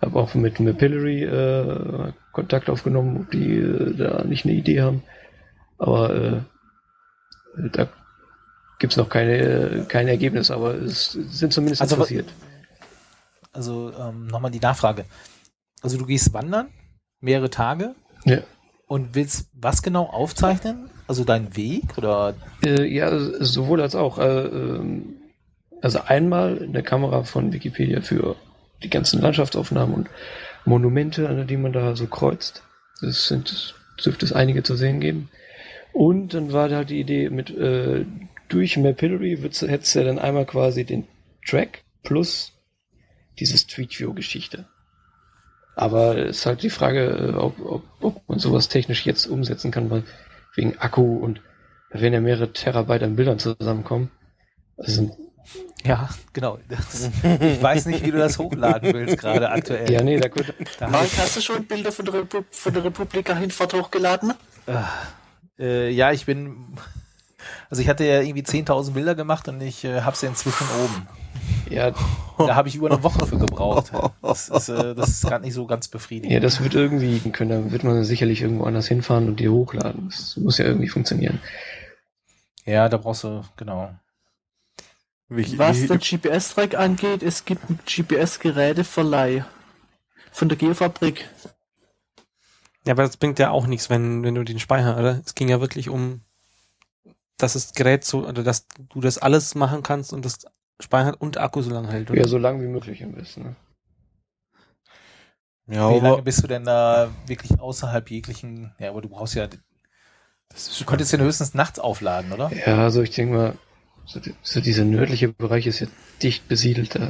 [0.00, 5.02] hab auch mit Mapillary äh, Kontakt aufgenommen, ob die äh, da nicht eine Idee haben.
[5.78, 6.40] Aber äh,
[7.72, 7.88] da
[8.78, 12.28] gibt's noch keine, kein Ergebnis, aber es sind zumindest Also, interessiert.
[13.52, 15.04] also ähm, nochmal die Nachfrage.
[15.82, 16.68] Also du gehst wandern,
[17.20, 17.94] mehrere Tage
[18.24, 18.38] Ja.
[18.86, 20.90] und willst was genau aufzeichnen?
[21.08, 22.34] Also deinen Weg oder
[22.64, 24.18] Äh, ja, sowohl als auch.
[24.18, 25.16] Äh, ähm,
[25.82, 28.34] also einmal eine Kamera von Wikipedia für
[28.82, 30.10] die ganzen Landschaftsaufnahmen und
[30.64, 32.62] Monumente, an die man da so kreuzt.
[33.00, 33.74] Das sind,
[34.04, 35.28] dürfte es einige zu sehen geben.
[35.96, 38.04] Und dann war da die Idee mit äh,
[38.48, 41.08] durch Mapillary hättest du ja dann einmal quasi den
[41.42, 42.52] Track plus
[43.38, 44.66] diese Street View Geschichte.
[45.74, 49.70] Aber es ist halt die Frage, äh, ob, ob, ob man sowas technisch jetzt umsetzen
[49.70, 50.02] kann, weil
[50.54, 51.40] wegen Akku und
[51.90, 54.10] da werden ja mehrere Terabyte an Bildern zusammenkommen.
[54.76, 55.16] Also
[55.82, 56.58] Ja, genau.
[56.68, 57.10] Das,
[57.40, 59.90] ich weiß nicht, wie du das hochladen willst, gerade aktuell.
[59.90, 60.52] Ja, nee, da gut.
[60.78, 64.34] Hab Mark, hast du schon Bilder von der, Repu von der Republika Hinfahrt hochgeladen?
[65.58, 66.76] Äh, ja, ich bin,
[67.70, 71.08] also ich hatte ja irgendwie 10.000 Bilder gemacht und ich äh, habe sie inzwischen oben.
[71.70, 71.92] Ja,
[72.38, 73.92] Da habe ich über eine Woche für gebraucht.
[74.22, 76.32] Das ist, äh, das ist gerade nicht so ganz befriedigend.
[76.32, 77.50] ja, das wird irgendwie gehen können.
[77.50, 80.08] Da wird man sicherlich irgendwo anders hinfahren und die hochladen.
[80.08, 81.40] Das muss ja irgendwie funktionieren.
[82.64, 83.94] Ja, da brauchst du, genau.
[85.28, 89.44] Was den GPS-Track angeht, es gibt einen GPS-Geräteverleih
[90.30, 91.28] von der Geofabrik.
[92.86, 95.20] Ja, aber das bringt ja auch nichts, wenn, wenn du den Speicher, oder?
[95.24, 96.20] Es ging ja wirklich um,
[97.36, 100.46] dass das Gerät so, oder dass du das alles machen kannst und das
[100.80, 102.10] speichert und Akku so lange hält.
[102.10, 102.20] oder?
[102.20, 103.42] Ja, so lang wie möglich am besten.
[103.42, 103.56] Ne?
[105.66, 109.34] ja, Wie lange aber bist du denn da wirklich außerhalb jeglichen, ja, aber du brauchst
[109.34, 112.52] ja, du konntest den höchstens nachts aufladen, oder?
[112.54, 113.58] Ja, also ich denke mal,
[114.04, 115.88] so, so dieser nördliche Bereich ist ja
[116.22, 117.00] dicht besiedelt, da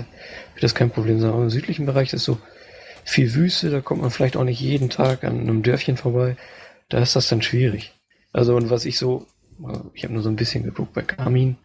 [0.54, 1.32] wird das kein Problem sein.
[1.32, 2.38] Aber im südlichen Bereich ist so
[3.06, 6.36] viel Wüste, da kommt man vielleicht auch nicht jeden Tag an einem Dörfchen vorbei.
[6.88, 7.94] Da ist das dann schwierig.
[8.32, 9.26] Also und was ich so,
[9.94, 11.56] ich habe nur so ein bisschen geguckt bei Garmin,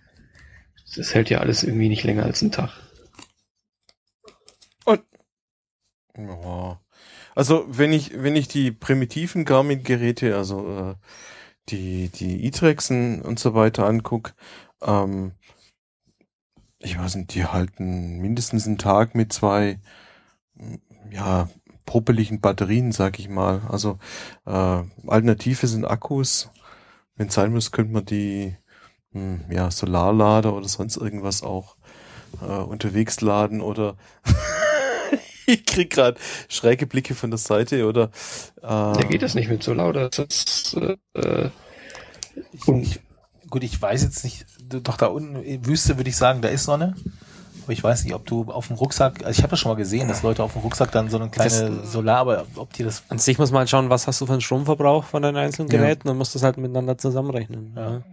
[0.96, 2.72] das hält ja alles irgendwie nicht länger als einen Tag.
[6.18, 6.82] Ja.
[7.36, 10.96] Also wenn ich wenn ich die primitiven Garmin-Geräte, also äh,
[11.70, 14.34] die die E-Trexen und so weiter anguck,
[14.82, 15.34] ähm,
[16.80, 19.80] ich weiß nicht, die halten mindestens einen Tag mit zwei
[21.12, 21.50] ja
[21.86, 23.62] popeligen Batterien, sag ich mal.
[23.70, 23.98] Also
[24.46, 24.52] äh,
[25.08, 26.50] Alternative sind Akkus.
[27.16, 28.56] Wenn es sein muss, könnte man die
[29.12, 31.76] hm, ja Solarlader oder sonst irgendwas auch
[32.42, 33.98] äh, unterwegs laden oder
[35.48, 38.06] ich krieg gerade schräge Blicke von der Seite oder
[38.58, 39.96] äh, Da geht das nicht mit so laut.
[39.96, 41.50] Das äh, äh,
[42.66, 43.02] und
[43.52, 46.64] Gut, ich weiß jetzt nicht, doch da unten, in Wüste würde ich sagen, da ist
[46.64, 46.96] Sonne.
[47.72, 49.76] Aber ich weiß nicht, ob du auf dem Rucksack, also ich habe das schon mal
[49.76, 53.04] gesehen, dass Leute auf dem Rucksack dann so eine kleine Solar, aber ob die das
[53.08, 55.72] An sich muss man halt schauen, was hast du für einen Stromverbrauch von deinen einzelnen
[55.72, 55.78] Ja.
[55.78, 57.74] Geräten und musst das halt miteinander zusammenrechnen.
[57.78, 58.04] Ja.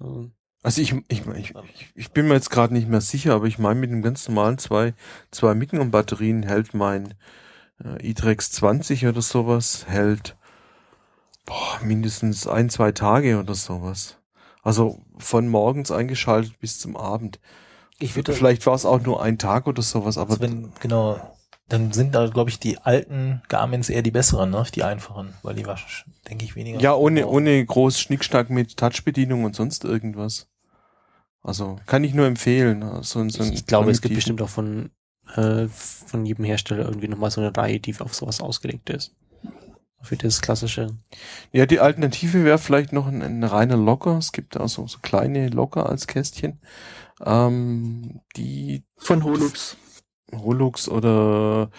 [0.00, 0.24] Ja.
[0.62, 1.52] Also ich, ich, ich,
[1.94, 4.56] ich bin mir jetzt gerade nicht mehr sicher, aber ich meine mit dem ganz normalen
[4.56, 4.94] zwei,
[5.30, 7.12] zwei Micron-Batterien hält mein
[7.84, 10.36] äh, iTrex 20 oder sowas, hält
[11.44, 14.16] boah, mindestens ein, zwei Tage oder sowas.
[14.62, 17.38] Also von morgens eingeschaltet bis zum Abend.
[17.98, 21.18] Ich würde Vielleicht war es auch nur ein Tag oder sowas, aber also wenn, genau,
[21.68, 24.64] dann sind da, glaube ich, die alten Garmins eher die besseren, ne?
[24.74, 25.78] Die einfachen, weil die war,
[26.28, 26.80] denke ich, weniger.
[26.80, 30.48] ja, ohne, ohne groß Schnickschnack mit Touchbedienung und sonst irgendwas.
[31.42, 32.82] Also kann ich nur empfehlen.
[33.02, 34.90] So, ein- so ein ich, ich glaube, es gibt bestimmt auch von,
[35.36, 39.14] äh, von jedem Hersteller irgendwie nochmal so eine Reihe, die auf sowas ausgelegt ist.
[40.06, 40.96] Für das klassische.
[41.50, 44.18] Ja, die Alternative wäre vielleicht noch ein, ein reiner Locker.
[44.18, 46.60] Es gibt da so, so kleine Locker als Kästchen.
[47.24, 49.76] Ähm, die Von Holux.
[50.32, 51.70] Holux oder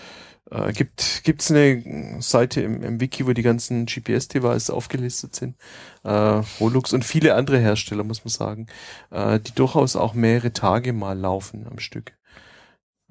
[0.52, 5.56] äh, gibt gibt's eine Seite im, im Wiki, wo die ganzen GPS-Devices aufgelistet sind.
[6.04, 8.68] Äh, Holux und viele andere Hersteller, muss man sagen,
[9.12, 12.18] äh, die durchaus auch mehrere Tage mal laufen am Stück.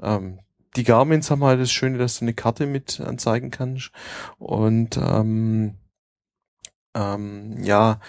[0.02, 0.40] Ähm,
[0.77, 3.90] die Garmins haben halt das Schöne, dass du eine Karte mit anzeigen kannst
[4.39, 5.74] und ähm,
[6.94, 8.01] ähm, ja,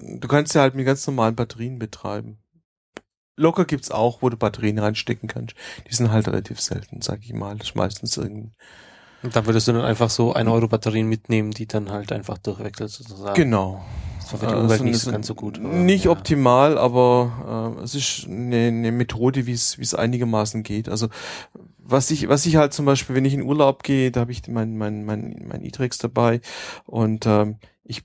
[0.00, 2.38] du kannst ja halt mit ganz normalen Batterien betreiben.
[3.36, 5.56] Locker gibt's auch, wo du Batterien reinstecken kannst.
[5.90, 7.56] Die sind halt relativ selten, sag ich mal.
[7.56, 8.52] Das ist meistens irgendein.
[9.24, 12.38] Und da würdest du dann einfach so 1 Euro Batterien mitnehmen, die dann halt einfach
[12.38, 13.34] durchwechselt sozusagen.
[13.34, 13.84] Genau.
[14.20, 15.58] Das war für die Umwelt so- nicht so ganz so gut.
[15.58, 16.10] aber, Nicht ja.
[16.12, 20.88] optimal, aber äh, es ist eine, eine Methode, wie es einigermaßen geht.
[20.88, 21.08] Also
[21.86, 24.46] was ich was ich halt zum Beispiel, wenn ich in Urlaub gehe, da habe ich
[24.48, 26.40] mein mein mein mein E-Trex dabei
[26.86, 28.02] und ähm, ich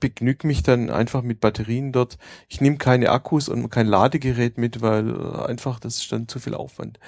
[0.00, 2.18] begnüg mich dann einfach mit Batterien dort.
[2.48, 6.38] Ich nehme keine Akkus und kein Ladegerät mit, weil äh, einfach das ist dann zu
[6.38, 7.00] viel Aufwand.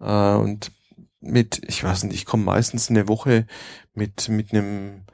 [0.00, 0.72] Äh, und
[1.20, 3.46] mit, ich weiß nicht, ich komme meistens eine Woche
[3.94, 5.04] mit mit einem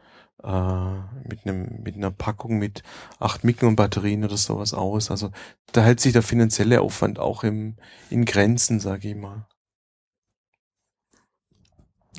[0.42, 0.92] äh,
[1.28, 2.82] mit einem mit einer Packung mit
[3.18, 5.10] acht Mikron Batterien oder sowas aus.
[5.10, 5.30] Also
[5.72, 7.76] da hält sich der finanzielle Aufwand auch im
[8.10, 9.46] in Grenzen, sage ich mal.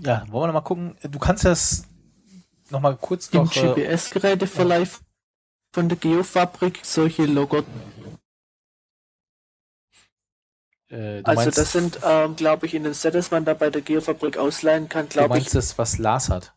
[0.01, 0.97] Ja, wollen wir noch mal gucken.
[1.03, 1.83] Du kannst das
[2.69, 3.55] noch mal kurz Im doch.
[3.55, 4.87] Äh, GPS-Geräteverleih
[5.73, 7.63] von der Geofabrik solche Logger.
[10.89, 13.53] äh, du Also meinst, das sind, ähm, glaube ich, in den Set, das man da
[13.53, 15.43] bei der Geofabrik ausleihen kann, du glaube ich.
[15.43, 16.53] meinst das, was Lars hat.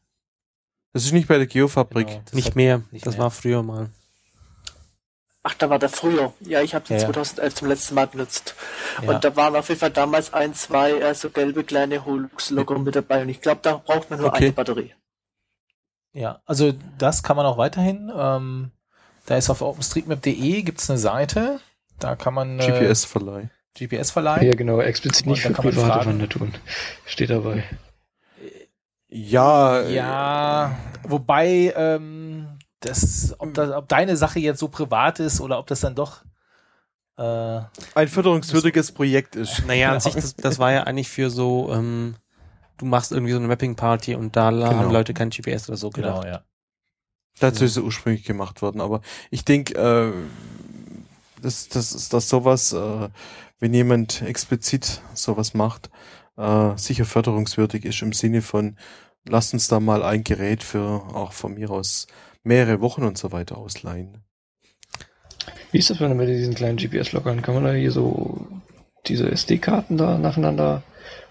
[0.93, 2.07] Das ist nicht bei der Geofabrik.
[2.09, 2.83] Genau, Nicht hat- mehr.
[2.91, 3.25] nicht das mehr.
[3.25, 3.91] war früher mal.
[5.49, 6.33] Ach, da war der früher.
[6.41, 7.07] Ja, ich habe den Ja, ja.
[7.13, 8.57] 2011 zum letzten Mal benutzt.
[9.01, 9.11] Ja.
[9.13, 12.97] Und da waren auf jeden Fall damals ein, zwei äh, so gelbe kleine Holux-Logger mit
[12.97, 13.23] dabei.
[13.23, 14.47] Und ich glaube, da braucht man nur Okay.
[14.47, 14.93] eine Batterie.
[16.13, 18.11] Ja, also das kann man auch weiterhin.
[18.13, 18.73] Ähm,
[19.27, 21.61] da ist auf openstreetmap.de gibt's eine Seite.
[22.01, 23.49] Da kann man äh, GPS-Verleih.
[23.79, 24.47] GPS verleihen.
[24.47, 26.07] Ja, genau, explizit nicht für da kann man private.
[26.07, 26.55] Wandertouren.
[27.05, 27.63] Steht dabei.
[29.09, 35.41] Ja, äh, Ja, wobei, ähm, das, ob, das, ob deine Sache jetzt so privat ist
[35.41, 36.23] oder ob das dann doch
[37.19, 37.61] äh,
[37.95, 39.63] ein förderungswürdiges Projekt ist.
[39.67, 40.01] Naja, an Genau.
[40.05, 42.17] sich, das, das war ja eigentlich für so, ähm,
[42.77, 44.67] du machst irgendwie so eine Mapping-Party und da Genau.
[44.67, 46.23] haben Leute kein GPS oder so gedacht.
[46.23, 46.43] genau, ja.
[47.39, 48.81] Dazu ist es ursprünglich gemacht worden.
[48.81, 49.01] Aber
[49.31, 50.13] ich denke, äh,
[51.43, 53.09] das, das ist das sowas, äh,
[53.61, 55.91] wenn jemand explizit sowas macht,
[56.37, 58.79] äh, sicher förderungswürdig ist im Sinne von,
[59.29, 60.81] lasst uns da mal ein Gerät für
[61.15, 62.07] auch von mir aus
[62.47, 64.23] mehrere Wochen und so weiter ausleihen.
[65.73, 67.43] Wie ist das denn mit diesen kleinen GPS-Lockern?
[67.43, 68.47] Kann man da hier so
[69.07, 70.83] diese SD-Karten da nacheinander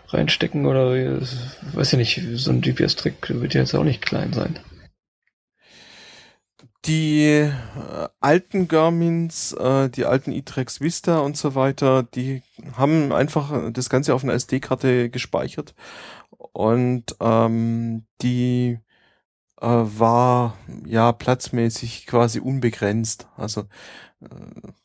[0.09, 4.59] reinstecken oder weiß ja nicht, so ein GPS-Trick wird ja jetzt auch nicht klein sein.
[6.85, 7.51] Die äh,
[8.19, 12.43] alten Garmins, äh, die alten E-Trex Vista und so weiter, die
[12.77, 15.73] haben einfach das Ganze auf einer SD-Karte gespeichert
[16.53, 18.77] und ähm, die
[19.65, 23.27] äh, war ja platzmäßig quasi unbegrenzt.
[23.35, 23.61] Also
[24.21, 24.27] äh,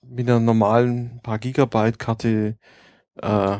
[0.02, 2.56] mit einer normalen paar Gigabyte Karte
[3.20, 3.58] äh,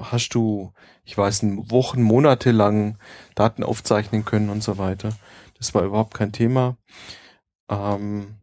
[0.00, 0.72] hast du,
[1.04, 2.98] ich weiß, Wochen, Monate lang
[3.34, 5.10] Daten aufzeichnen können und so weiter.
[5.58, 6.76] Das war überhaupt kein Thema.
[7.68, 8.36] Ähm,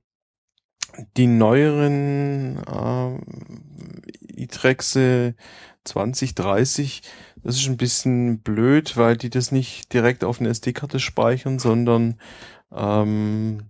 [1.18, 5.36] die neueren äh, iTrexe
[5.86, 7.02] 2030,
[7.44, 12.20] das ist ein bisschen blöd, weil die das nicht direkt auf eine SD-Karte speichern, sondern
[12.72, 13.64] ähm,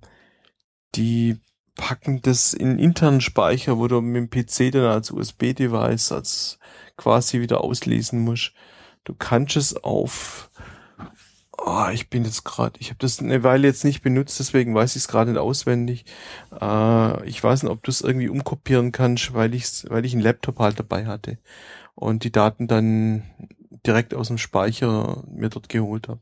[0.96, 1.38] die
[1.76, 6.60] packen das in internen Speicher, wo du mit dem PC dann als USB-Device als
[6.98, 8.54] quasi wieder auslesen musst.
[9.04, 10.50] Du kannst es auf
[11.66, 14.96] Oh, ich bin jetzt gerade, ich habe das eine Weile jetzt nicht benutzt, deswegen weiß
[14.98, 16.04] ich es gerade nicht auswendig.
[16.60, 20.24] Äh, ich weiß nicht, ob du es irgendwie umkopieren kannst, weil ich weil ich einen
[20.24, 21.38] Laptop halt dabei hatte
[21.96, 23.24] und die Daten dann
[23.86, 26.22] direkt aus dem Speicher mir dort geholt habe.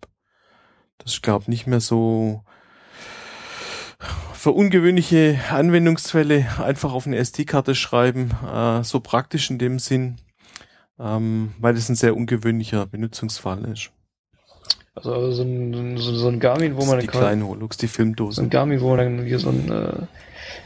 [0.97, 2.43] Das glaube nicht mehr so
[4.33, 10.17] für ungewöhnliche Anwendungsfälle einfach auf eine SD-Karte schreiben, äh, so praktisch in dem Sinn,
[10.99, 13.91] ähm, weil das ein sehr ungewöhnlicher Benutzungsfall ist.
[14.95, 17.85] Also, also so, ein, so, so ein Garmin, wo man die quasi- kleinen Holux, die
[17.85, 18.49] so ein Filmdosen.
[18.49, 20.07] Garmin, wo man dann hier so eine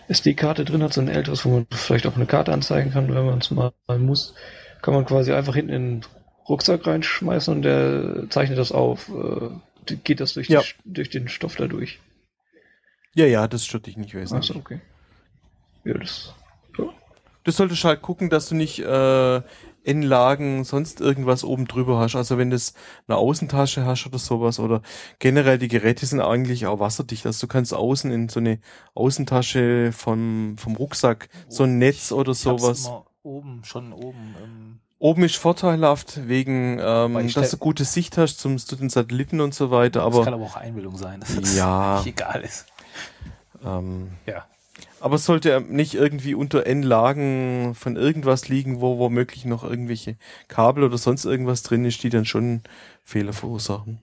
[0.08, 3.14] äh, SD-Karte drin hat, so ein älteres, wo man vielleicht auch eine Karte anzeigen kann,
[3.14, 4.34] wenn man es mal, mal muss,
[4.82, 6.06] kann man quasi einfach hinten in den
[6.48, 9.10] Rucksack reinschmeißen und der zeichnet das auf.
[9.10, 10.62] Äh, geht das durch, Ja.
[10.62, 12.00] die, durch den Stoff da durch.
[13.14, 14.50] Ja, ja, das stört dich nicht wesentlich.
[14.50, 14.82] Achso, okay.
[15.84, 16.34] Ja, das.
[17.44, 19.36] Du solltest halt gucken, dass du nicht äh,
[19.84, 22.16] in Lagen sonst irgendwas oben drüber hast.
[22.16, 22.74] Also wenn du es
[23.08, 24.82] eine Außentasche hast oder sowas oder
[25.20, 27.24] generell die Geräte sind eigentlich auch wasserdicht.
[27.28, 28.60] Also du kannst außen in so eine
[28.96, 32.86] Außentasche vom, vom Rucksack so ein Netz oder Ich hab's sowas.
[32.88, 34.36] immer oben, schon oben.
[34.44, 39.40] Ähm, Oben ist vorteilhaft wegen, ähm, dass du gute Sicht hast zum, zu den Satelliten
[39.40, 40.00] und so weiter.
[40.04, 41.98] das kann Aber aber auch Einbildung sein, dass es Ja.
[42.04, 42.66] nicht egal ist.
[43.64, 44.46] ähm, Ja.
[45.00, 50.16] Aber es sollte nicht irgendwie unter N-Lagen von irgendwas liegen, wo womöglich noch irgendwelche
[50.48, 52.62] Kabel oder sonst irgendwas drin ist, die dann schon
[53.04, 54.00] Fehler verursachen.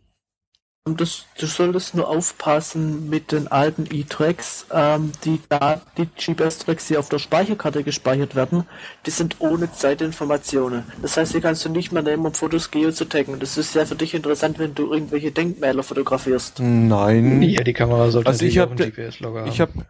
[0.85, 4.67] Und das, du solltest nur aufpassen mit den alten E-Tracks.
[4.73, 8.65] Ähm, die, da, die GPS-Tracks, die auf der Speicherkarte gespeichert werden,
[9.07, 10.83] die sind ohne Zeitinformationen.
[11.01, 13.39] Das heißt, die kannst du nicht mehr nehmen, um Fotos geo zu taggen.
[13.39, 16.59] Das ist ja für dich interessant, wenn du irgendwelche Denkmäler fotografierst.
[16.59, 17.43] Nein.
[17.43, 19.51] Ja, die Kamera sollte Also ich auch hab GPS-Logger haben.
[19.51, 19.87] Ich habe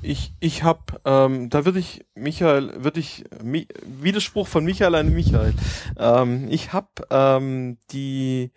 [0.00, 5.12] ich ich habe ähm, da würde ich Michael würde ich Mi Widerspruch von Michael an
[5.12, 5.52] Michael.
[5.98, 8.50] Ähm, ich habe ähm, die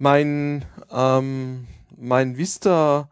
[0.00, 1.66] mein ähm,
[1.96, 3.10] mein Vista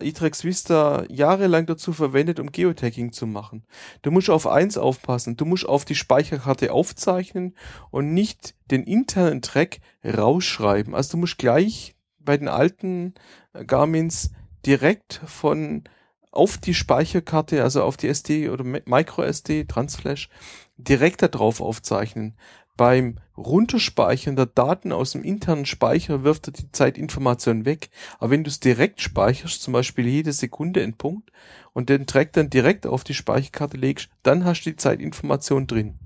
[0.00, 3.64] Itrex Vista jahrelang dazu verwendet, um Geotagging zu machen.
[4.00, 5.36] Du musst auf eins aufpassen.
[5.36, 7.54] Du musst auf die Speicherkarte aufzeichnen
[7.90, 10.94] und nicht den internen Track rausschreiben.
[10.94, 13.14] Also du musst gleich bei den alten
[13.52, 14.30] äh, Garmins
[14.64, 15.84] direkt von
[16.30, 20.30] auf die Speicherkarte, also auf die SD oder Mi- Micro SD, Transflash,
[20.78, 22.34] direkt da drauf aufzeichnen.
[22.82, 27.90] Beim Runterspeichern der Daten aus dem internen Speicher wirft er die Zeitinformation weg.
[28.18, 31.30] Aber wenn du es direkt speicherst, zum Beispiel jede Sekunde in Punkt,
[31.74, 35.96] und den Track dann direkt auf die Speicherkarte legst, dann hast du die Zeitinformation drin.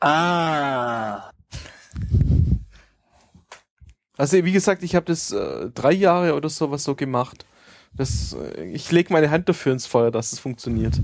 [0.00, 1.30] Ah.
[4.18, 7.46] Also wie gesagt, ich habe das äh, drei Jahre oder sowas so gemacht.
[7.94, 11.00] Das, äh, ich lege meine Hand dafür ins Feuer, dass es funktioniert.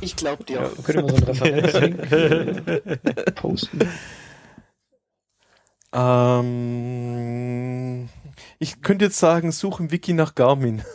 [0.00, 0.56] Ich glaub dir.
[0.62, 3.80] ja, könnte man so einen Referenzlink äh, posten.
[5.92, 7.28] Ähm,
[8.58, 10.82] ich könnte jetzt sagen, such im Wiki nach Garmin.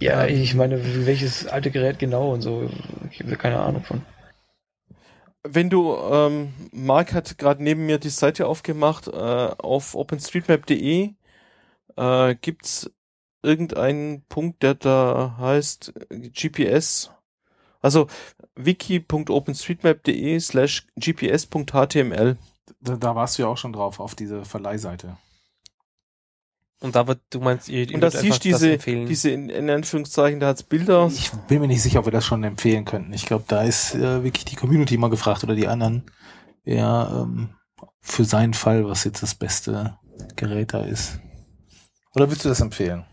[0.00, 2.68] Ja, ich meine, welches alte Gerät genau und so.
[3.12, 4.02] Ich habe da keine Ahnung von.
[5.44, 11.14] wenn du, ähm, Mark hat gerade neben mir die Seite aufgemacht, äh, auf openstreetmap.de
[11.96, 12.90] äh, gibt's
[13.42, 17.10] irgendeinen Punkt, der da heißt GPS.
[17.80, 18.08] Also
[18.56, 22.36] wiki.openstreetmap.de slash gps.html.
[22.80, 25.16] Da, da warst du ja auch schon drauf, auf diese Verleihseite.
[26.82, 29.06] Und da wird, du meinst, ihr, ihr Und da würdet siehst einfach das diese, empfehlen.
[29.06, 31.08] diese in, in Anführungszeichen, da hat's Bilder.
[31.12, 33.12] Ich bin mir nicht sicher, ob wir das schon empfehlen könnten.
[33.12, 36.04] Ich glaube, da ist äh, wirklich die Community mal gefragt oder die anderen,
[36.64, 37.50] wer ähm,
[38.00, 39.98] für seinen Fall, was jetzt das beste
[40.36, 41.20] Gerät da ist.
[42.14, 43.04] Oder willst du das empfehlen?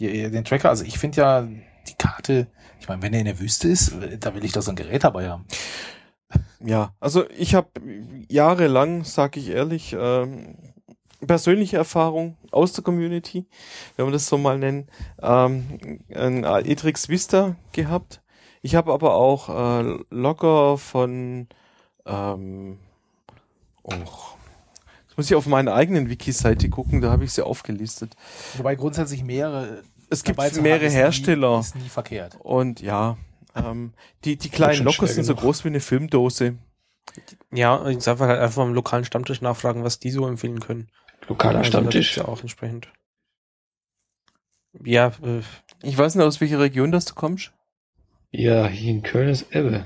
[0.00, 2.46] Den Tracker, also ich finde ja die Karte,
[2.80, 5.04] ich meine, wenn er in der Wüste ist, da will ich doch so ein Gerät
[5.04, 5.44] dabei haben.
[6.64, 7.68] Ja, also ich habe
[8.28, 10.56] jahrelang, sag ich ehrlich, ähm,
[11.26, 13.46] persönliche Erfahrung aus der Community,
[13.96, 14.88] wenn man das so mal nennen,
[15.20, 18.22] ähm, ein Etrix Vista gehabt.
[18.62, 21.48] Ich habe aber auch äh, Logger von
[22.06, 22.78] ähm,
[23.88, 28.14] jetzt muss ich auf meiner eigenen Wiki-Seite gucken, da habe ich sie aufgelistet.
[28.56, 31.54] Wobei grundsätzlich mehrere Es gibt mehrere Hersteller.
[31.56, 32.36] Nie, ist nie verkehrt.
[32.40, 33.16] Und ja,
[33.54, 36.56] ähm, die, die kleinen schwer sind so groß wie eine Filmdose.
[37.52, 40.88] ja, ich sag halt einfach am lokalen Stammtisch nachfragen, was die so empfehlen können.
[41.28, 42.16] Lokaler Also Stammtisch.
[42.16, 42.92] Ja, auch entsprechend.
[44.84, 45.42] Ja, äh,
[45.82, 47.52] Ich weiß nicht, aus welcher Region das du kommst.
[48.30, 49.84] Ja, hier in Köln ist Ebbe.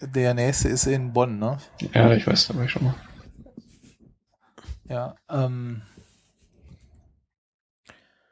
[0.00, 1.58] Der nächste ist in Bonn, ne?
[1.94, 2.94] Ja, ich weiß, da war ich schon mal.
[4.92, 5.80] Ja, ähm,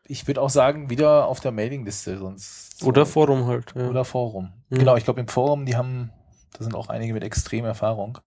[0.07, 2.82] ich würde auch sagen, wieder auf der Mailingliste, sonst.
[2.85, 3.73] oder Forum halt.
[3.74, 3.89] Ja.
[3.89, 4.53] Oder Forum.
[4.69, 4.78] Mhm.
[4.78, 6.12] Genau, ich glaube im Forum, die haben,
[6.53, 8.19] da sind auch einige mit extrem Erfahrung,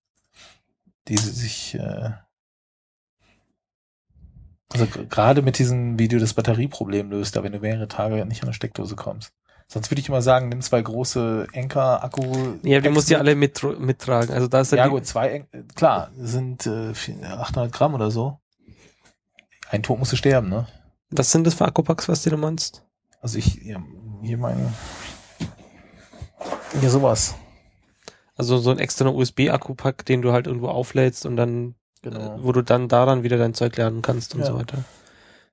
[1.08, 2.10] die sich, äh,
[4.72, 8.48] also gerade mit diesem Video das Batterieproblem löst, da wenn du mehrere Tage nicht an
[8.48, 9.32] eine Steckdose kommst.
[9.68, 12.58] Sonst würde ich immer sagen, nimm zwei große Enker-Akku.
[12.64, 14.32] ja, die musst du ja alle mit, mittragen.
[14.34, 18.12] Also da ist ja, gut, zwei, En- äh, klar, sind äh, vier- 800 Gramm oder
[18.12, 18.40] so.
[19.70, 20.68] Ein Tod musst du sterben, ne?
[21.16, 22.84] was sind das für Akkupacks, was du da meinst?
[23.22, 23.82] Also ich, ja,
[24.22, 24.74] hier meine,
[26.80, 27.36] hier sowas.
[28.36, 32.36] Also so ein externer USB-Akkupack, den du halt irgendwo auflädst und dann, Genau.
[32.36, 34.48] äh, wo du dann daran wieder dein Zeug laden kannst und Ja.
[34.48, 34.84] so weiter.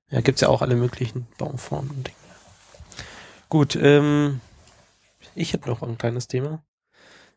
[0.09, 2.17] Ja, gibt's ja auch alle möglichen Bauformen und Dinge.
[3.51, 4.39] Gut, ähm,
[5.35, 6.63] ich hätte noch ein kleines Thema.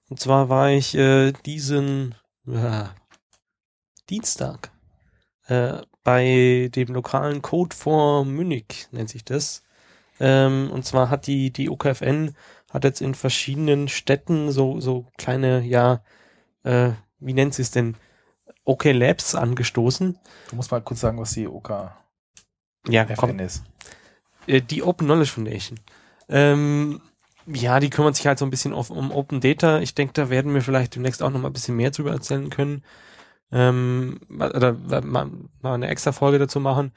[0.09, 2.15] Und zwar war ich äh, diesen
[2.47, 2.95] ja,
[4.09, 4.71] Dienstag
[5.49, 9.65] äh, bei dem lokalen Code for Munich, nennt sich das.
[10.21, 12.37] Ähm, und zwar hat die, die OKFN
[12.71, 16.05] hat jetzt in verschiedenen Städten so, so kleine, ja,
[16.63, 17.97] äh, wie nennt sie es denn,
[18.63, 20.17] OK Labs angestoßen.
[20.51, 21.91] Du musst mal kurz sagen, was die OKFN
[22.87, 23.65] Ja, komm, ist.
[24.47, 25.81] äh, die Open Knowledge Foundation.
[26.29, 27.01] Ähm,
[27.47, 29.81] ja, die kümmert sich halt so ein bisschen auf, um Open Data.
[29.81, 32.51] Ich denke, da werden wir vielleicht demnächst auch noch mal ein bisschen mehr drüber erzählen
[32.51, 32.83] können.
[33.53, 34.73] Ähm, oder
[35.03, 35.31] mal,
[35.61, 36.93] mal eine extra Folge dazu machen.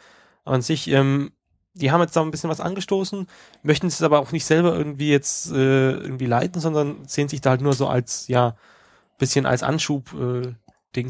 [0.45, 1.31] Aber an sich, ähm,
[1.73, 3.27] die haben jetzt da ein bisschen was angestoßen,
[3.61, 7.51] möchten es aber auch nicht selber irgendwie jetzt äh, irgendwie leiten, sondern sehen sich da
[7.51, 8.55] halt nur so als, ja,
[9.17, 10.53] bisschen als Anschub äh,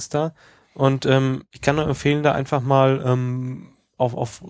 [0.10, 0.34] da.
[0.74, 4.44] Und ähm, ich kann nur empfehlen, da einfach mal ähm, auf, auf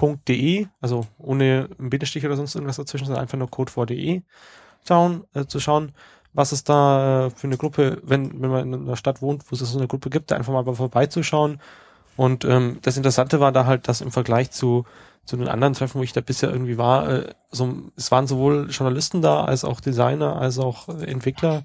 [0.00, 4.22] code4.de, also ohne einen Bindestrich oder sonst irgendwas dazwischen, sondern einfach nur code4.de
[4.86, 5.92] schauen, äh, zu schauen,
[6.32, 9.54] was es da äh, für eine Gruppe, wenn, wenn man in einer Stadt wohnt, wo
[9.54, 11.60] es so eine Gruppe gibt, da einfach mal vorbeizuschauen.
[12.16, 14.84] Und ähm, das Interessante war da halt, dass im Vergleich zu,
[15.24, 18.68] zu den anderen Treffen, wo ich da bisher irgendwie war, äh, so, es waren sowohl
[18.70, 21.64] Journalisten da, als auch Designer, als auch äh, Entwickler.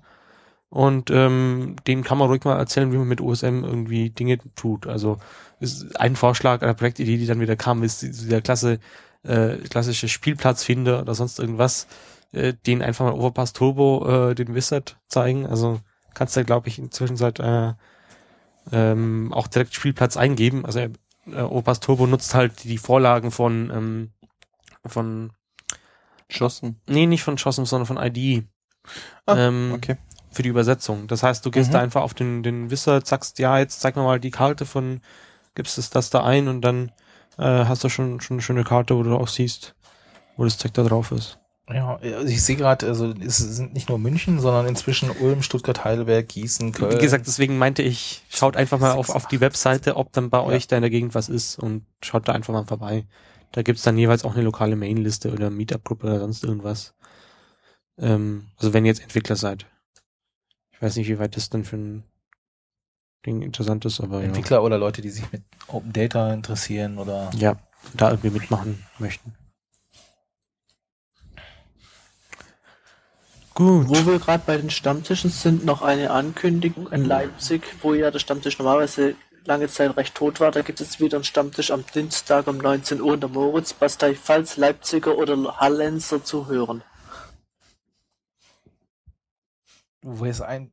[0.70, 4.88] Und ähm, denen kann man ruhig mal erzählen, wie man mit OSM irgendwie Dinge tut.
[4.88, 5.20] Also
[5.60, 8.80] ist ein Vorschlag einer Projektidee, die dann wieder kam, ist dieser klasse,
[9.24, 11.88] äh, klassische Spielplatzfinder oder sonst irgendwas,
[12.34, 15.46] äh, den einfach mal Overpass Turbo äh, den Wizard zeigen.
[15.46, 15.80] Also
[16.14, 17.74] kannst du, glaube ich, inzwischen seit äh,
[18.72, 20.66] ähm, auch direkt Spielplatz eingeben.
[20.66, 20.90] Also äh,
[21.32, 24.12] Overpass Turbo nutzt halt die Vorlagen von ähm,
[24.86, 25.32] von
[26.30, 26.82] Schossen.
[26.88, 28.46] nee, nicht von Chossum, sondern von ID.
[29.26, 29.98] Ah, ähm, Okay.
[30.36, 31.08] Für die Übersetzung.
[31.08, 31.74] Das heißt, du gehst Mhm.
[31.74, 35.02] da einfach auf den, den Wizard, sagst, ja, jetzt zeig mir mal die Karte von,
[35.56, 36.92] gibst es das da ein und dann
[37.38, 39.76] äh, hast du schon, schon eine schöne Karte, wo du auch siehst,
[40.38, 41.40] wo das Zeug da drauf ist.
[41.68, 45.84] Ja, also ich sehe gerade, also es sind nicht nur München, sondern inzwischen Ulm, Stuttgart,
[45.84, 46.96] Heidelberg, Gießen, Köln.
[46.96, 50.38] Wie gesagt, deswegen meinte ich, schaut einfach mal auf, auf die Webseite, ob dann bei
[50.38, 50.44] Ja.
[50.44, 53.06] euch da in der Gegend was ist und schaut da einfach mal vorbei.
[53.52, 56.94] Da gibt's dann jeweils auch eine lokale Mainliste oder Meetup-Gruppe oder sonst irgendwas.
[57.98, 59.66] Ähm, also wenn ihr jetzt Entwickler seid.
[60.76, 62.04] Ich weiß nicht, wie weit das dann für ein
[63.26, 64.26] Ding interessant ist, aber ja.
[64.26, 67.56] Entwickler oder Leute, die sich mit Open Data interessieren oder ja,
[67.94, 69.34] da irgendwie mitmachen möchten.
[73.56, 73.88] Gut.
[73.88, 78.20] Wo wir gerade bei den Stammtischen sind, noch eine Ankündigung in Leipzig, wo ja der
[78.20, 79.16] Stammtisch normalerweise
[79.46, 80.52] lange Zeit recht tot war.
[80.52, 84.58] Da gibt es wieder einen Stammtisch am Dienstag um 19 Uhr in der Moritzbastei, falls
[84.58, 86.82] Leipziger oder Hallenser zuhören.
[86.82, 86.95] Wo
[90.06, 90.72] es ein.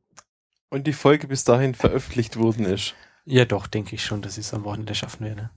[0.69, 2.95] Und die Folge bis dahin veröffentlicht worden ist.
[3.25, 5.49] Ja, doch, denke ich schon, dass ich es am Wochenende schaffen werde.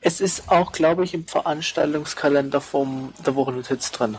[0.00, 4.16] Es ist auch, glaube ich, im Veranstaltungskalender vom der Wochennotiz drin.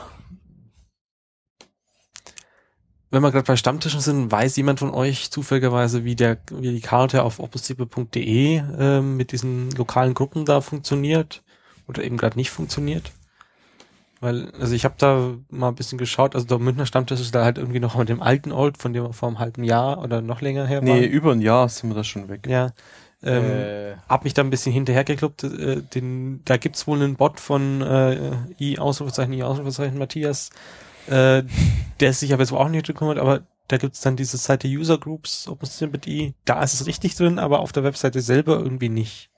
[3.09, 6.81] Wenn wir gerade bei Stammtischen sind, weiß jemand von euch zufälligerweise, wie der, wie die
[6.81, 11.43] Karte auf opuszipe.de ähm, mit diesen lokalen Gruppen da funktioniert
[11.87, 13.11] oder eben gerade nicht funktioniert?
[14.21, 17.43] Weil, also ich habe da mal ein bisschen geschaut, also der Münchner Stammtisch ist da
[17.43, 20.21] halt irgendwie noch mit dem alten Old, von dem wir vor einem halben Jahr oder
[20.21, 21.03] noch länger her Nee, waren.
[21.03, 22.47] über ein Jahr sind wir da schon weg.
[22.47, 22.71] Ja.
[23.23, 25.43] Ähm, äh, hab mich da ein bisschen hinterhergeklubbt.
[25.43, 30.51] Äh, den, da gibt's wohl einen Bot von äh, I Ausrufezeichen, I Ausrufezeichen Matthias,
[31.07, 31.43] äh,
[31.99, 35.47] der sich aber jetzt auch nicht gekümmert, aber da gibt's dann diese Seite User Groups,
[35.47, 39.29] OpenStreetMap.de, da ist es richtig drin, aber auf der Webseite selber irgendwie nicht.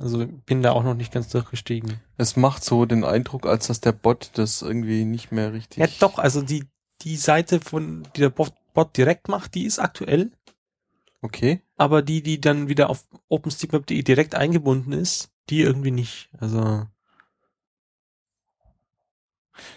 [0.00, 2.00] Also bin da auch noch nicht ganz durchgestiegen.
[2.16, 5.78] Es macht so den Eindruck, als dass der Bot das irgendwie nicht mehr richtig.
[5.78, 6.64] Ja doch, also die,
[7.02, 10.30] die Seite von, die der Bot, Bot direkt macht, die ist aktuell,
[11.20, 11.62] Okay.
[11.76, 16.30] aber die, die dann wieder auf OpenStreetMap.de direkt eingebunden ist, die irgendwie nicht.
[16.38, 16.86] Also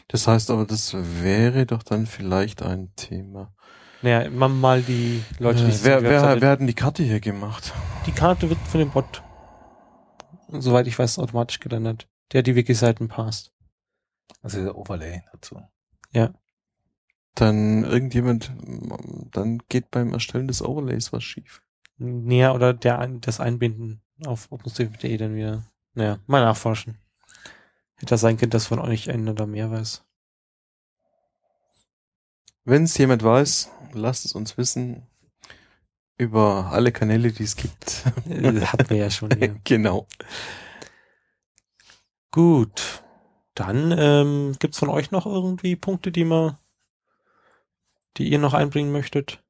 [0.07, 3.53] Das heißt aber, das wäre doch dann vielleicht ein Thema.
[4.03, 7.19] Naja, immer mal die Leute, die Äh, wer, wer, wer hat denn die Karte hier
[7.19, 7.73] gemacht?
[8.05, 9.23] Die Karte wird von dem Bot,
[10.51, 12.07] soweit ich weiß, automatisch geändert.
[12.31, 13.51] Der die Wiki-Seiten passt.
[14.41, 15.61] also der Overlay dazu.
[17.35, 18.51] Dann irgendjemand,
[19.31, 21.61] dann geht beim Erstellen des Overlays was schief.
[21.97, 25.65] Näher oder der ein- das Einbinden auf OpenStreetMap.de dann wieder.
[25.93, 26.97] Naja, mal nachforschen.
[27.95, 30.03] Hätte das sein können, dass von euch einer da mehr weiß.
[32.65, 35.07] Wenn es jemand weiß, lasst es uns wissen.
[36.21, 38.03] Über alle Kanäle, die es gibt.
[38.29, 39.55] Äh, Hatten wir ja schon hier.
[39.63, 40.05] genau.
[42.29, 43.01] Gut.
[43.55, 46.59] Dann ähm, gibt's von euch noch irgendwie Punkte, die man,
[48.17, 49.43] die ihr noch einbringen möchtet?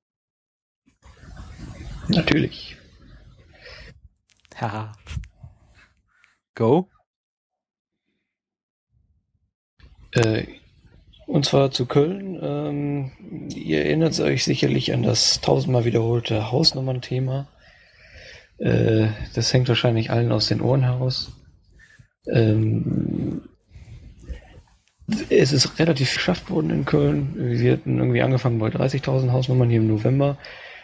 [2.07, 2.77] Natürlich.
[4.61, 4.93] Ja.
[6.56, 6.89] Go.
[10.11, 10.60] Äh,
[11.31, 12.37] und zwar zu Köln.
[12.41, 13.11] Ähm,
[13.55, 17.47] ihr erinnert euch sicherlich an das tausendmal wiederholte Hausnummern-Thema.
[18.57, 21.31] Äh, das hängt wahrscheinlich allen aus den Ohren heraus.
[22.27, 23.43] Ähm,
[25.29, 27.33] es ist relativ geschafft worden in Köln.
[27.35, 30.37] Wir hatten irgendwie angefangen bei 30.000 Hausnummern hier im November.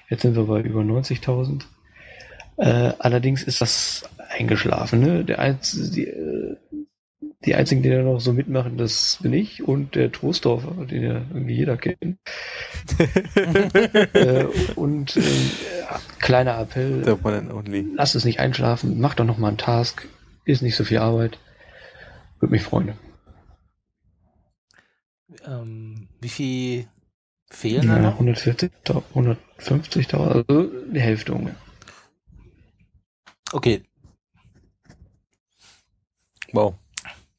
[0.10, 1.64] Jetzt sind wir bei über 90.000.
[2.58, 5.02] Äh, allerdings ist das eingeschlafen.
[5.02, 5.26] Ne?
[5.26, 5.58] Der
[5.94, 6.56] die, äh,
[7.46, 11.16] die einzigen, die da noch so mitmachen, das bin ich und der Trostdorfer, den ja
[11.34, 12.18] irgendwie jeder kennt.
[14.14, 14.46] äh,
[14.76, 15.22] und äh,
[16.20, 17.86] kleiner Appell, The one and only.
[17.96, 20.08] lasst es nicht einschlafen, macht doch noch mal einen Task,
[20.46, 21.40] ist nicht so viel Arbeit.
[22.40, 22.94] Würde mich freuen.
[25.46, 26.88] Ähm, wie viel
[27.50, 28.14] fehlen da Ja, noch?
[28.14, 28.72] 140,
[29.10, 30.44] 150, also
[30.92, 31.56] die Hälfte ungefähr.
[33.54, 33.84] Okay,
[36.54, 36.76] Wow.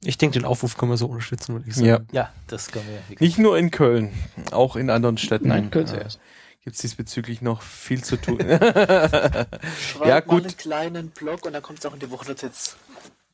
[0.05, 1.87] Ich denke, den Aufruf können wir so unterstützen, würde ich sagen.
[1.87, 2.01] Ja.
[2.13, 3.21] ja, das können wir wirklich.
[3.21, 4.13] Nicht nur in Köln,
[4.53, 5.49] auch in anderen Städten.
[5.49, 6.21] Nein, Köln äh, zuerst.
[6.63, 8.39] Gibt es diesbezüglich noch viel zu tun.
[8.41, 9.57] Schreibt
[10.01, 10.45] ja, mal gut.
[10.45, 12.77] einen kleinen Blog und dann kommt es auch in die Wochennotiz.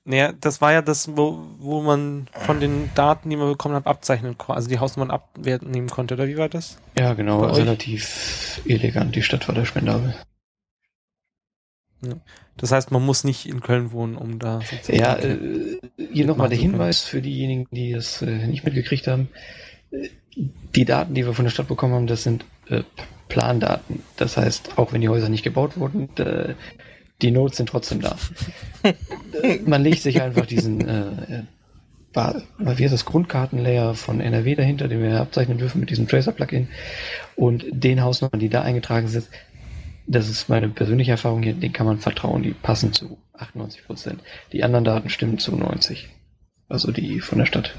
[0.07, 3.87] Naja, das war ja das, wo, wo man von den Daten, die man bekommen hat,
[3.87, 6.79] abzeichnen konnte, also die Hausnummern abwerten nehmen konnte, oder wie war das?
[6.99, 9.17] Ja, genau, relativ elegant.
[9.17, 10.15] Die Stadt war da spendabel.
[12.57, 15.39] Das heißt, man muss nicht in Köln wohnen, um da Ja, äh,
[16.13, 16.59] hier nochmal der.
[16.59, 19.29] Hinweis für diejenigen, die es äh, nicht mitgekriegt haben.
[19.91, 20.09] Äh,
[20.75, 22.83] Die Daten, die wir von der Stadt bekommen haben, das sind äh,
[23.29, 24.03] Plandaten.
[24.17, 26.55] Das heißt, auch wenn die Häuser nicht gebaut wurden, äh,
[27.23, 28.17] die Notes sind trotzdem da.
[28.83, 31.43] Äh, Man legt sich einfach diesen äh, äh,
[32.15, 36.69] wie heißt das Grundkartenlayer von NRW dahinter, den wir abzeichnen dürfen mit diesem Tracer-Plugin
[37.37, 39.29] und den Hausnummern, die da eingetragen sind,
[40.07, 44.23] das ist meine persönliche Erfahrung hier, den kann man vertrauen, die passen zu 98 Prozent.
[44.53, 46.09] Die anderen Daten stimmen zu 90.
[46.69, 47.75] Also die von der Stadt.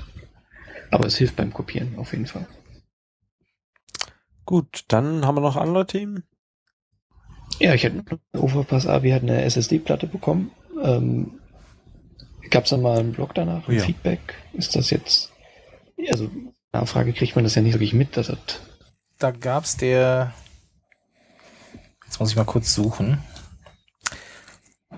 [0.91, 2.47] Aber es hilft beim Kopieren auf jeden Fall.
[4.45, 6.23] Gut, dann haben wir noch andere Themen.
[7.59, 8.03] Ja, ich hatte
[8.33, 10.51] Overpass Abi hat eine SSD-Platte bekommen.
[10.83, 11.39] Ähm,
[12.51, 13.83] Gab es dann mal einen Blog danach, ein Ja.
[13.83, 14.19] Feedback?
[14.53, 15.31] Ist das jetzt,
[16.09, 16.29] also
[16.73, 18.37] Nachfrage kriegt man das ja nicht wirklich mit, dass das
[19.17, 20.33] Da gab's der.
[22.15, 23.21] Jetzt muss ich mal kurz suchen.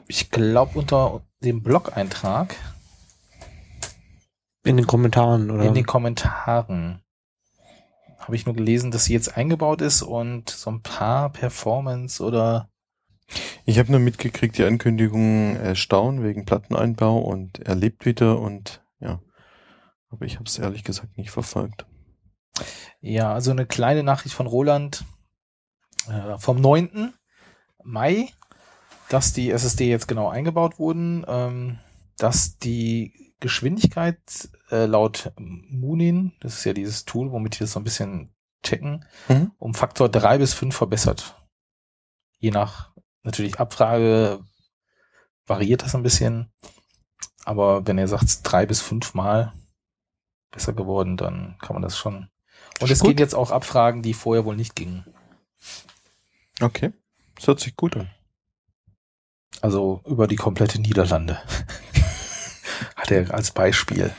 [0.08, 2.56] Ich glaube unter dem Blog-Eintrag
[4.64, 5.64] In den Kommentaren, oder?
[5.64, 7.02] in den Kommentaren.
[8.20, 12.70] habe ich nur gelesen, dass sie jetzt eingebaut ist und so ein paar Performance oder
[13.66, 19.20] Ich habe nur mitgekriegt, die Ankündigung erstaunen wegen Platteneinbau und er lebt wieder und ja.
[20.12, 21.88] Aber ich habe es ehrlich gesagt nicht verfolgt.
[23.02, 25.04] ja, also eine kleine Nachricht von Roland
[26.10, 27.14] äh, vom 9.
[27.84, 28.30] Mai,
[29.10, 31.80] dass die SSD jetzt genau eingebaut wurden, ähm,
[32.18, 37.80] dass die Geschwindigkeit äh, laut Munin, das ist ja dieses Tool, womit die das so
[37.80, 39.52] ein bisschen checken, Mhm.
[39.60, 41.36] um Faktor drei bis fünf verbessert.
[42.40, 42.92] Je nach
[43.24, 44.40] natürlich Abfrage
[45.46, 46.52] variiert das ein bisschen.
[47.46, 49.54] Aber wenn er sagt, drei bis fünf Mal
[50.52, 52.30] besser geworden, dann kann man das schon.
[52.82, 55.06] Und es gehen jetzt auch Abfragen, die vorher wohl nicht gingen.
[56.62, 56.92] Okay.
[57.36, 58.10] Das hört sich gut an.
[59.62, 61.38] Also über die komplette Niederlande.
[62.96, 64.14] Hat er als Beispiel.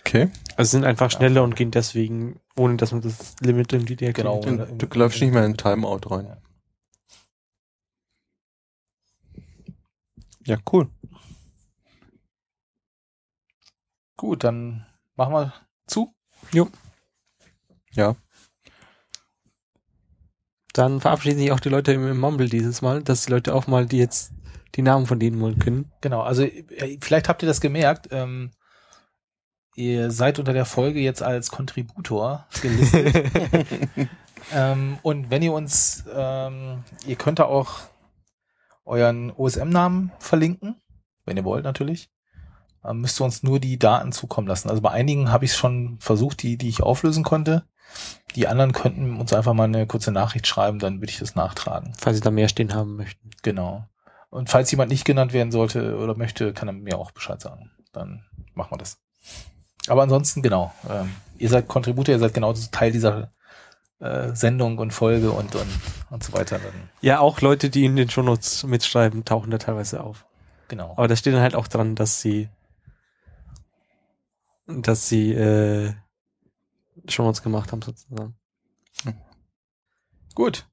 [0.00, 0.30] Okay.
[0.56, 4.40] Also sind einfach schneller und gehen deswegen, ohne dass man das Limit irgendwie der Genau.
[4.40, 4.60] kennt.
[4.70, 6.36] Und du läufst nicht mehr in Timeout rein.
[10.44, 10.88] Ja, cool.
[14.16, 15.52] Gut, dann machen wir
[15.86, 16.14] zu.
[17.92, 18.16] Ja.
[20.78, 23.66] Dann verabschieden sich auch die Leute im, im Mumble dieses Mal, dass die Leute auch
[23.66, 24.30] mal die jetzt
[24.76, 25.90] die Namen von denen mal können.
[26.02, 28.10] Genau, also äh, vielleicht habt ihr das gemerkt.
[28.12, 28.52] Ähm,
[29.74, 33.12] ihr seid unter der Folge jetzt als Kontributor gelistet.
[34.52, 37.80] ähm, und wenn ihr uns, ähm, ihr könnt da auch
[38.84, 40.80] euren OSM-Namen verlinken,
[41.24, 42.08] wenn ihr wollt natürlich.
[42.84, 44.70] Ähm, müsst ihr uns nur die Daten zukommen lassen.
[44.70, 47.64] Also bei einigen habe ich es schon versucht, die, die ich auflösen konnte.
[48.34, 51.92] Die anderen könnten uns einfach mal eine kurze Nachricht schreiben, dann würde ich das nachtragen.
[51.98, 53.30] Falls sie da mehr stehen haben möchten.
[53.42, 53.86] Genau.
[54.30, 57.70] Und falls jemand nicht genannt werden sollte oder möchte, kann er mir auch Bescheid sagen.
[57.92, 58.24] Dann
[58.54, 58.98] machen wir das.
[59.88, 60.72] Aber ansonsten, genau.
[60.88, 63.30] Ähm, ihr seid Kontributor, ihr seid genau Teil dieser
[64.00, 65.68] äh, Sendung und Folge und, und,
[66.10, 66.58] und so weiter.
[66.58, 70.26] Dann, Ja, auch Leute, die in den Shownotes mitschreiben, tauchen da teilweise auf.
[70.68, 70.92] genau.
[70.92, 72.50] Aber da steht dann halt auch dran, dass sie
[74.66, 75.94] dass sie äh,
[77.08, 78.36] Shownotes gemacht haben sozusagen.
[80.34, 80.66] Gut.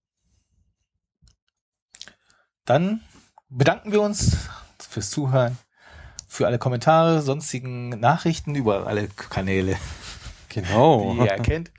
[2.66, 3.02] Dann
[3.50, 4.48] bedanken wir uns
[4.80, 5.58] fürs Zuhören,
[6.28, 9.78] für alle Kommentare, sonstigen Nachrichten über alle Kanäle,
[10.50, 11.14] Genau.
[11.14, 11.72] die ihr kennt.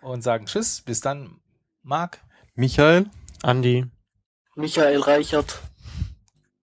[0.00, 1.40] Und sagen Tschüss, bis dann,
[1.82, 2.20] Marc.
[2.54, 3.10] Michael?
[3.42, 3.86] Andi.
[4.56, 5.60] Michael Reichert.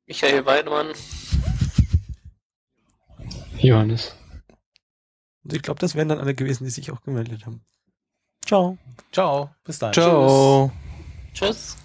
[0.07, 0.93] Michael Weidemann.
[3.57, 4.16] Johannes.
[5.47, 7.61] Und ich glaube, das wären dann alle gewesen, die sich auch gemeldet haben.
[8.45, 8.77] Ciao.
[9.13, 9.93] Ciao, bis dann.
[9.93, 10.69] Ciao.
[11.33, 11.77] Tschüss.